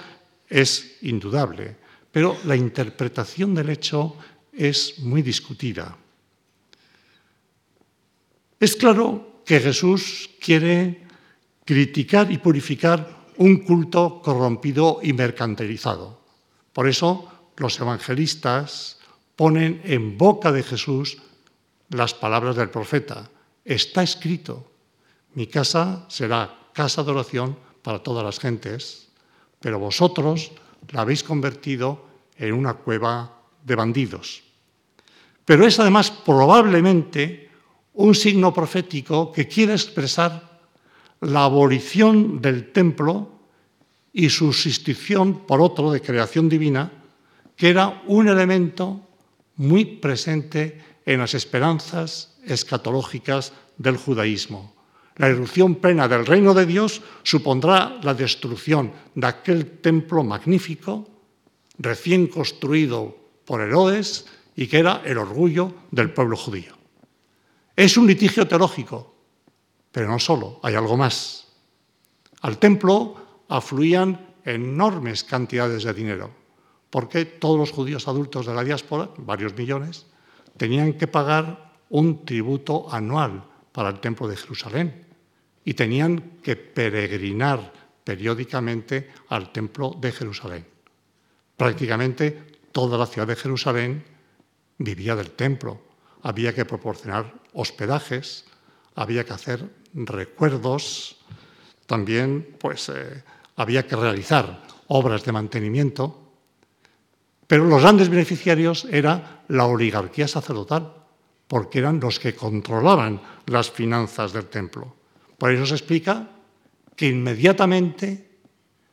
es 0.49 0.97
indudable, 1.03 1.75
pero 2.11 2.35
la 2.45 2.55
interpretación 2.55 3.53
del 3.53 3.69
hecho 3.69 4.15
es 4.51 4.97
muy 4.97 5.21
discutida. 5.21 5.95
Es 8.59 8.75
claro 8.75 9.41
que 9.45 9.59
Jesús 9.59 10.29
quiere 10.39 11.07
criticar 11.65 12.31
y 12.31 12.37
purificar 12.37 13.27
un 13.37 13.57
culto 13.57 14.21
corrompido 14.21 14.99
y 15.01 15.13
mercantilizado. 15.13 16.19
Por 16.73 16.87
eso 16.87 17.51
los 17.57 17.79
evangelistas 17.79 18.99
ponen 19.35 19.81
en 19.85 20.17
boca 20.17 20.51
de 20.51 20.63
Jesús 20.63 21.17
las 21.89 22.13
palabras 22.13 22.55
del 22.55 22.69
profeta. 22.69 23.29
Está 23.63 24.03
escrito, 24.03 24.71
mi 25.33 25.47
casa 25.47 26.05
será 26.09 26.69
casa 26.73 27.03
de 27.03 27.11
oración 27.11 27.57
para 27.81 28.03
todas 28.03 28.23
las 28.23 28.39
gentes 28.39 29.09
pero 29.59 29.79
vosotros 29.79 30.51
la 30.91 31.01
habéis 31.01 31.23
convertido 31.23 32.05
en 32.37 32.53
una 32.53 32.73
cueva 32.75 33.41
de 33.63 33.75
bandidos. 33.75 34.41
Pero 35.43 35.67
es 35.67 35.79
además 35.79 36.11
probablemente 36.11 37.48
un 37.99 38.15
signo 38.15 38.53
profético 38.55 39.27
que 39.27 39.43
quiere 39.47 39.75
expresar 39.75 40.31
la 41.19 41.43
abolición 41.43 42.39
del 42.39 42.71
templo 42.71 43.27
y 44.13 44.29
su 44.29 44.53
sustitución 44.53 45.43
por 45.43 45.59
otro 45.59 45.91
de 45.91 45.99
creación 45.99 46.47
divina, 46.47 46.89
que 47.57 47.67
era 47.67 48.01
un 48.07 48.29
elemento 48.29 49.01
muy 49.57 49.83
presente 49.99 50.79
en 51.05 51.19
las 51.19 51.33
esperanzas 51.33 52.39
escatológicas 52.45 53.51
del 53.77 53.97
judaísmo. 53.97 54.73
La 55.17 55.27
irrupción 55.27 55.75
plena 55.75 56.07
del 56.07 56.25
reino 56.25 56.53
de 56.53 56.65
Dios 56.65 57.01
supondrá 57.23 57.99
la 58.01 58.13
destrucción 58.13 58.93
de 59.13 59.27
aquel 59.27 59.81
templo 59.83 60.23
magnífico, 60.23 61.05
recién 61.77 62.27
construido 62.27 63.17
por 63.43 63.59
Herodes 63.59 64.25
y 64.55 64.67
que 64.67 64.79
era 64.79 65.01
el 65.03 65.17
orgullo 65.17 65.73
del 65.91 66.11
pueblo 66.11 66.37
judío. 66.37 66.78
Es 67.79 67.95
un 67.95 68.07
litigio 68.07 68.45
teológico, 68.45 69.15
pero 69.89 70.09
no 70.09 70.19
solo, 70.19 70.59
hay 70.63 70.75
algo 70.75 70.97
más. 70.97 71.47
Al 72.41 72.57
templo 72.57 73.45
afluían 73.47 74.35
enormes 74.43 75.23
cantidades 75.23 75.83
de 75.83 75.93
dinero, 75.93 76.29
porque 76.89 77.23
todos 77.23 77.57
los 77.57 77.71
judíos 77.71 78.09
adultos 78.09 78.45
de 78.45 78.53
la 78.53 78.65
diáspora, 78.65 79.11
varios 79.19 79.55
millones, 79.55 80.07
tenían 80.57 80.91
que 80.91 81.07
pagar 81.07 81.71
un 81.87 82.25
tributo 82.25 82.93
anual 82.93 83.45
para 83.71 83.87
el 83.87 84.01
templo 84.01 84.27
de 84.27 84.35
Jerusalén 84.35 85.05
y 85.63 85.73
tenían 85.73 86.41
que 86.43 86.57
peregrinar 86.57 87.71
periódicamente 88.03 89.09
al 89.29 89.53
templo 89.53 89.95
de 89.97 90.11
Jerusalén. 90.11 90.65
Prácticamente 91.55 92.59
toda 92.73 92.97
la 92.97 93.05
ciudad 93.05 93.27
de 93.29 93.37
Jerusalén 93.37 94.03
vivía 94.79 95.15
del 95.15 95.31
templo. 95.31 95.88
Había 96.23 96.53
que 96.53 96.65
proporcionar 96.65 97.33
hospedajes, 97.53 98.45
había 98.95 99.23
que 99.23 99.33
hacer 99.33 99.69
recuerdos, 99.93 101.17
también 101.85 102.55
pues, 102.59 102.89
eh, 102.89 103.23
había 103.55 103.87
que 103.87 103.95
realizar 103.95 104.61
obras 104.87 105.23
de 105.23 105.31
mantenimiento. 105.31 106.31
Pero 107.47 107.65
los 107.65 107.81
grandes 107.81 108.09
beneficiarios 108.09 108.85
era 108.91 109.43
la 109.47 109.65
oligarquía 109.65 110.27
sacerdotal, 110.27 110.93
porque 111.47 111.79
eran 111.79 111.99
los 111.99 112.19
que 112.19 112.35
controlaban 112.35 113.21
las 113.47 113.71
finanzas 113.71 114.33
del 114.33 114.45
templo. 114.45 114.95
Por 115.37 115.51
eso 115.51 115.65
se 115.65 115.75
explica 115.75 116.29
que 116.95 117.07
inmediatamente 117.07 118.29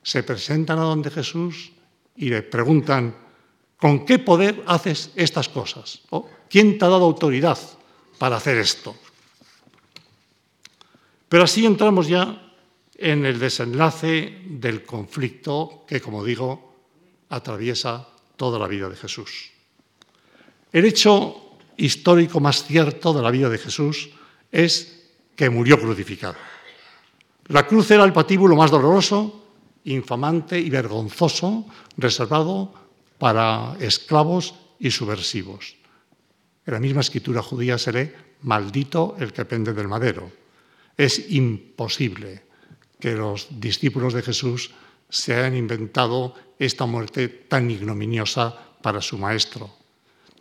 se 0.03 0.23
presentan 0.23 0.79
a 0.79 0.83
donde 0.83 1.11
Jesús 1.11 1.73
y 2.15 2.31
le 2.31 2.43
preguntan, 2.43 3.26
¿con 3.79 4.05
qué 4.05 4.19
poder 4.19 4.63
haces 4.67 5.11
estas 5.15 5.49
cosas? 5.49 6.01
¿Quién 6.49 6.79
te 6.79 6.85
ha 6.85 6.89
dado 6.89 7.05
autoridad 7.05 7.59
para 8.19 8.37
hacer 8.37 8.59
esto? 8.59 8.97
Pero 11.29 11.45
así 11.45 11.67
entramos 11.67 12.09
ya 12.09 12.55
en 12.97 13.27
el 13.27 13.39
desenlace 13.39 14.43
del 14.47 14.85
conflicto 14.85 15.85
que, 15.87 16.01
como 16.01 16.25
digo, 16.25 16.75
atraviesa 17.29 18.09
toda 18.37 18.59
la 18.59 18.69
vida 18.69 18.89
de 18.89 18.97
Jesús. 18.97 19.51
El 20.73 20.85
hecho 20.85 21.59
histórico 21.77 22.41
más 22.41 22.65
cierto 22.65 23.13
de 23.13 23.23
la 23.23 23.31
vida 23.31 23.49
de 23.49 23.59
Jesús 23.59 24.11
es 24.51 25.11
que 25.35 25.51
murió 25.51 25.79
crucificado. 25.79 26.37
La 27.49 27.67
cruz 27.67 27.91
era 27.91 28.05
el 28.05 28.13
patíbulo 28.13 28.57
más 28.57 28.71
doloroso, 28.71 29.45
infamante 29.85 30.59
y 30.59 30.71
vergonzoso 30.71 31.67
reservado 31.97 32.86
para 33.19 33.77
esclavos 33.81 34.55
y 34.79 34.91
subversivos. 34.91 35.77
En 36.67 36.75
la 36.75 36.81
misma 36.81 37.01
escritura 37.01 37.43
judía 37.43 37.79
se 37.79 37.93
lee, 37.93 38.13
maldito 38.43 39.17
el 39.19 39.33
que 39.33 39.45
pende 39.45 39.73
del 39.73 39.89
madero. 39.89 40.31
Es 40.97 41.31
imposible 41.31 42.45
que 42.99 43.13
los 43.13 43.49
discípulos 43.61 44.15
de 44.15 44.23
Jesús 44.23 44.73
se 45.09 45.35
hayan 45.35 45.57
inventado 45.57 46.35
esta 46.59 46.87
muerte 46.87 47.29
tan 47.29 47.71
ignominiosa 47.71 48.57
para 48.83 49.01
su 49.01 49.19
maestro. 49.19 49.71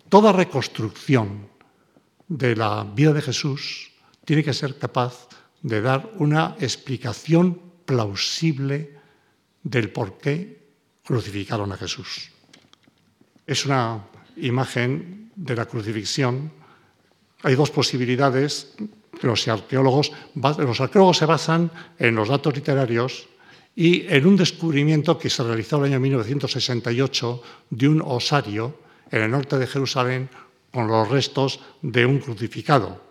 Toda 0.10 0.32
reconstrucción 0.32 1.48
de 2.28 2.56
la 2.56 2.84
vida 2.84 3.14
de 3.14 3.22
Jesús 3.22 3.92
tiene 4.24 4.44
que 4.44 4.54
ser 4.54 4.78
capaz 4.78 5.28
de 5.62 5.82
dar 5.82 6.12
una 6.18 6.56
explicación 6.60 7.62
plausible 7.86 8.98
del 9.64 9.92
por 9.92 10.18
qué 10.18 10.66
crucificaron 11.04 11.72
a 11.72 11.78
Jesús. 11.78 12.35
Es 13.46 13.66
una 13.66 14.06
imagen 14.38 15.32
de 15.36 15.56
la 15.56 15.66
crucifixión. 15.66 16.52
Hay 17.44 17.56
dos 17.56 17.72
posibilidades. 17.72 18.74
Los 19.22 19.48
arqueólogos, 19.48 20.12
los 20.36 20.82
arqueólogos 20.82 21.18
se 21.18 21.26
basan 21.26 21.72
en 21.98 22.16
los 22.16 22.28
datos 22.28 22.54
literarios 22.54 23.28
y 23.76 24.08
en 24.08 24.26
un 24.26 24.36
descubrimiento 24.36 25.18
que 25.18 25.30
se 25.30 25.44
realizó 25.44 25.78
en 25.78 25.86
el 25.86 25.92
año 25.94 26.00
1968 26.00 27.42
de 27.70 27.88
un 27.88 28.02
osario 28.02 28.80
en 29.12 29.22
el 29.22 29.32
norte 29.32 29.58
de 29.58 29.68
Jerusalén 29.68 30.30
con 30.72 30.88
los 30.88 31.10
restos 31.10 31.60
de 31.82 32.06
un 32.06 32.20
crucificado. 32.20 33.02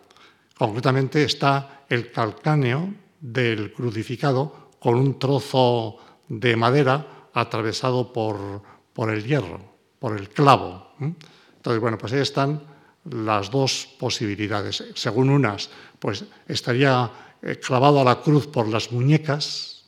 Concretamente 0.57 1.23
está 1.23 1.85
el 1.89 2.11
calcáneo 2.11 2.93
del 3.19 3.73
crucificado 3.73 4.69
con 4.79 4.95
un 4.95 5.17
trozo 5.17 5.97
de 6.27 6.55
madera 6.55 7.29
atravesado 7.33 8.13
por, 8.13 8.61
por 8.93 9.09
el 9.11 9.23
hierro, 9.25 9.74
por 10.05 10.19
el 10.19 10.29
clavo. 10.29 10.93
Entonces, 10.99 11.81
bueno, 11.81 11.97
pues 11.97 12.13
ahí 12.13 12.19
están 12.19 12.61
las 13.05 13.49
dos 13.49 13.89
posibilidades. 13.97 14.83
Según 14.93 15.31
unas, 15.31 15.71
pues 15.97 16.25
estaría 16.47 17.09
eh, 17.41 17.57
clavado 17.57 18.01
a 18.01 18.03
la 18.03 18.21
cruz 18.21 18.45
por 18.45 18.67
las 18.67 18.91
muñecas, 18.91 19.85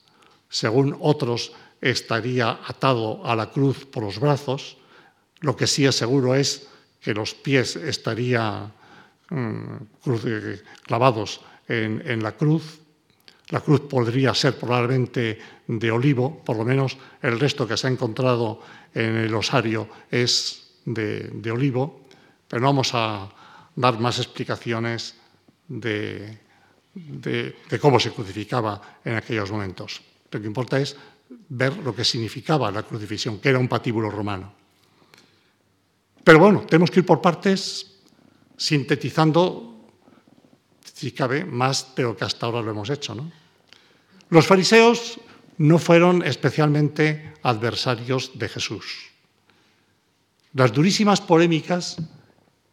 según 0.50 0.98
otros, 1.02 1.54
estaría 1.80 2.50
atado 2.66 3.24
a 3.24 3.36
la 3.36 3.52
cruz 3.52 3.86
por 3.86 4.02
los 4.02 4.20
brazos. 4.20 4.78
Lo 5.42 5.56
que 5.56 5.68
sí 5.68 5.86
es 5.86 5.94
seguro 5.94 6.34
es 6.34 6.68
que 7.00 7.14
los 7.14 7.36
pies 7.36 7.76
estarían 7.76 8.74
mm, 9.30 9.76
eh, 10.26 10.64
clavados 10.82 11.42
en, 11.68 12.24
la 12.24 12.32
cruz. 12.32 12.80
La 13.50 13.62
cruz 13.62 13.82
podría 13.82 14.34
ser 14.34 14.58
probablemente 14.58 15.40
de 15.68 15.92
olivo, 15.92 16.44
por 16.44 16.58
lo 16.58 16.66
menos 16.66 16.98
el 17.22 17.40
resto 17.40 17.68
que 17.68 17.78
se 17.78 17.88
ha 17.88 17.90
encontrado 17.90 18.62
en 18.94 19.16
el 19.16 19.34
osario 19.34 19.88
es 20.12 20.74
de, 20.86 21.52
olivo, 21.52 22.08
pero 22.48 22.62
no 22.62 22.68
vamos 22.68 22.92
a 22.94 23.30
dar 23.76 24.00
más 24.00 24.20
explicaciones 24.20 25.16
de 25.68 26.40
cómo 27.80 28.00
se 28.00 28.12
crucificaba 28.12 29.00
en 29.04 29.16
aquellos 29.16 29.52
momentos. 29.52 30.02
Lo 30.32 30.42
que 30.42 30.48
importa 30.48 30.80
es 30.80 30.96
ver 31.50 31.78
lo 31.78 31.96
que 31.96 32.04
significaba 32.04 32.72
la 32.72 32.84
crucifixión, 32.84 33.40
que 33.40 33.50
era 33.50 33.60
un 33.60 33.68
patíbulo 33.68 34.10
romano. 34.10 34.52
Pero 36.24 36.40
bueno, 36.40 36.66
tenemos 36.68 36.92
que 36.92 37.00
ir 37.00 37.06
por 37.06 37.22
partes 37.22 38.00
sintetizando, 38.58 39.77
si 40.98 41.12
cabe, 41.12 41.46
más 41.46 41.94
de 41.96 42.02
lo 42.02 42.18
que 42.18 42.26
hasta 42.26 42.48
ahora 42.48 42.64
lo 42.64 42.72
hemos 42.72 42.90
hecho. 42.90 43.16
Los 44.30 44.48
fariseos 44.48 45.20
no 45.60 45.78
fueron 45.78 46.26
especialmente 46.26 47.34
adversarios 47.44 48.32
de 48.34 48.50
Jesús. 48.50 49.14
Las 50.54 50.74
durísimas 50.74 51.22
polémicas 51.22 51.98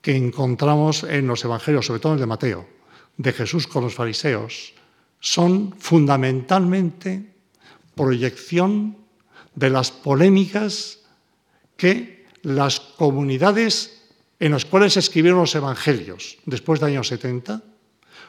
que 0.01 0.17
encontramos 0.17 1.05
en 1.05 1.27
los 1.27 1.45
evangelios, 1.45 1.85
sobre 1.85 2.01
todo 2.01 2.13
en 2.13 2.17
el 2.17 2.21
de 2.21 2.27
Mateo, 2.27 2.69
de 3.19 3.33
Jesús 3.35 3.67
con 3.67 3.85
los 3.85 3.95
fariseos, 3.95 4.73
son 5.21 5.75
fundamentalmente 5.79 7.29
proyección 7.95 8.97
de 9.55 9.69
las 9.69 9.91
polémicas 9.91 11.01
que 11.77 12.25
las 12.41 12.81
comunidades 12.81 14.01
en 14.41 14.53
las 14.53 14.65
cuales 14.65 14.95
se 14.95 15.01
escribieron 15.01 15.41
los 15.41 15.55
evangelios 15.55 16.39
después 16.47 16.81
del 16.81 16.91
año 16.91 17.05
70 17.05 17.74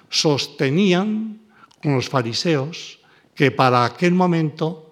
sostenían 0.10 1.41
con 1.82 1.95
los 1.95 2.10
fariseos 2.10 2.99
que 3.34 3.51
para 3.51 3.86
aquel 3.86 4.14
momento 4.14 4.91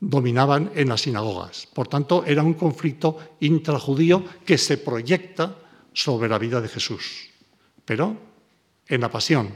dominaban 0.00 0.70
en 0.74 0.88
las 0.88 1.02
sinagogas. 1.02 1.66
Por 1.66 1.88
tanto, 1.88 2.24
era 2.24 2.42
un 2.42 2.54
conflicto 2.54 3.36
intrajudío 3.40 4.24
que 4.44 4.58
se 4.58 4.78
proyecta 4.78 5.56
sobre 5.92 6.28
la 6.28 6.38
vida 6.38 6.60
de 6.60 6.68
Jesús. 6.68 7.30
Pero 7.84 8.16
en 8.88 9.00
la 9.00 9.10
pasión, 9.10 9.54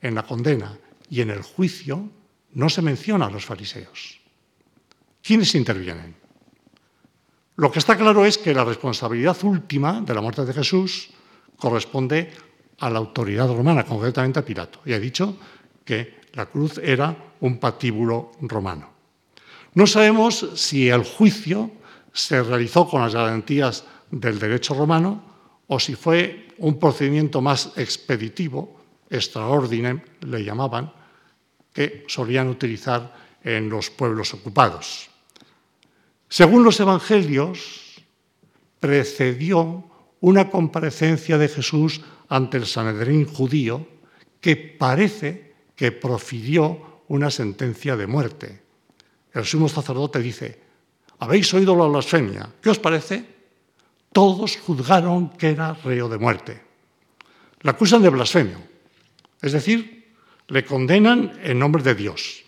en 0.00 0.14
la 0.14 0.22
condena 0.22 0.78
y 1.10 1.20
en 1.20 1.30
el 1.30 1.42
juicio 1.42 2.08
no 2.52 2.68
se 2.68 2.82
menciona 2.82 3.26
a 3.26 3.30
los 3.30 3.44
fariseos. 3.44 4.20
¿Quiénes 5.22 5.54
intervienen? 5.54 6.16
Lo 7.56 7.70
que 7.70 7.78
está 7.78 7.96
claro 7.96 8.24
es 8.24 8.38
que 8.38 8.54
la 8.54 8.64
responsabilidad 8.64 9.36
última 9.44 10.00
de 10.00 10.14
la 10.14 10.20
muerte 10.20 10.44
de 10.44 10.52
Jesús 10.52 11.10
corresponde 11.56 12.32
a 12.82 12.90
la 12.90 12.98
autoridad 12.98 13.46
romana, 13.46 13.86
concretamente 13.86 14.40
a 14.40 14.44
Pilato. 14.44 14.80
Y 14.84 14.92
ha 14.92 14.98
dicho 14.98 15.38
que 15.84 16.20
la 16.34 16.46
cruz 16.46 16.78
era 16.82 17.14
un 17.40 17.58
patíbulo 17.58 18.32
romano. 18.42 18.90
No 19.74 19.86
sabemos 19.86 20.50
si 20.54 20.88
el 20.88 21.04
juicio 21.04 21.70
se 22.12 22.42
realizó 22.42 22.88
con 22.88 23.00
las 23.00 23.14
garantías 23.14 23.84
del 24.10 24.38
derecho 24.38 24.74
romano 24.74 25.22
o 25.68 25.78
si 25.78 25.94
fue 25.94 26.48
un 26.58 26.78
procedimiento 26.78 27.40
más 27.40 27.72
expeditivo, 27.76 28.82
extraordinario, 29.08 30.02
le 30.20 30.44
llamaban, 30.44 30.92
que 31.72 32.04
solían 32.08 32.48
utilizar 32.48 33.14
en 33.42 33.70
los 33.70 33.90
pueblos 33.90 34.34
ocupados. 34.34 35.08
Según 36.28 36.64
los 36.64 36.80
evangelios, 36.80 38.02
precedió 38.80 39.84
una 40.20 40.50
comparecencia 40.50 41.38
de 41.38 41.48
Jesús 41.48 42.00
ante 42.32 42.56
el 42.56 42.66
Sanedrín 42.66 43.26
judío 43.26 43.86
que 44.40 44.56
parece 44.56 45.52
que 45.76 45.92
profirió 45.92 47.04
una 47.08 47.30
sentencia 47.30 47.94
de 47.94 48.06
muerte. 48.06 48.62
El 49.34 49.44
sumo 49.44 49.68
sacerdote 49.68 50.18
dice, 50.18 50.58
habéis 51.18 51.52
oído 51.52 51.76
la 51.76 51.84
blasfemia, 51.84 52.48
¿qué 52.60 52.70
os 52.70 52.78
parece? 52.78 53.24
Todos 54.12 54.56
juzgaron 54.56 55.28
que 55.36 55.50
era 55.50 55.74
reo 55.74 56.08
de 56.08 56.16
muerte. 56.16 56.62
La 57.60 57.72
acusan 57.72 58.00
de 58.00 58.08
blasfemio, 58.08 58.58
es 59.42 59.52
decir, 59.52 60.16
le 60.48 60.64
condenan 60.64 61.38
en 61.44 61.58
nombre 61.58 61.82
de 61.82 61.94
Dios. 61.94 62.44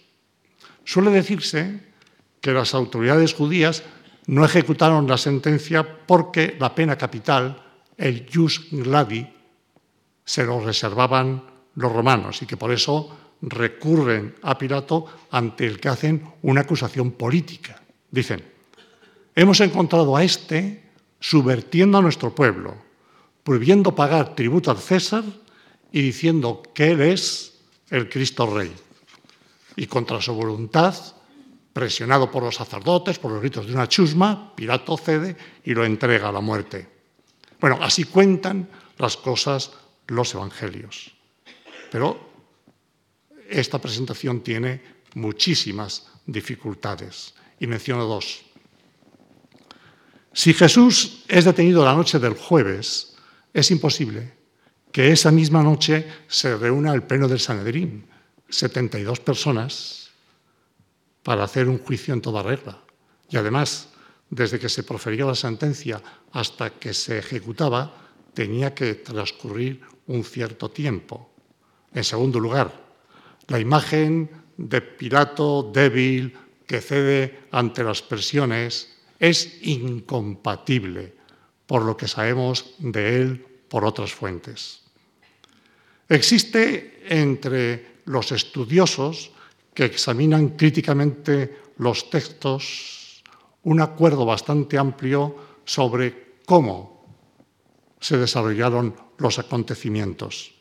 Suele 0.85 1.11
decirse 1.11 1.93
que 2.41 2.53
las 2.53 2.73
autoridades 2.73 3.35
judías 3.35 3.83
no 4.27 4.47
ejecutaron 4.47 5.07
la 5.07 5.19
sentencia 5.19 5.85
porque 6.07 6.57
la 6.59 6.75
pena 6.75 6.97
capital, 6.97 7.63
el 7.99 8.27
jus 8.33 8.69
gladi, 8.71 9.34
se 10.25 10.45
lo 10.45 10.61
reservaban 10.61 11.45
los 11.75 11.93
romanos 11.93 12.41
y 12.43 12.47
que 12.47 12.57
por 12.57 12.73
eso 12.73 13.17
recurren 13.43 14.35
a 14.43 14.57
Pilato 14.57 15.07
ante 15.31 15.67
el 15.67 15.79
que 15.79 15.89
hacen 15.89 16.25
una 16.43 16.63
acusación 16.63 17.13
política. 17.13 17.83
Dicen, 18.11 18.43
hemos 19.35 19.61
encontrado 19.61 20.17
a 20.17 20.25
este 20.25 20.85
subvertiendo 21.21 21.99
a 21.99 22.03
nuestro 22.03 22.35
pueblo, 22.35 22.75
prohibiendo 23.43 23.95
pagar 23.95 24.35
tributo 24.35 24.71
al 24.71 24.79
César 24.79 25.25
y 25.93 26.03
diciendo 26.03 26.63
que 26.75 26.93
Él 26.93 27.01
es 27.03 27.55
el 27.91 28.09
Cristo 28.09 28.47
Rey. 28.47 28.73
Y 29.77 29.87
contra 29.87 30.21
su 30.21 30.33
voluntad, 30.35 30.95
presionado 31.73 32.31
por 32.31 32.45
los 32.45 32.55
sacerdotes, 32.55 33.19
por 33.19 33.33
los 33.33 33.43
ritos 33.43 33.67
de 33.67 33.75
una 33.75 33.89
chusma, 33.89 34.55
Pilato 34.55 34.97
cede 34.97 35.37
y 35.65 35.75
lo 35.75 35.85
entrega 35.85 36.29
a 36.29 36.33
la 36.33 36.41
muerte. 36.41 36.89
Bueno, 37.61 37.79
así 37.83 38.05
cuentan 38.05 38.69
las 38.99 39.17
cosas 39.17 39.73
los 40.07 40.35
evangelios. 40.35 41.15
Pero 41.91 42.33
esta 43.49 43.79
presentación 43.79 44.41
tiene 44.41 44.83
muchísimas 45.15 46.09
dificultades 46.27 47.35
y 47.61 47.67
menciono 47.67 48.05
dos. 48.05 48.43
Si 50.33 50.53
Jesús 50.53 51.25
es 51.29 51.45
detenido 51.45 51.85
la 51.85 51.95
noche 51.95 52.19
del 52.19 52.35
jueves, 52.35 53.15
es 53.53 53.71
imposible 53.71 54.33
que 54.91 55.13
esa 55.13 55.31
misma 55.31 55.63
noche 55.63 56.07
se 56.27 56.57
reúna 56.57 56.93
el 56.93 57.05
pleno 57.05 57.29
del 57.29 57.41
Sanedrín, 57.41 58.07
72 58.49 59.21
personas, 59.21 60.11
para 61.23 61.45
hacer 61.45 61.69
un 61.69 61.79
juicio 61.79 62.15
en 62.15 62.21
toda 62.21 62.43
regla. 62.43 62.83
Y 63.31 63.37
además, 63.37 63.89
desde 64.29 64.59
que 64.59 64.69
se 64.69 64.83
profería 64.83 65.25
la 65.25 65.35
sentencia 65.35 66.03
hasta 66.33 66.71
que 66.71 66.95
se 66.95 67.19
ejecutaba, 67.19 68.04
tenía 68.35 68.75
que 68.75 68.95
transcurrir 68.97 69.81
un 70.07 70.25
cierto 70.25 70.71
tiempo. 70.71 71.31
En 71.95 72.05
segundo 72.05 72.41
lugar, 72.41 72.75
la 73.49 73.61
imagen 73.61 74.29
de 74.57 74.81
Pilato 74.81 75.71
débil 75.73 76.35
que 76.67 76.81
cede 76.81 77.49
ante 77.51 77.85
las 77.85 78.03
presiones 78.03 78.99
es 79.19 79.63
incompatible 79.63 81.15
por 81.67 81.83
lo 81.83 81.97
que 81.97 82.09
sabemos 82.09 82.75
de 82.79 83.21
él 83.21 83.47
por 83.69 83.85
otras 83.85 84.13
fuentes. 84.13 84.83
Existe 86.09 87.03
entre 87.09 88.03
los 88.05 88.33
estudiosos 88.33 89.31
que 89.73 89.85
examinan 89.85 90.51
críticamente 90.51 91.59
los 91.79 92.11
textos 92.11 93.23
un 93.65 93.81
acuerdo 93.81 94.25
bastante 94.25 94.79
amplio 94.79 95.35
sobre 95.65 96.37
cómo 96.45 96.94
se 98.05 98.19
desarrollaron 98.19 98.95
los 99.17 99.39
acontecimientos. 99.39 100.53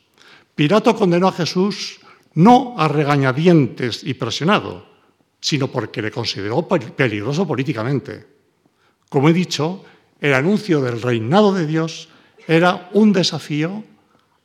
Pilato 0.54 0.96
condenó 0.96 1.28
a 1.28 1.32
Jesús 1.32 2.00
no 2.32 2.74
a 2.78 2.88
regañadientes 2.88 4.02
y 4.02 4.14
presionado, 4.14 4.86
sino 5.40 5.68
porque 5.68 6.00
le 6.00 6.10
consideró 6.10 6.66
peligroso 6.66 7.46
políticamente. 7.46 8.26
Como 9.10 9.28
he 9.28 9.34
dicho, 9.34 9.84
el 10.22 10.32
anuncio 10.32 10.80
del 10.80 11.02
reinado 11.02 11.52
de 11.52 11.66
Dios 11.66 12.08
era 12.48 12.88
un 12.94 13.12
desafío 13.12 13.84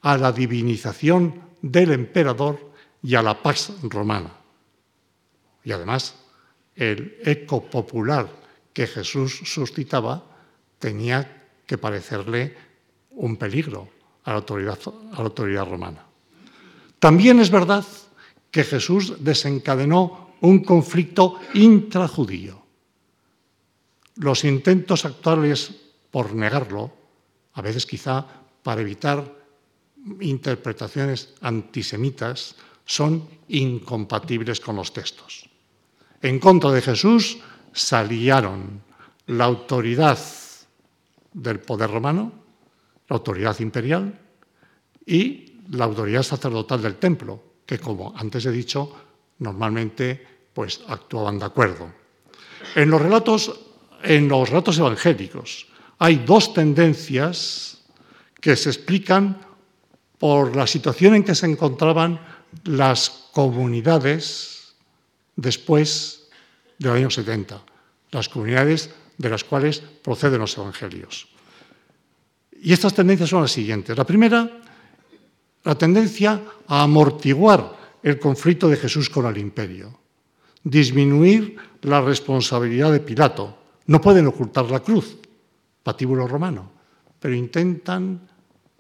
a 0.02 0.18
la 0.18 0.34
divinización 0.34 1.42
del 1.62 1.94
emperador 1.94 2.74
y 3.02 3.16
a 3.16 3.22
la 3.22 3.42
paz 3.42 3.72
romana. 3.82 4.34
Y 5.64 5.72
además, 5.72 6.16
el 6.76 7.18
eco 7.24 7.64
popular 7.64 8.28
que 8.74 8.88
Jesús 8.88 9.40
suscitaba 9.46 10.26
tenía 10.80 11.48
que 11.66 11.78
parecerle 11.78 12.69
un 13.12 13.38
peligro 13.38 13.90
a 14.24 14.32
la 14.32 14.38
autoridad, 14.38 15.68
romana. 15.68 16.06
También 17.00 17.40
es 17.40 17.50
verdad 17.50 17.86
que 18.52 18.64
Jesús 18.64 19.24
desencadenó 19.24 20.36
un 20.42 20.64
conflicto 20.64 21.40
intrajudío. 21.54 22.62
Los 24.16 24.44
intentos 24.44 25.06
actuales 25.06 25.72
por 26.12 26.34
negarlo, 26.34 26.92
a 27.54 27.62
veces 27.62 27.86
quizá 27.86 28.26
para 28.64 28.82
evitar 28.82 29.24
interpretaciones 30.20 31.34
antisemitas, 31.42 32.56
son 32.86 33.28
incompatibles 33.50 34.60
con 34.60 34.76
los 34.76 34.92
textos. 34.92 35.48
En 36.22 36.40
contra 36.40 36.72
de 36.72 36.82
Jesús 36.82 37.38
salieron 37.72 38.82
la 39.28 39.46
autoridad 39.46 40.20
del 41.34 41.60
poder 41.60 41.92
romano, 41.92 42.32
la 43.10 43.16
autoridad 43.16 43.60
imperial 43.60 44.20
y 45.06 45.60
la 45.72 45.86
autoridad 45.86 46.24
sacerdotal 46.24 46.82
del 46.82 46.96
templo, 46.96 47.44
que 47.66 47.80
como 47.80 48.14
antes 48.16 48.46
he 48.46 48.52
dicho, 48.52 48.96
normalmente 49.40 50.26
pues 50.54 50.82
actuaban 50.88 51.40
de 51.40 51.46
acuerdo. 51.46 51.92
En 52.76 52.90
los 52.90 53.02
relatos 53.02 53.70
en 54.04 54.28
los 54.28 54.50
relatos 54.50 54.78
evangélicos. 54.78 55.68
Hay 55.98 56.24
dos 56.26 56.54
tendencias 56.54 57.80
que 58.40 58.56
se 58.56 58.70
explican 58.70 59.42
por 60.18 60.56
la 60.56 60.68
situación 60.68 61.16
en 61.16 61.24
que 61.24 61.36
se 61.36 61.46
encontraban 61.46 62.20
las 62.64 63.10
comunidades 63.32 64.74
después 65.36 66.30
del 66.78 66.92
año 66.92 67.10
70, 67.10 67.62
las 68.12 68.30
comunidades 68.30 68.90
de 69.18 69.30
las 69.30 69.44
cuales 69.44 69.80
proceden 69.80 70.40
los 70.40 70.58
evangelios. 70.58 71.28
Y 72.62 72.74
estas 72.74 72.94
tendencias 72.94 73.30
son 73.30 73.42
las 73.42 73.52
siguientes. 73.52 73.98
La 73.98 74.06
primera, 74.06 74.60
la 75.64 75.76
tendencia 75.76 76.42
a 76.68 76.84
amortiguar 76.84 77.78
el 78.04 78.20
conflicto 78.20 78.68
de 78.70 78.78
Jesús 78.78 79.10
con 79.10 79.26
el 79.26 79.38
imperio, 79.38 80.00
disminuir 80.64 81.58
la 81.82 82.02
responsabilidad 82.02 82.92
de 82.92 83.00
Pilato, 83.00 83.58
no 83.88 84.00
pueden 84.00 84.28
ocultar 84.28 84.70
la 84.70 84.82
cruz, 84.82 85.18
patíbulo 85.84 86.28
romano, 86.28 86.72
pero 87.20 87.34
intentan 87.34 88.28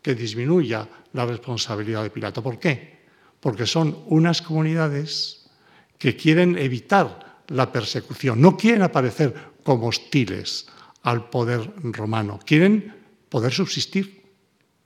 que 0.02 0.16
disminuya 0.16 0.88
la 1.14 1.26
responsabilidad 1.26 2.04
de 2.04 2.10
Pilato. 2.10 2.44
¿Por 2.44 2.60
qué? 2.60 3.00
Porque 3.40 3.66
son 3.66 4.04
unas 4.08 4.42
comunidades 4.42 5.50
que 5.98 6.16
quieren 6.16 6.58
evitar 6.58 7.44
la 7.48 7.72
persecución, 7.72 8.40
no 8.40 8.56
quieren 8.56 8.84
aparecer 8.84 9.34
como 9.64 9.88
hostiles 9.88 10.68
al 11.04 11.30
poder 11.30 11.74
romano, 11.84 12.40
quieren 12.46 12.99
poder 13.30 13.54
subsistir, 13.54 14.24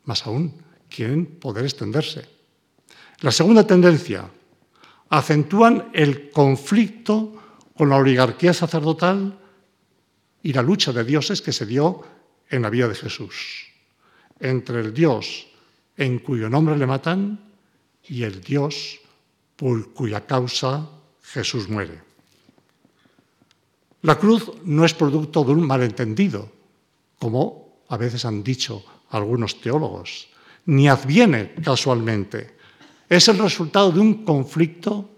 más 0.06 0.26
aún, 0.28 0.62
quieren 0.90 1.26
poder 1.26 1.66
extenderse. 1.66 2.28
La 3.22 3.32
segunda 3.32 3.66
tendencia, 3.66 4.30
acentúan 5.10 5.90
el 5.94 6.30
conflicto 6.30 7.34
con 7.78 7.90
la 7.90 7.98
oligarquía 7.98 8.54
sacerdotal 8.54 9.40
y 10.42 10.54
la 10.54 10.62
lucha 10.62 10.92
de 10.92 11.04
dioses 11.04 11.42
que 11.42 11.54
se 11.54 11.66
dio 11.66 12.04
en 12.50 12.62
la 12.62 12.70
vida 12.70 12.88
de 12.88 12.96
Jesús, 12.96 13.68
entre 14.40 14.82
el 14.82 14.94
Dios 14.94 15.48
en 15.98 16.20
cuyo 16.20 16.50
nombre 16.50 16.78
le 16.78 16.86
matan 16.86 17.40
y 18.08 18.24
el 18.24 18.42
Dios 18.42 19.00
por 19.56 19.94
cuya 19.94 20.26
causa 20.26 20.90
Jesús 21.22 21.70
muere. 21.70 22.02
La 24.02 24.20
cruz 24.20 24.52
no 24.66 24.84
es 24.84 24.94
producto 24.94 25.44
de 25.46 25.54
un 25.54 25.66
malentendido, 25.66 26.52
como 27.18 27.63
a 27.90 27.98
veces 27.98 28.26
han 28.26 28.44
dicho 28.44 28.84
algunos 29.10 29.62
teólogos, 29.62 30.28
ni 30.66 30.88
adviene 30.88 31.54
casualmente. 31.64 32.56
Es 33.10 33.28
el 33.28 33.38
resultado 33.38 33.92
de 33.92 34.00
un 34.00 34.26
conflicto 34.26 35.10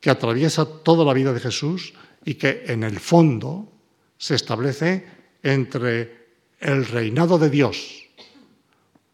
que 0.00 0.10
atraviesa 0.10 0.64
toda 0.64 1.04
la 1.04 1.12
vida 1.12 1.32
de 1.32 1.40
Jesús 1.40 1.94
y 2.24 2.34
que 2.34 2.64
en 2.66 2.84
el 2.84 3.00
fondo 3.00 3.72
se 4.18 4.34
establece 4.34 5.06
entre 5.42 6.26
el 6.60 6.86
reinado 6.86 7.38
de 7.38 7.50
Dios 7.50 8.04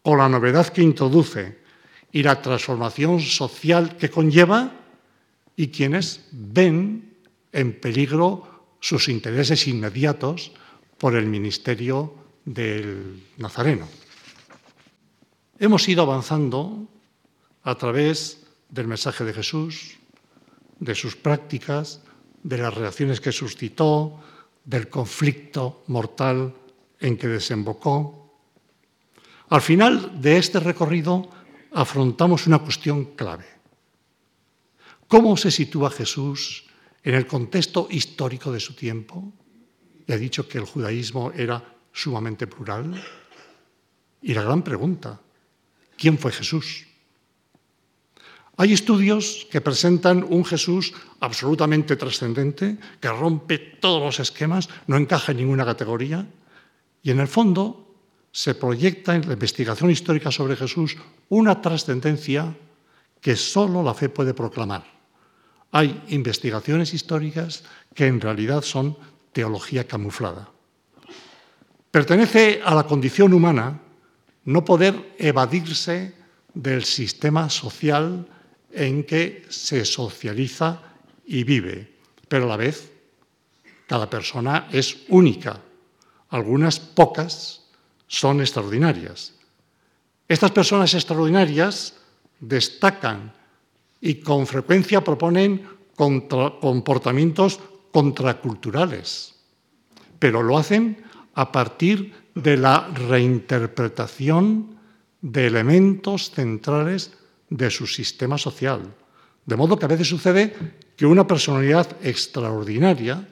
o 0.03 0.15
la 0.15 0.29
novedad 0.29 0.67
que 0.67 0.81
introduce 0.81 1.59
y 2.11 2.23
la 2.23 2.41
transformación 2.41 3.19
social 3.19 3.97
que 3.97 4.09
conlleva 4.09 4.71
y 5.55 5.67
quienes 5.69 6.25
ven 6.31 7.15
en 7.51 7.79
peligro 7.79 8.75
sus 8.79 9.07
intereses 9.09 9.67
inmediatos 9.67 10.51
por 10.97 11.15
el 11.15 11.25
ministerio 11.25 12.22
del 12.45 13.23
Nazareno. 13.37 13.87
Hemos 15.59 15.87
ido 15.87 16.03
avanzando 16.03 16.87
a 17.63 17.75
través 17.75 18.43
del 18.69 18.87
mensaje 18.87 19.23
de 19.23 19.33
Jesús, 19.33 19.97
de 20.79 20.95
sus 20.95 21.15
prácticas, 21.15 22.01
de 22.43 22.57
las 22.57 22.73
reacciones 22.73 23.21
que 23.21 23.31
suscitó, 23.31 24.19
del 24.65 24.89
conflicto 24.89 25.83
mortal 25.87 26.53
en 26.99 27.17
que 27.17 27.27
desembocó. 27.27 28.39
Al 29.49 29.61
final 29.61 30.21
de 30.21 30.37
este 30.37 30.59
recorrido 30.59 31.29
afrontamos 31.71 32.47
una 32.47 32.59
cuestión 32.59 33.15
clave. 33.15 33.45
¿Cómo 35.07 35.37
se 35.37 35.51
sitúa 35.51 35.91
Jesús 35.91 36.65
en 37.03 37.15
el 37.15 37.27
contexto 37.27 37.87
histórico 37.89 38.51
de 38.51 38.59
su 38.59 38.73
tiempo? 38.73 39.31
Y 40.07 40.11
ha 40.11 40.17
dicho 40.17 40.47
que 40.47 40.57
el 40.57 40.65
judaísmo 40.65 41.31
era 41.31 41.72
sumamente 41.93 42.47
plural. 42.47 43.01
Y 44.21 44.33
la 44.33 44.41
gran 44.41 44.63
pregunta, 44.63 45.19
¿quién 45.95 46.17
fue 46.17 46.31
Jesús? 46.31 46.85
Hay 48.57 48.73
estudios 48.73 49.47
que 49.49 49.61
presentan 49.61 50.23
un 50.27 50.45
Jesús 50.45 50.93
absolutamente 51.21 51.95
trascendente, 51.95 52.77
que 52.99 53.09
rompe 53.09 53.57
todos 53.57 54.01
los 54.01 54.19
esquemas, 54.19 54.69
no 54.87 54.97
encaja 54.97 55.31
en 55.31 55.39
ninguna 55.39 55.65
categoría, 55.65 56.27
y 57.01 57.09
en 57.09 57.19
el 57.19 57.27
fondo 57.27 57.95
se 58.31 58.53
proyecta 58.53 59.15
en 59.15 59.27
la 59.27 59.33
investigación 59.33 59.89
histórica 59.89 60.31
sobre 60.31 60.55
Jesús 60.55 60.97
una 61.29 61.61
trascendencia 61.61 62.55
que 63.19 63.35
solo 63.35 63.81
la 63.81 63.93
fe 63.93 64.09
puede 64.09 64.33
proclamar. 64.33 64.85
Hay 65.71 66.03
investigaciones 66.09 66.93
históricas 66.93 67.63
que 67.95 68.05
en 68.05 68.21
realidad 68.21 68.61
son 68.61 68.95
teología 69.33 69.87
camuflada. 69.87 70.52
Pertenece 71.93 72.59
a 72.65 72.73
la 72.73 72.89
condición 72.89 73.37
humana 73.37 73.77
no 74.49 74.65
poder 74.65 75.13
evadirse 75.19 76.17
del 76.51 76.89
sistema 76.89 77.53
social 77.53 78.25
en 78.73 79.03
que 79.03 79.45
se 79.49 79.85
socializa 79.85 80.81
y 81.27 81.43
vive, 81.43 81.93
pero 82.27 82.45
a 82.45 82.47
la 82.47 82.57
vez 82.57 82.89
cada 83.85 84.09
persona 84.09 84.69
es 84.71 85.05
única. 85.09 85.61
Algunas 86.29 86.79
pocas 86.79 87.61
son 88.07 88.41
extraordinarias. 88.41 89.37
Estas 90.27 90.49
personas 90.49 90.95
extraordinarias 90.95 91.93
destacan 92.39 93.31
y 94.01 94.15
con 94.15 94.47
frecuencia 94.47 95.03
proponen 95.03 95.61
comportamientos 95.95 97.59
contraculturales, 97.91 99.35
pero 100.17 100.41
lo 100.41 100.57
hacen 100.57 101.12
a 101.33 101.51
partir 101.51 102.13
de 102.35 102.57
la 102.57 102.87
reinterpretación 102.87 104.77
de 105.21 105.47
elementos 105.47 106.31
centrales 106.31 107.13
de 107.49 107.69
su 107.69 107.87
sistema 107.87 108.37
social. 108.37 108.93
De 109.45 109.55
modo 109.55 109.77
que 109.77 109.85
a 109.85 109.91
veces 109.91 110.07
sucede 110.07 110.53
que 110.95 111.05
una 111.05 111.27
personalidad 111.27 111.97
extraordinaria 112.01 113.27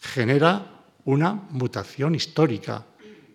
genera 0.00 0.84
una 1.04 1.32
mutación 1.50 2.14
histórica, 2.14 2.86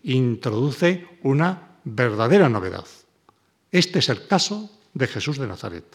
introduce 0.03 1.07
una 1.23 1.77
verdadera 1.83 2.49
novedad. 2.49 2.85
Este 3.71 3.99
es 3.99 4.09
el 4.09 4.27
caso 4.27 4.69
de 4.93 5.07
Jesús 5.07 5.37
de 5.37 5.47
Nazaret. 5.47 5.85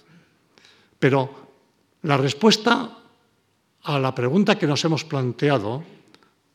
Pero 0.99 1.45
la 2.03 2.17
respuesta 2.17 2.99
a 3.83 3.99
la 3.99 4.15
pregunta 4.15 4.59
que 4.59 4.67
nos 4.67 4.85
hemos 4.85 5.05
planteado, 5.05 5.83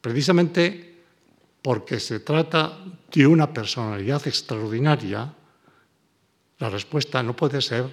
precisamente 0.02 0.99
porque 1.62 2.00
se 2.00 2.20
trata 2.20 2.78
de 3.12 3.28
una 3.28 3.52
personalidad 3.54 4.26
extraordinaria, 4.28 5.34
la 6.58 6.70
respuesta 6.70 7.24
no 7.24 7.36
puede 7.36 7.62
ser 7.62 7.86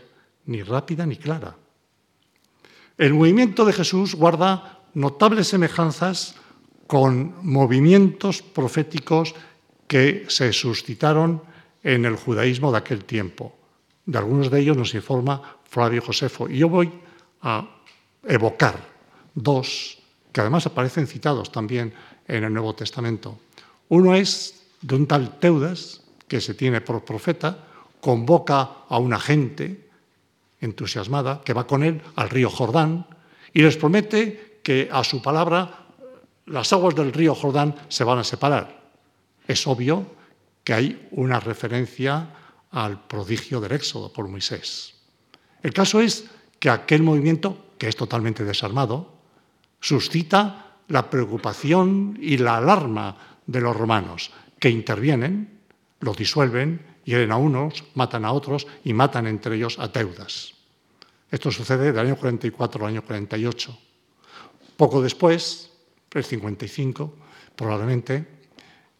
ni 0.46 0.62
rápida 0.62 1.06
ni 1.06 1.16
clara. 1.16 1.56
El 2.98 3.14
movimiento 3.14 3.64
de 3.64 3.72
Jesús 3.72 4.14
guarda 4.14 4.80
notables 4.94 5.48
semejanzas 5.48 6.36
con 6.86 7.34
movimientos 7.42 8.42
proféticos 8.42 9.34
que 9.86 10.24
se 10.28 10.52
suscitaron 10.52 11.42
en 11.82 12.04
el 12.04 12.16
judaísmo 12.16 12.72
de 12.72 12.78
aquel 12.78 13.04
tiempo. 13.04 13.56
De 14.06 14.18
algunos 14.18 14.50
de 14.50 14.60
ellos 14.60 14.76
nos 14.76 14.94
informa 14.94 15.58
Flavio 15.68 16.02
Josefo. 16.02 16.48
Y 16.48 16.58
yo 16.58 16.68
voy 16.68 16.90
a 17.42 17.68
evocar 18.24 18.80
dos 19.34 19.98
que 20.32 20.40
además 20.40 20.66
aparecen 20.66 21.06
citados 21.06 21.52
también 21.52 21.92
en 22.26 22.44
el 22.44 22.52
Nuevo 22.52 22.74
Testamento. 22.74 23.38
Uno 23.88 24.14
es 24.14 24.64
de 24.82 24.94
un 24.96 25.06
tal 25.06 25.38
Teudas, 25.38 26.02
que 26.28 26.40
se 26.40 26.54
tiene 26.54 26.80
por 26.80 27.04
profeta, 27.04 27.66
convoca 28.00 28.86
a 28.88 28.98
una 28.98 29.18
gente 29.18 29.88
entusiasmada 30.60 31.42
que 31.44 31.52
va 31.52 31.66
con 31.66 31.82
él 31.82 32.02
al 32.16 32.30
río 32.30 32.50
Jordán 32.50 33.06
y 33.52 33.62
les 33.62 33.76
promete 33.76 34.60
que 34.62 34.88
a 34.90 35.04
su 35.04 35.22
palabra 35.22 35.86
las 36.46 36.72
aguas 36.72 36.94
del 36.94 37.12
río 37.12 37.34
Jordán 37.34 37.74
se 37.88 38.04
van 38.04 38.18
a 38.18 38.24
separar. 38.24 38.90
Es 39.46 39.66
obvio 39.66 40.06
que 40.64 40.74
hay 40.74 41.08
una 41.12 41.38
referencia 41.38 42.30
al 42.70 43.06
prodigio 43.06 43.60
del 43.60 43.72
Éxodo 43.72 44.12
por 44.12 44.28
Moisés. 44.28 44.94
El 45.62 45.72
caso 45.72 46.00
es 46.00 46.26
que 46.58 46.70
aquel 46.70 47.02
movimiento, 47.02 47.74
que 47.78 47.88
es 47.88 47.96
totalmente 47.96 48.44
desarmado, 48.44 49.14
suscita 49.80 50.76
la 50.88 51.08
preocupación 51.10 52.18
y 52.20 52.38
la 52.38 52.58
alarma 52.58 53.35
de 53.46 53.60
los 53.60 53.76
romanos, 53.76 54.30
que 54.58 54.70
intervienen, 54.70 55.60
lo 56.00 56.14
disuelven, 56.14 56.80
hieren 57.04 57.32
a 57.32 57.36
unos, 57.36 57.84
matan 57.94 58.24
a 58.24 58.32
otros 58.32 58.66
y 58.84 58.92
matan 58.92 59.26
entre 59.26 59.56
ellos 59.56 59.78
a 59.78 59.90
Teudas. 59.90 60.54
Esto 61.30 61.50
sucede 61.50 61.92
del 61.92 62.06
año 62.06 62.16
44 62.16 62.84
al 62.84 62.92
año 62.92 63.02
48. 63.02 63.78
Poco 64.76 65.00
después, 65.00 65.70
el 66.12 66.24
55, 66.24 67.14
probablemente, 67.54 68.26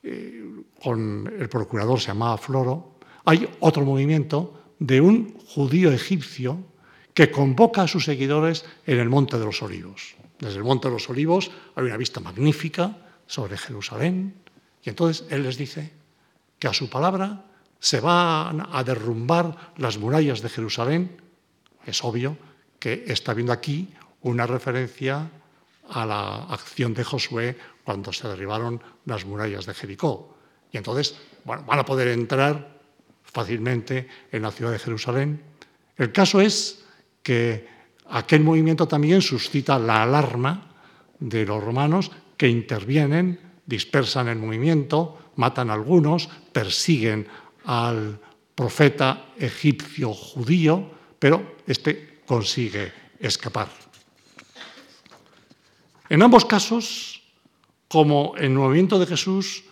eh, 0.02 0.44
con 0.82 1.32
el 1.38 1.48
procurador 1.48 2.00
se 2.00 2.08
llamaba 2.08 2.38
Floro, 2.38 2.98
hay 3.24 3.48
otro 3.60 3.84
movimiento 3.84 4.74
de 4.78 5.00
un 5.00 5.38
judío 5.46 5.90
egipcio 5.90 6.58
que 7.12 7.30
convoca 7.30 7.82
a 7.82 7.88
sus 7.88 8.04
seguidores 8.04 8.64
en 8.86 8.98
el 8.98 9.08
Monte 9.08 9.38
de 9.38 9.44
los 9.44 9.62
Olivos. 9.62 10.14
Desde 10.38 10.58
el 10.58 10.64
Monte 10.64 10.88
de 10.88 10.94
los 10.94 11.08
Olivos 11.08 11.50
hay 11.74 11.84
una 11.84 11.96
vista 11.96 12.20
magnífica 12.20 13.05
sobre 13.26 13.56
Jerusalén 13.56 14.34
y 14.86 14.88
entonces 14.88 15.26
él 15.30 15.42
les 15.42 15.58
dice 15.58 15.90
que 16.60 16.68
a 16.68 16.72
su 16.72 16.88
palabra 16.88 17.44
se 17.80 17.98
van 18.00 18.66
a 18.72 18.84
derrumbar 18.84 19.74
las 19.76 19.98
murallas 19.98 20.40
de 20.42 20.48
Jerusalén. 20.48 21.20
Es 21.84 22.04
obvio 22.04 22.38
que 22.78 23.04
está 23.08 23.34
viendo 23.34 23.52
aquí 23.52 23.92
una 24.22 24.46
referencia 24.46 25.28
a 25.90 26.06
la 26.06 26.44
acción 26.44 26.94
de 26.94 27.02
Josué 27.02 27.58
cuando 27.84 28.12
se 28.12 28.28
derribaron 28.28 28.80
las 29.04 29.24
murallas 29.24 29.66
de 29.66 29.74
Jericó. 29.74 30.36
Y 30.70 30.76
entonces 30.76 31.16
van 31.44 31.78
a 31.78 31.84
poder 31.84 32.08
entrar 32.08 32.78
fácilmente 33.24 34.08
en 34.30 34.42
la 34.42 34.52
ciudad 34.52 34.70
de 34.70 34.78
Jerusalén. 34.78 35.42
El 35.96 36.12
caso 36.12 36.40
es 36.40 36.84
que 37.24 37.68
aquel 38.08 38.44
movimiento 38.44 38.86
también 38.86 39.20
suscita 39.20 39.80
la 39.80 40.04
alarma 40.04 40.70
de 41.18 41.44
los 41.44 41.62
romanos 41.62 42.12
que 42.36 42.48
intervienen, 42.48 43.40
dispersan 43.64 44.28
el 44.28 44.38
movimiento, 44.38 45.32
matan 45.36 45.70
a 45.70 45.74
algunos, 45.74 46.28
persiguen 46.52 47.26
al 47.64 48.18
profeta 48.54 49.32
egipcio 49.38 50.12
judío, 50.12 50.90
pero 51.18 51.56
este 51.66 52.20
consigue 52.26 52.92
escapar. 53.18 53.68
En 56.08 56.22
ambos 56.22 56.44
casos, 56.44 57.22
como 57.88 58.34
en 58.36 58.52
el 58.52 58.58
movimiento 58.58 58.98
de 58.98 59.06
Jesús, 59.06 59.64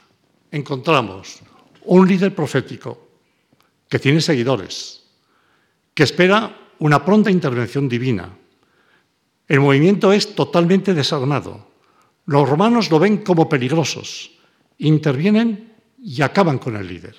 encontramos 0.51 1.41
un 1.85 2.09
líder 2.09 2.35
profético 2.35 3.09
que 3.89 3.99
tiene 3.99 4.21
seguidores, 4.21 5.05
que 5.95 6.03
espera 6.03 6.57
una 6.79 7.05
pronta 7.05 7.31
intervención 7.31 7.89
divina. 7.89 8.37
El 9.47 9.61
movimiento 9.61 10.13
es 10.13 10.35
totalmente 10.35 10.95
desarmado. 10.95 11.74
Los 12.27 12.49
romanos 12.49 12.91
lo 12.91 12.99
ven 12.99 13.19
como 13.19 13.49
peligrosos, 13.49 14.33
intervienen 14.79 15.75
y 16.03 16.23
acaban 16.23 16.59
con 16.59 16.77
el 16.77 16.89
líder. 16.89 17.17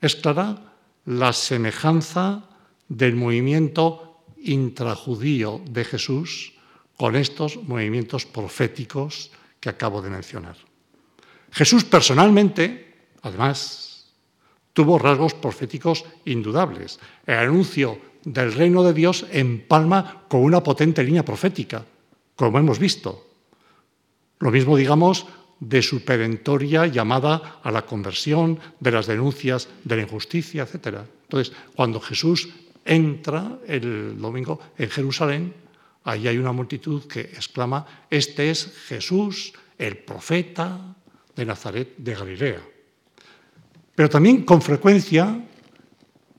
Es 0.00 0.14
clara 0.16 0.74
la 1.06 1.32
semejanza 1.32 2.48
del 2.88 3.16
movimiento 3.16 4.24
intrajudío 4.42 5.60
de 5.68 5.84
Jesús 5.84 6.54
con 6.96 7.16
estos 7.16 7.56
movimientos 7.64 8.26
proféticos 8.26 9.30
que 9.60 9.68
acabo 9.68 10.02
de 10.02 10.10
mencionar. 10.10 10.56
Jesús 11.50 11.84
personalmente, 11.84 13.10
además, 13.22 14.12
tuvo 14.72 14.98
rasgos 14.98 15.34
proféticos 15.34 16.04
indudables. 16.24 17.00
El 17.26 17.38
anuncio 17.38 17.98
del 18.24 18.52
reino 18.52 18.82
de 18.82 18.92
Dios 18.92 19.26
empalma 19.32 20.24
con 20.28 20.42
una 20.42 20.62
potente 20.62 21.02
línea 21.02 21.24
profética, 21.24 21.84
como 22.36 22.58
hemos 22.58 22.78
visto. 22.78 23.27
Lo 24.40 24.50
mismo, 24.50 24.76
digamos, 24.76 25.26
de 25.60 25.82
su 25.82 26.04
perentoria 26.04 26.86
llamada 26.86 27.60
a 27.62 27.70
la 27.70 27.84
conversión, 27.84 28.58
de 28.78 28.92
las 28.92 29.06
denuncias 29.06 29.68
de 29.84 29.96
la 29.96 30.02
injusticia, 30.02 30.62
etc. 30.62 30.98
Entonces, 31.24 31.54
cuando 31.74 32.00
Jesús 32.00 32.48
entra 32.84 33.58
el 33.66 34.18
domingo 34.18 34.60
en 34.78 34.88
Jerusalén, 34.88 35.54
ahí 36.04 36.28
hay 36.28 36.38
una 36.38 36.52
multitud 36.52 37.04
que 37.06 37.20
exclama, 37.20 37.84
este 38.08 38.50
es 38.50 38.72
Jesús, 38.86 39.52
el 39.76 39.98
profeta 39.98 40.96
de 41.34 41.44
Nazaret 41.44 41.94
de 41.98 42.14
Galilea. 42.14 42.62
Pero 43.94 44.08
también 44.08 44.44
con 44.44 44.62
frecuencia 44.62 45.44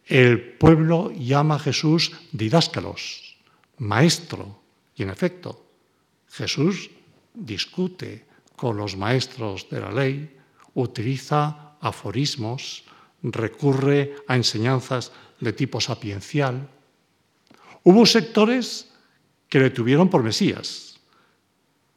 el 0.06 0.42
pueblo 0.58 1.12
llama 1.12 1.56
a 1.56 1.60
Jesús 1.60 2.12
didáscalos, 2.32 3.38
maestro. 3.78 4.60
Y 4.96 5.04
en 5.04 5.12
efecto, 5.12 5.66
Jesús 6.32 6.90
discute 7.40 8.26
con 8.56 8.78
los 8.78 8.98
maestros 8.98 9.70
de 9.70 9.80
la 9.80 9.92
ley, 9.92 10.38
utiliza 10.76 11.78
aforismos, 11.82 12.84
recurre 13.24 14.16
a 14.28 14.36
enseñanzas 14.36 15.12
de 15.40 15.54
tipo 15.54 15.80
sapiencial. 15.80 16.68
Hubo 17.84 18.06
sectores 18.06 18.92
que 19.48 19.60
le 19.60 19.70
tuvieron 19.70 20.10
por 20.10 20.24
Mesías. 20.24 21.00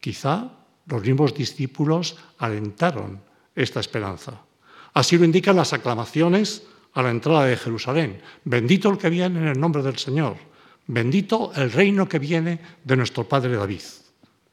Quizá 0.01 0.51
los 0.87 1.03
mismos 1.03 1.35
discípulos 1.35 2.17
alentaron 2.39 3.23
esta 3.55 3.81
esperanza. 3.81 4.41
Así 4.95 5.19
lo 5.19 5.25
indican 5.25 5.57
las 5.57 5.73
aclamaciones 5.73 6.63
a 6.95 7.03
la 7.03 7.11
entrada 7.11 7.47
de 7.47 7.57
Jerusalén. 7.57 8.21
Bendito 8.45 8.91
el 8.91 8.99
que 8.99 9.11
viene 9.11 9.41
en 9.41 9.49
el 9.49 9.61
nombre 9.61 9.83
del 9.83 9.99
Señor. 9.99 10.37
Bendito 10.87 11.53
el 11.55 11.73
reino 11.73 12.09
que 12.09 12.19
viene 12.19 12.61
de 12.85 12.97
nuestro 12.97 13.29
Padre 13.29 13.57
David. 13.57 13.83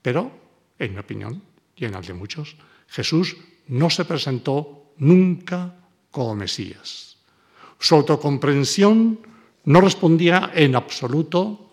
Pero, 0.02 0.32
en 0.80 0.94
mi 0.94 1.00
opinión, 1.00 1.44
y 1.76 1.86
en 1.86 1.92
la 1.92 2.02
de 2.02 2.14
muchos, 2.14 2.56
Jesús 2.88 3.38
no 3.68 3.90
se 3.90 4.06
presentó 4.06 4.94
nunca 4.98 5.76
como 6.12 6.36
Mesías. 6.36 7.18
Su 7.78 7.96
autocomprensión 7.96 9.20
no 9.66 9.82
respondía 9.82 10.52
en 10.56 10.76
absoluto 10.76 11.70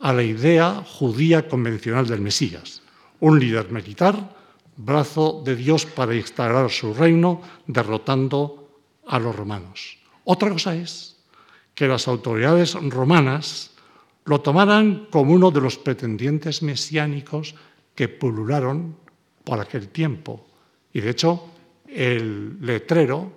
a 0.00 0.12
la 0.12 0.22
idea 0.22 0.82
judía 0.86 1.48
convencional 1.48 2.06
del 2.06 2.20
Mesías, 2.20 2.82
un 3.20 3.38
líder 3.38 3.70
militar, 3.70 4.34
brazo 4.76 5.42
de 5.44 5.54
Dios 5.54 5.86
para 5.86 6.14
instalar 6.14 6.70
su 6.70 6.92
reino, 6.94 7.40
derrotando 7.66 8.80
a 9.06 9.18
los 9.18 9.34
romanos. 9.36 9.98
Otra 10.24 10.50
cosa 10.50 10.74
es 10.74 11.16
que 11.74 11.86
las 11.86 12.08
autoridades 12.08 12.74
romanas 12.74 13.70
lo 14.24 14.40
tomaran 14.40 15.06
como 15.10 15.32
uno 15.32 15.50
de 15.50 15.60
los 15.60 15.76
pretendientes 15.76 16.62
mesiánicos 16.62 17.54
que 17.94 18.08
pulularon 18.08 18.96
por 19.44 19.60
aquel 19.60 19.88
tiempo. 19.88 20.46
Y 20.92 21.00
de 21.00 21.10
hecho, 21.10 21.50
el 21.86 22.60
letrero 22.60 23.32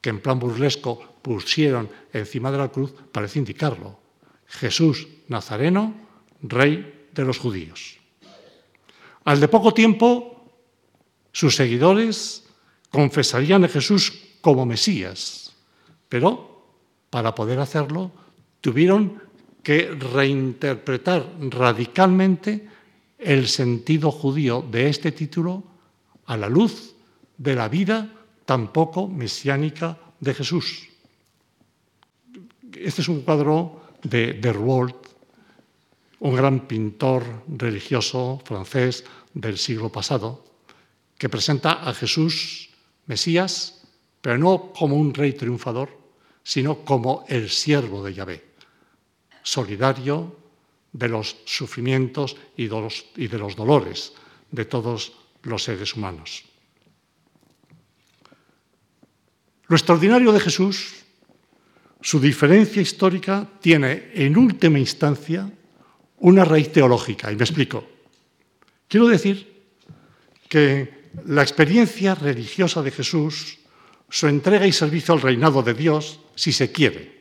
que 0.00 0.10
en 0.10 0.20
plan 0.20 0.38
burlesco 0.38 1.20
pusieron 1.22 1.88
encima 2.12 2.50
de 2.50 2.58
la 2.58 2.68
cruz 2.68 2.92
parece 3.12 3.38
indicarlo. 3.38 3.98
Jesús 4.46 5.06
Nazareno, 5.28 5.94
rey 6.42 7.08
de 7.12 7.24
los 7.24 7.38
judíos. 7.38 7.98
Al 9.24 9.38
de 9.38 9.48
poco 9.48 9.74
tiempo, 9.74 10.44
sus 11.32 11.54
seguidores 11.54 12.44
confesarían 12.90 13.64
a 13.64 13.68
Jesús 13.68 14.12
como 14.40 14.66
Mesías, 14.66 15.54
pero 16.08 16.64
para 17.10 17.34
poder 17.34 17.60
hacerlo 17.60 18.10
tuvieron 18.60 19.22
que 19.62 19.90
reinterpretar 19.90 21.30
radicalmente 21.50 22.69
el 23.20 23.48
sentido 23.48 24.10
judío 24.10 24.62
de 24.62 24.88
este 24.88 25.12
título 25.12 25.62
a 26.26 26.36
la 26.36 26.48
luz 26.48 26.94
de 27.36 27.54
la 27.54 27.68
vida 27.68 28.08
tampoco 28.44 29.08
mesiánica 29.08 29.98
de 30.18 30.34
Jesús. 30.34 30.88
Este 32.72 33.02
es 33.02 33.08
un 33.08 33.22
cuadro 33.22 33.82
de, 34.02 34.32
de 34.34 34.52
un 36.20 36.34
gran 36.34 36.66
pintor 36.66 37.44
religioso 37.48 38.40
francés 38.44 39.04
del 39.34 39.58
siglo 39.58 39.90
pasado, 39.90 40.44
que 41.16 41.28
presenta 41.28 41.86
a 41.86 41.94
Jesús 41.94 42.70
Mesías, 43.06 43.82
pero 44.20 44.38
no 44.38 44.72
como 44.72 44.96
un 44.96 45.12
rey 45.12 45.32
triunfador, 45.32 45.90
sino 46.42 46.84
como 46.84 47.24
el 47.28 47.50
siervo 47.50 48.02
de 48.02 48.14
Yahvé, 48.14 48.44
solidario 49.42 50.39
de 50.92 51.08
los 51.08 51.36
sufrimientos 51.44 52.36
y 52.56 52.64
de 52.64 52.80
los, 52.80 53.06
y 53.16 53.28
de 53.28 53.38
los 53.38 53.56
dolores 53.56 54.12
de 54.50 54.64
todos 54.64 55.12
los 55.42 55.62
seres 55.62 55.94
humanos. 55.94 56.44
Lo 59.68 59.76
extraordinario 59.76 60.32
de 60.32 60.40
Jesús, 60.40 60.94
su 62.00 62.18
diferencia 62.18 62.82
histórica, 62.82 63.48
tiene 63.60 64.10
en 64.14 64.36
última 64.36 64.78
instancia 64.78 65.48
una 66.18 66.44
raíz 66.44 66.72
teológica, 66.72 67.30
y 67.30 67.36
me 67.36 67.44
explico. 67.44 67.86
Quiero 68.88 69.06
decir 69.06 69.62
que 70.48 71.10
la 71.26 71.42
experiencia 71.42 72.14
religiosa 72.14 72.82
de 72.82 72.90
Jesús, 72.90 73.58
su 74.08 74.26
entrega 74.26 74.66
y 74.66 74.72
servicio 74.72 75.14
al 75.14 75.22
reinado 75.22 75.62
de 75.62 75.74
Dios, 75.74 76.18
si 76.34 76.52
se 76.52 76.72
quiere, 76.72 77.19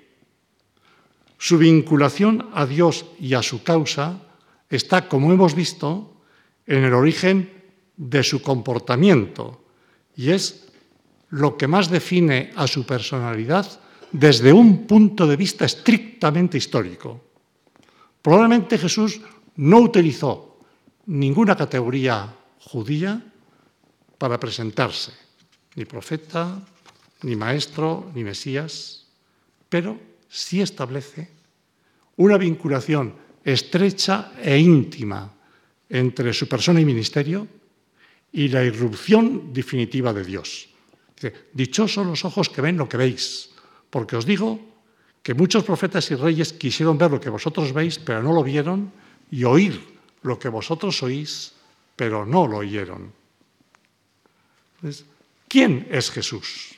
su 1.39 1.57
vinculación 1.57 2.49
a 2.53 2.65
Dios 2.67 3.05
y 3.17 3.33
a 3.33 3.41
su 3.41 3.63
causa 3.63 4.19
está, 4.69 5.07
como 5.07 5.31
hemos 5.31 5.55
visto, 5.55 6.21
en 6.67 6.83
el 6.83 6.93
origen 6.93 7.49
de 7.95 8.21
su 8.23 8.41
comportamiento 8.41 9.63
y 10.15 10.31
es 10.31 10.67
lo 11.29 11.55
que 11.55 11.67
más 11.67 11.89
define 11.89 12.51
a 12.55 12.67
su 12.67 12.85
personalidad 12.85 13.65
desde 14.11 14.51
un 14.51 14.85
punto 14.85 15.25
de 15.25 15.37
vista 15.37 15.63
estrictamente 15.63 16.57
histórico. 16.57 17.23
Probablemente 18.21 18.77
Jesús 18.77 19.21
no 19.55 19.79
utilizó 19.79 20.59
ninguna 21.05 21.55
categoría 21.55 22.35
judía 22.59 23.23
para 24.17 24.37
presentarse, 24.39 25.13
ni 25.75 25.85
profeta, 25.85 26.59
ni 27.23 27.37
maestro, 27.37 28.11
ni 28.13 28.25
Mesías, 28.25 29.07
pero 29.69 30.09
sí 30.29 30.61
establece 30.61 31.27
una 32.17 32.37
vinculación 32.37 33.15
estrecha 33.43 34.33
e 34.37 34.57
íntima 34.57 35.25
entre 35.89 36.33
su 36.33 36.47
persona 36.47 36.79
y 36.79 36.85
ministerio 36.85 37.47
y 38.31 38.47
la 38.47 38.63
irrupción 38.63 39.51
definitiva 39.51 40.13
de 40.13 40.23
Dios. 40.23 40.69
Dichosos 41.51 42.05
los 42.05 42.23
ojos 42.23 42.49
que 42.49 42.61
ven 42.61 42.77
lo 42.77 42.87
que 42.87 42.97
veis, 42.97 43.49
porque 43.89 44.15
os 44.15 44.25
digo 44.25 44.59
que 45.23 45.33
muchos 45.33 45.63
profetas 45.63 46.09
y 46.11 46.15
reyes 46.15 46.53
quisieron 46.53 46.97
ver 46.97 47.11
lo 47.11 47.19
que 47.19 47.29
vosotros 47.29 47.73
veis, 47.73 47.99
pero 47.99 48.23
no 48.23 48.31
lo 48.31 48.43
vieron, 48.43 48.91
y 49.31 49.43
oír 49.43 49.81
lo 50.21 50.39
que 50.39 50.47
vosotros 50.47 51.01
oís, 51.03 51.53
pero 51.95 52.25
no 52.25 52.47
lo 52.47 52.57
oyeron. 52.57 53.11
¿Quién 55.47 55.87
es 55.91 56.11
Jesús? 56.11 56.75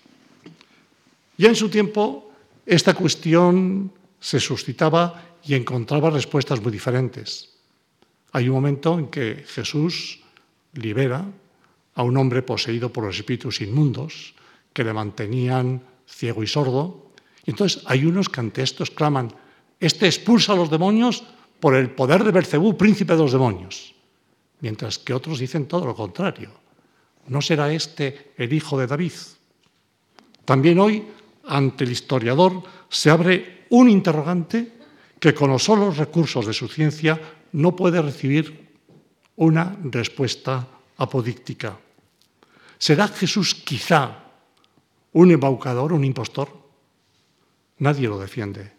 Ya 1.38 1.50
en 1.50 1.56
su 1.56 1.70
tiempo 1.70 2.31
esta 2.66 2.94
cuestión 2.94 3.92
se 4.20 4.40
suscitaba 4.40 5.38
y 5.44 5.56
encontraba 5.56 6.10
respuestas 6.10 6.62
muy 6.62 6.72
diferentes. 6.72 7.50
Hay 8.32 8.48
un 8.48 8.56
momento 8.56 8.98
en 8.98 9.08
que 9.08 9.44
Jesús 9.48 10.22
libera 10.74 11.26
a 11.96 12.04
un 12.04 12.18
hombre 12.18 12.42
poseído 12.42 12.94
por 12.94 13.06
los 13.06 13.18
espíritus 13.18 13.62
inmundos 13.62 14.34
que 14.74 14.84
le 14.84 14.94
mantenían 14.94 15.82
ciego 16.08 16.44
y 16.44 16.48
sordo. 16.48 17.12
Y 17.46 17.52
entonces 17.52 17.84
hay 17.86 18.06
unos 18.06 18.30
que 18.30 18.40
ante 18.40 18.62
esto 18.62 18.84
exclaman, 18.84 19.34
este 19.80 20.06
expulsa 20.06 20.54
a 20.54 20.56
los 20.56 20.70
demonios 20.70 21.24
por 21.60 21.76
el 21.76 21.90
poder 21.90 22.24
de 22.24 22.32
Belcebú, 22.32 22.78
príncipe 22.78 23.14
de 23.14 23.20
los 23.20 23.32
demonios. 23.32 23.94
Mientras 24.62 25.00
que 25.00 25.14
otros 25.14 25.40
dicen 25.40 25.66
todo 25.66 25.86
lo 25.86 25.96
contrario. 25.96 26.52
¿No 27.28 27.42
será 27.42 27.72
este 27.74 28.34
el 28.38 28.54
hijo 28.54 28.80
de 28.80 28.88
David? 28.88 29.14
También 30.46 30.80
hoy 30.80 31.06
ante 31.46 31.84
el 31.84 31.92
historiador 31.92 32.64
se 32.90 33.10
abre 33.10 33.66
un 33.70 33.90
interrogante 33.90 34.72
que 35.20 35.34
con 35.34 35.50
los 35.52 35.64
solos 35.64 35.98
recursos 35.98 36.46
de 36.46 36.54
su 36.54 36.68
ciencia 36.68 37.20
no 37.54 37.76
puede 37.76 38.02
recibir 38.02 38.70
una 39.36 39.78
respuesta 39.84 40.68
apodíctica. 40.98 41.78
¿Será 42.78 43.08
Jesús 43.08 43.56
quizá 43.56 44.26
un 45.14 45.32
embaucador, 45.32 45.94
un 45.94 46.04
impostor? 46.04 46.50
Nadie 47.78 48.08
lo 48.08 48.20
defiende. 48.20 48.74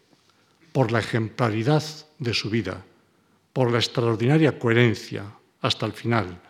Por 0.72 0.90
la 0.90 1.00
ejemplaridad 1.00 1.82
de 2.18 2.34
su 2.34 2.50
vida, 2.50 2.84
por 3.52 3.70
la 3.70 3.78
extraordinaria 3.78 4.58
coherencia 4.58 5.24
hasta 5.60 5.86
el 5.86 5.92
final 5.92 6.40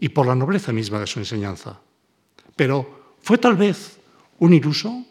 y 0.00 0.08
por 0.08 0.26
la 0.26 0.34
nobleza 0.34 0.72
misma 0.72 1.00
de 1.00 1.06
su 1.06 1.18
enseñanza. 1.18 1.80
Pero 2.56 3.14
fue 3.22 3.38
tal 3.38 3.56
vez 3.56 3.98
un 4.38 4.52
iluso 4.54 5.04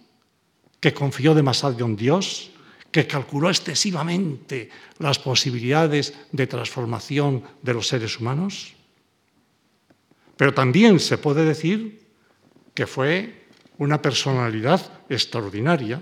que 0.79 0.93
confió 0.93 1.33
demasiado 1.33 1.85
en 1.85 1.95
Dios, 1.95 2.51
que 2.91 3.07
calculó 3.07 3.49
excesivamente 3.49 4.69
las 4.99 5.19
posibilidades 5.19 6.13
de 6.31 6.47
transformación 6.47 7.43
de 7.61 7.73
los 7.73 7.87
seres 7.87 8.19
humanos. 8.19 8.73
Pero 10.37 10.53
también 10.53 10.99
se 10.99 11.17
puede 11.17 11.43
decir 11.43 12.07
que 12.73 12.87
fue 12.87 13.47
una 13.77 14.01
personalidad 14.01 15.03
extraordinaria, 15.09 16.01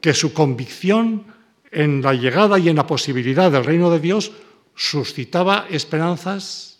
que 0.00 0.12
su 0.12 0.32
convicción 0.32 1.26
en 1.70 2.02
la 2.02 2.12
llegada 2.14 2.58
y 2.58 2.68
en 2.68 2.76
la 2.76 2.86
posibilidad 2.86 3.50
del 3.50 3.64
reino 3.64 3.90
de 3.90 4.00
Dios 4.00 4.32
suscitaba 4.74 5.66
esperanzas 5.70 6.78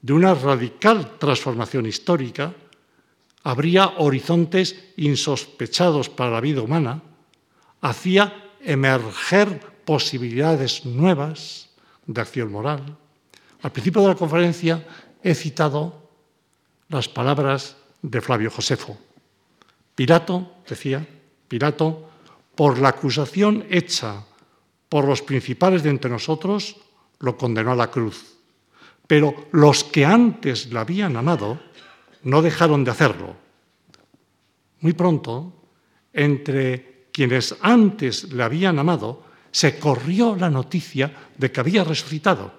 de 0.00 0.12
una 0.12 0.34
radical 0.34 1.18
transformación 1.18 1.86
histórica 1.86 2.54
abría 3.44 3.94
horizontes 3.98 4.74
insospechados 4.96 6.08
para 6.08 6.30
la 6.30 6.40
vida 6.40 6.62
humana, 6.62 7.02
hacía 7.80 8.50
emerger 8.60 9.60
posibilidades 9.84 10.86
nuevas 10.86 11.68
de 12.06 12.20
acción 12.20 12.50
moral. 12.50 12.96
Al 13.62 13.72
principio 13.72 14.02
de 14.02 14.08
la 14.08 14.14
conferencia 14.16 14.84
he 15.22 15.34
citado 15.34 16.08
las 16.88 17.08
palabras 17.08 17.76
de 18.00 18.20
Flavio 18.20 18.50
Josefo. 18.50 18.96
Pilato, 19.94 20.64
decía, 20.68 21.06
Pilato, 21.48 22.08
por 22.54 22.78
la 22.78 22.88
acusación 22.88 23.66
hecha 23.70 24.24
por 24.88 25.04
los 25.04 25.22
principales 25.22 25.82
de 25.82 25.90
entre 25.90 26.10
nosotros, 26.10 26.76
lo 27.20 27.36
condenó 27.36 27.72
a 27.72 27.76
la 27.76 27.90
cruz. 27.90 28.36
Pero 29.06 29.48
los 29.52 29.84
que 29.84 30.04
antes 30.04 30.72
la 30.72 30.80
habían 30.80 31.16
amado 31.16 31.60
no 32.24 32.42
dejaron 32.42 32.84
de 32.84 32.90
hacerlo. 32.90 33.36
Muy 34.80 34.92
pronto, 34.92 35.52
entre 36.12 37.08
quienes 37.12 37.56
antes 37.60 38.32
le 38.32 38.42
habían 38.42 38.78
amado, 38.78 39.24
se 39.50 39.78
corrió 39.78 40.34
la 40.34 40.50
noticia 40.50 41.30
de 41.38 41.52
que 41.52 41.60
había 41.60 41.84
resucitado. 41.84 42.52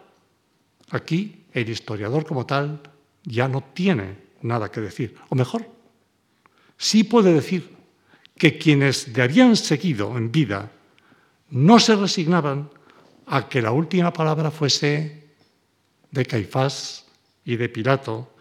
Aquí 0.91 1.45
el 1.51 1.69
historiador 1.69 2.25
como 2.25 2.45
tal 2.45 2.81
ya 3.23 3.47
no 3.47 3.61
tiene 3.73 4.17
nada 4.41 4.71
que 4.71 4.81
decir. 4.81 5.15
O 5.29 5.35
mejor, 5.35 5.67
sí 6.77 7.03
puede 7.03 7.33
decir 7.33 7.75
que 8.37 8.57
quienes 8.57 9.07
le 9.09 9.23
habían 9.23 9.55
seguido 9.55 10.17
en 10.17 10.31
vida 10.31 10.71
no 11.49 11.79
se 11.79 11.95
resignaban 11.95 12.69
a 13.25 13.49
que 13.49 13.61
la 13.61 13.71
última 13.71 14.13
palabra 14.13 14.51
fuese 14.51 15.25
de 16.11 16.25
Caifás 16.25 17.05
y 17.43 17.55
de 17.55 17.69
Pilato 17.69 18.34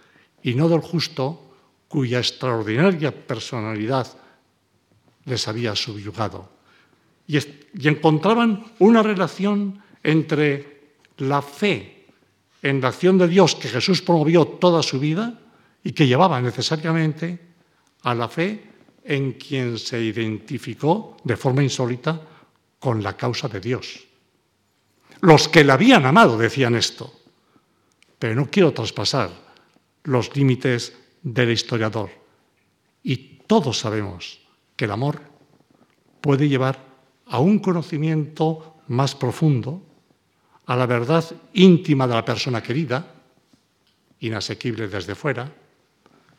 y 0.44 0.54
no 0.54 0.68
del 0.68 0.80
justo 0.80 1.40
cuya 1.88 2.18
extraordinaria 2.18 3.10
personalidad 3.10 4.06
les 5.24 5.48
había 5.48 5.74
subyugado. 5.74 6.52
Y, 7.26 7.38
encontraban 7.88 8.62
una 8.78 9.02
relación 9.02 9.80
entre 10.02 10.92
la 11.16 11.40
fe 11.40 12.06
en 12.62 12.80
la 12.80 12.88
acción 12.88 13.16
de 13.18 13.26
Dios 13.26 13.56
que 13.56 13.68
Jesús 13.68 14.02
promovió 14.02 14.46
toda 14.46 14.82
su 14.82 15.00
vida 15.00 15.40
y 15.82 15.92
que 15.92 16.06
llevaba 16.06 16.40
necesariamente 16.40 17.40
a 18.02 18.14
la 18.14 18.28
fe 18.28 18.62
en 19.02 19.32
quien 19.32 19.78
se 19.78 20.00
identificó 20.00 21.16
de 21.24 21.36
forma 21.36 21.62
insólita 21.62 22.20
con 22.78 23.02
la 23.02 23.16
causa 23.16 23.48
de 23.48 23.60
Dios. 23.60 24.04
Los 25.20 25.48
que 25.48 25.64
la 25.64 25.74
habían 25.74 26.04
amado 26.04 26.36
decían 26.36 26.74
esto, 26.74 27.12
pero 28.18 28.34
no 28.34 28.50
quiero 28.50 28.72
traspasar 28.72 29.43
los 30.04 30.36
límites 30.36 30.96
del 31.22 31.50
historiador. 31.50 32.10
Y 33.02 33.40
todos 33.46 33.78
sabemos 33.78 34.40
que 34.76 34.84
el 34.84 34.92
amor 34.92 35.20
puede 36.20 36.48
llevar 36.48 36.78
a 37.26 37.38
un 37.38 37.58
conocimiento 37.58 38.76
más 38.88 39.14
profundo, 39.14 39.82
a 40.66 40.76
la 40.76 40.86
verdad 40.86 41.24
íntima 41.52 42.06
de 42.06 42.14
la 42.14 42.24
persona 42.24 42.62
querida, 42.62 43.14
inasequible 44.20 44.88
desde 44.88 45.14
fuera, 45.14 45.50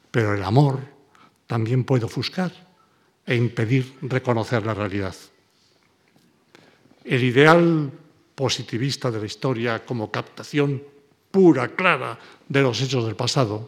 pero 0.10 0.34
el 0.34 0.44
amor 0.44 0.80
también 1.46 1.84
puede 1.84 2.06
ofuscar 2.06 2.52
e 3.26 3.36
impedir 3.36 3.98
reconocer 4.02 4.66
la 4.66 4.74
realidad. 4.74 5.16
El 7.04 7.24
ideal 7.24 7.92
positivista 8.34 9.12
de 9.12 9.20
la 9.20 9.26
historia 9.26 9.86
como 9.86 10.12
captación 10.12 10.82
pura, 11.36 11.76
clara 11.76 12.18
de 12.48 12.62
los 12.62 12.80
hechos 12.80 13.04
del 13.04 13.18
pasado, 13.20 13.68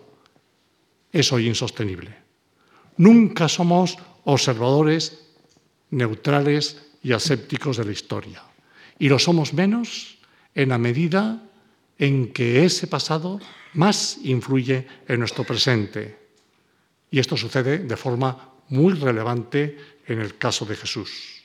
es 1.12 1.34
hoy 1.34 1.52
insostenible. 1.52 2.16
Nunca 2.96 3.50
somos 3.50 3.98
observadores 4.24 5.36
neutrales 5.92 6.96
y 7.04 7.12
asépticos 7.12 7.76
de 7.76 7.84
la 7.84 7.92
historia. 7.92 8.42
Y 8.98 9.10
lo 9.10 9.20
somos 9.20 9.52
menos 9.52 10.18
en 10.56 10.70
la 10.70 10.78
medida 10.78 11.44
en 12.00 12.32
que 12.32 12.64
ese 12.64 12.88
pasado 12.88 13.42
más 13.74 14.18
influye 14.24 14.88
en 15.06 15.20
nuestro 15.20 15.44
presente. 15.44 16.32
Y 17.12 17.20
esto 17.20 17.36
sucede 17.36 17.80
de 17.80 17.98
forma 17.98 18.48
muy 18.70 18.94
relevante 18.94 19.76
en 20.08 20.22
el 20.22 20.38
caso 20.38 20.64
de 20.64 20.78
Jesús. 20.78 21.44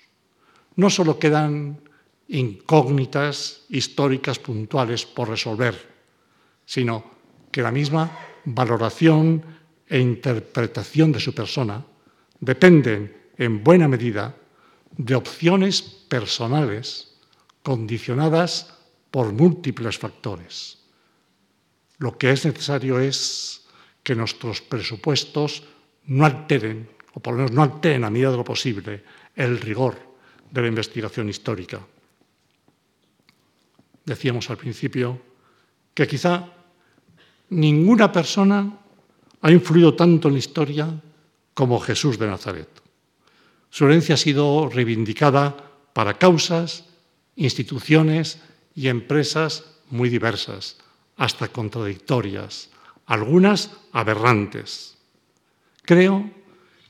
No 0.77 0.89
solo 0.89 1.18
quedan 1.18 1.81
incógnitas 2.29 3.66
históricas 3.70 4.39
puntuales 4.39 5.05
por 5.05 5.29
resolver, 5.29 5.91
sino 6.73 7.05
que 7.51 7.61
la 7.61 7.70
misma 7.70 8.09
valoración 8.49 9.45
e 9.85 10.01
interpretación 10.01 11.12
de 11.12 11.20
su 11.20 11.37
persona 11.37 11.85
dependen 12.41 13.12
en 13.37 13.61
buena 13.61 13.93
medida 13.93 14.33
de 14.97 15.12
opciones 15.12 15.85
personales 15.85 17.12
condicionadas 17.61 18.73
por 19.11 19.37
múltiples 19.37 20.01
factores. 20.01 20.81
Lo 21.99 22.16
que 22.16 22.33
es 22.33 22.47
necesario 22.47 22.99
es 22.99 23.68
que 24.03 24.16
nuestros 24.16 24.64
presupuestos 24.64 25.68
no 26.09 26.25
alteren, 26.25 26.89
o 27.12 27.20
por 27.20 27.35
lo 27.35 27.45
menos 27.45 27.53
no 27.53 27.62
alteren 27.62 28.05
a 28.05 28.11
medida 28.11 28.31
de 28.31 28.41
lo 28.41 28.49
posible, 28.49 29.05
el 29.37 29.61
rigor 29.61 30.01
de 30.51 30.62
la 30.62 30.68
investigación 30.68 31.29
histórica. 31.29 31.85
Decíamos 34.07 34.49
al 34.49 34.57
principio 34.57 35.20
que 35.93 36.09
quizá 36.09 36.62
ninguna 37.53 38.11
persona 38.11 38.81
ha 39.43 39.51
influido 39.51 39.95
tanto 39.95 40.29
en 40.29 40.35
la 40.35 40.41
historia 40.41 40.89
como 41.53 41.81
Jesús 41.81 42.19
de 42.19 42.27
Nazaret. 42.27 42.69
Su 43.69 43.85
herencia 43.85 44.15
ha 44.15 44.19
sido 44.19 44.69
reivindicada 44.69 45.57
para 45.93 46.17
causas, 46.17 46.85
instituciones 47.37 48.41
y 48.75 48.89
empresas 48.89 49.65
muy 49.91 50.09
diversas, 50.09 50.79
hasta 51.17 51.49
contradictorias, 51.49 52.71
algunas 53.07 53.71
aberrantes. 53.93 54.97
Creo 55.83 56.31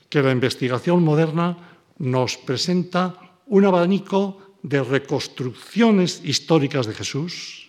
que 0.08 0.22
la 0.22 0.30
investigación 0.30 1.02
moderna 1.02 1.58
nos 1.98 2.36
presenta 2.36 3.18
un 3.46 3.64
abanico 3.64 4.38
de 4.62 4.82
reconstrucciones 4.82 6.20
históricas 6.22 6.86
de 6.86 6.94
Jesús 6.94 7.61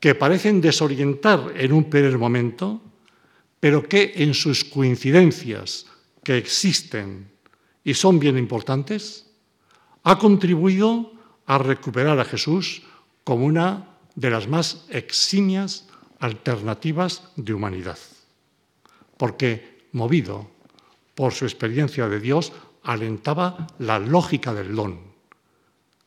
que 0.00 0.14
parecen 0.14 0.60
desorientar 0.60 1.52
en 1.56 1.72
un 1.72 1.88
primer 1.88 2.18
momento, 2.18 2.80
pero 3.60 3.88
que 3.88 4.12
en 4.16 4.34
sus 4.34 4.64
coincidencias 4.64 5.86
que 6.22 6.36
existen 6.36 7.30
y 7.84 7.94
son 7.94 8.18
bien 8.18 8.36
importantes, 8.36 9.26
ha 10.02 10.18
contribuido 10.18 11.12
a 11.46 11.58
recuperar 11.58 12.18
a 12.18 12.24
Jesús 12.24 12.82
como 13.24 13.46
una 13.46 13.96
de 14.14 14.30
las 14.30 14.48
más 14.48 14.84
eximias 14.90 15.86
alternativas 16.18 17.30
de 17.36 17.54
humanidad. 17.54 17.98
Porque, 19.16 19.88
movido 19.92 20.50
por 21.14 21.32
su 21.32 21.44
experiencia 21.44 22.08
de 22.08 22.20
Dios, 22.20 22.52
alentaba 22.82 23.66
la 23.78 23.98
lógica 23.98 24.52
del 24.52 24.74
don, 24.74 25.00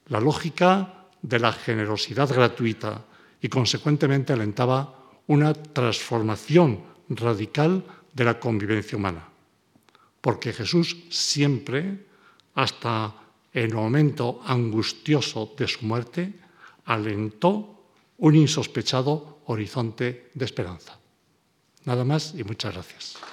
la 0.08 0.20
lógica 0.20 1.08
de 1.22 1.40
la 1.40 1.52
generosidad 1.52 2.30
gratuita 2.30 3.06
y, 3.41 3.49
consecuentemente, 3.49 4.34
alentaba 4.34 4.95
una 5.28 5.53
transformación 5.53 6.82
radical 7.10 7.84
de 8.14 8.24
la 8.26 8.40
convivencia 8.40 8.98
humana. 8.98 9.28
Porque 10.22 10.53
Jesús 10.53 10.98
siempre, 11.10 12.06
hasta 12.56 13.16
el 13.53 13.74
momento 13.74 14.41
angustioso 14.45 15.53
de 15.57 15.68
su 15.68 15.86
muerte, 15.86 16.34
alentó 16.86 17.86
un 18.18 18.36
insospechado 18.36 19.40
horizonte 19.45 20.30
de 20.34 20.45
esperanza. 20.45 20.98
Nada 21.86 22.03
más 22.03 22.34
y 22.36 22.44
muchas 22.44 22.74
gracias. 22.74 23.28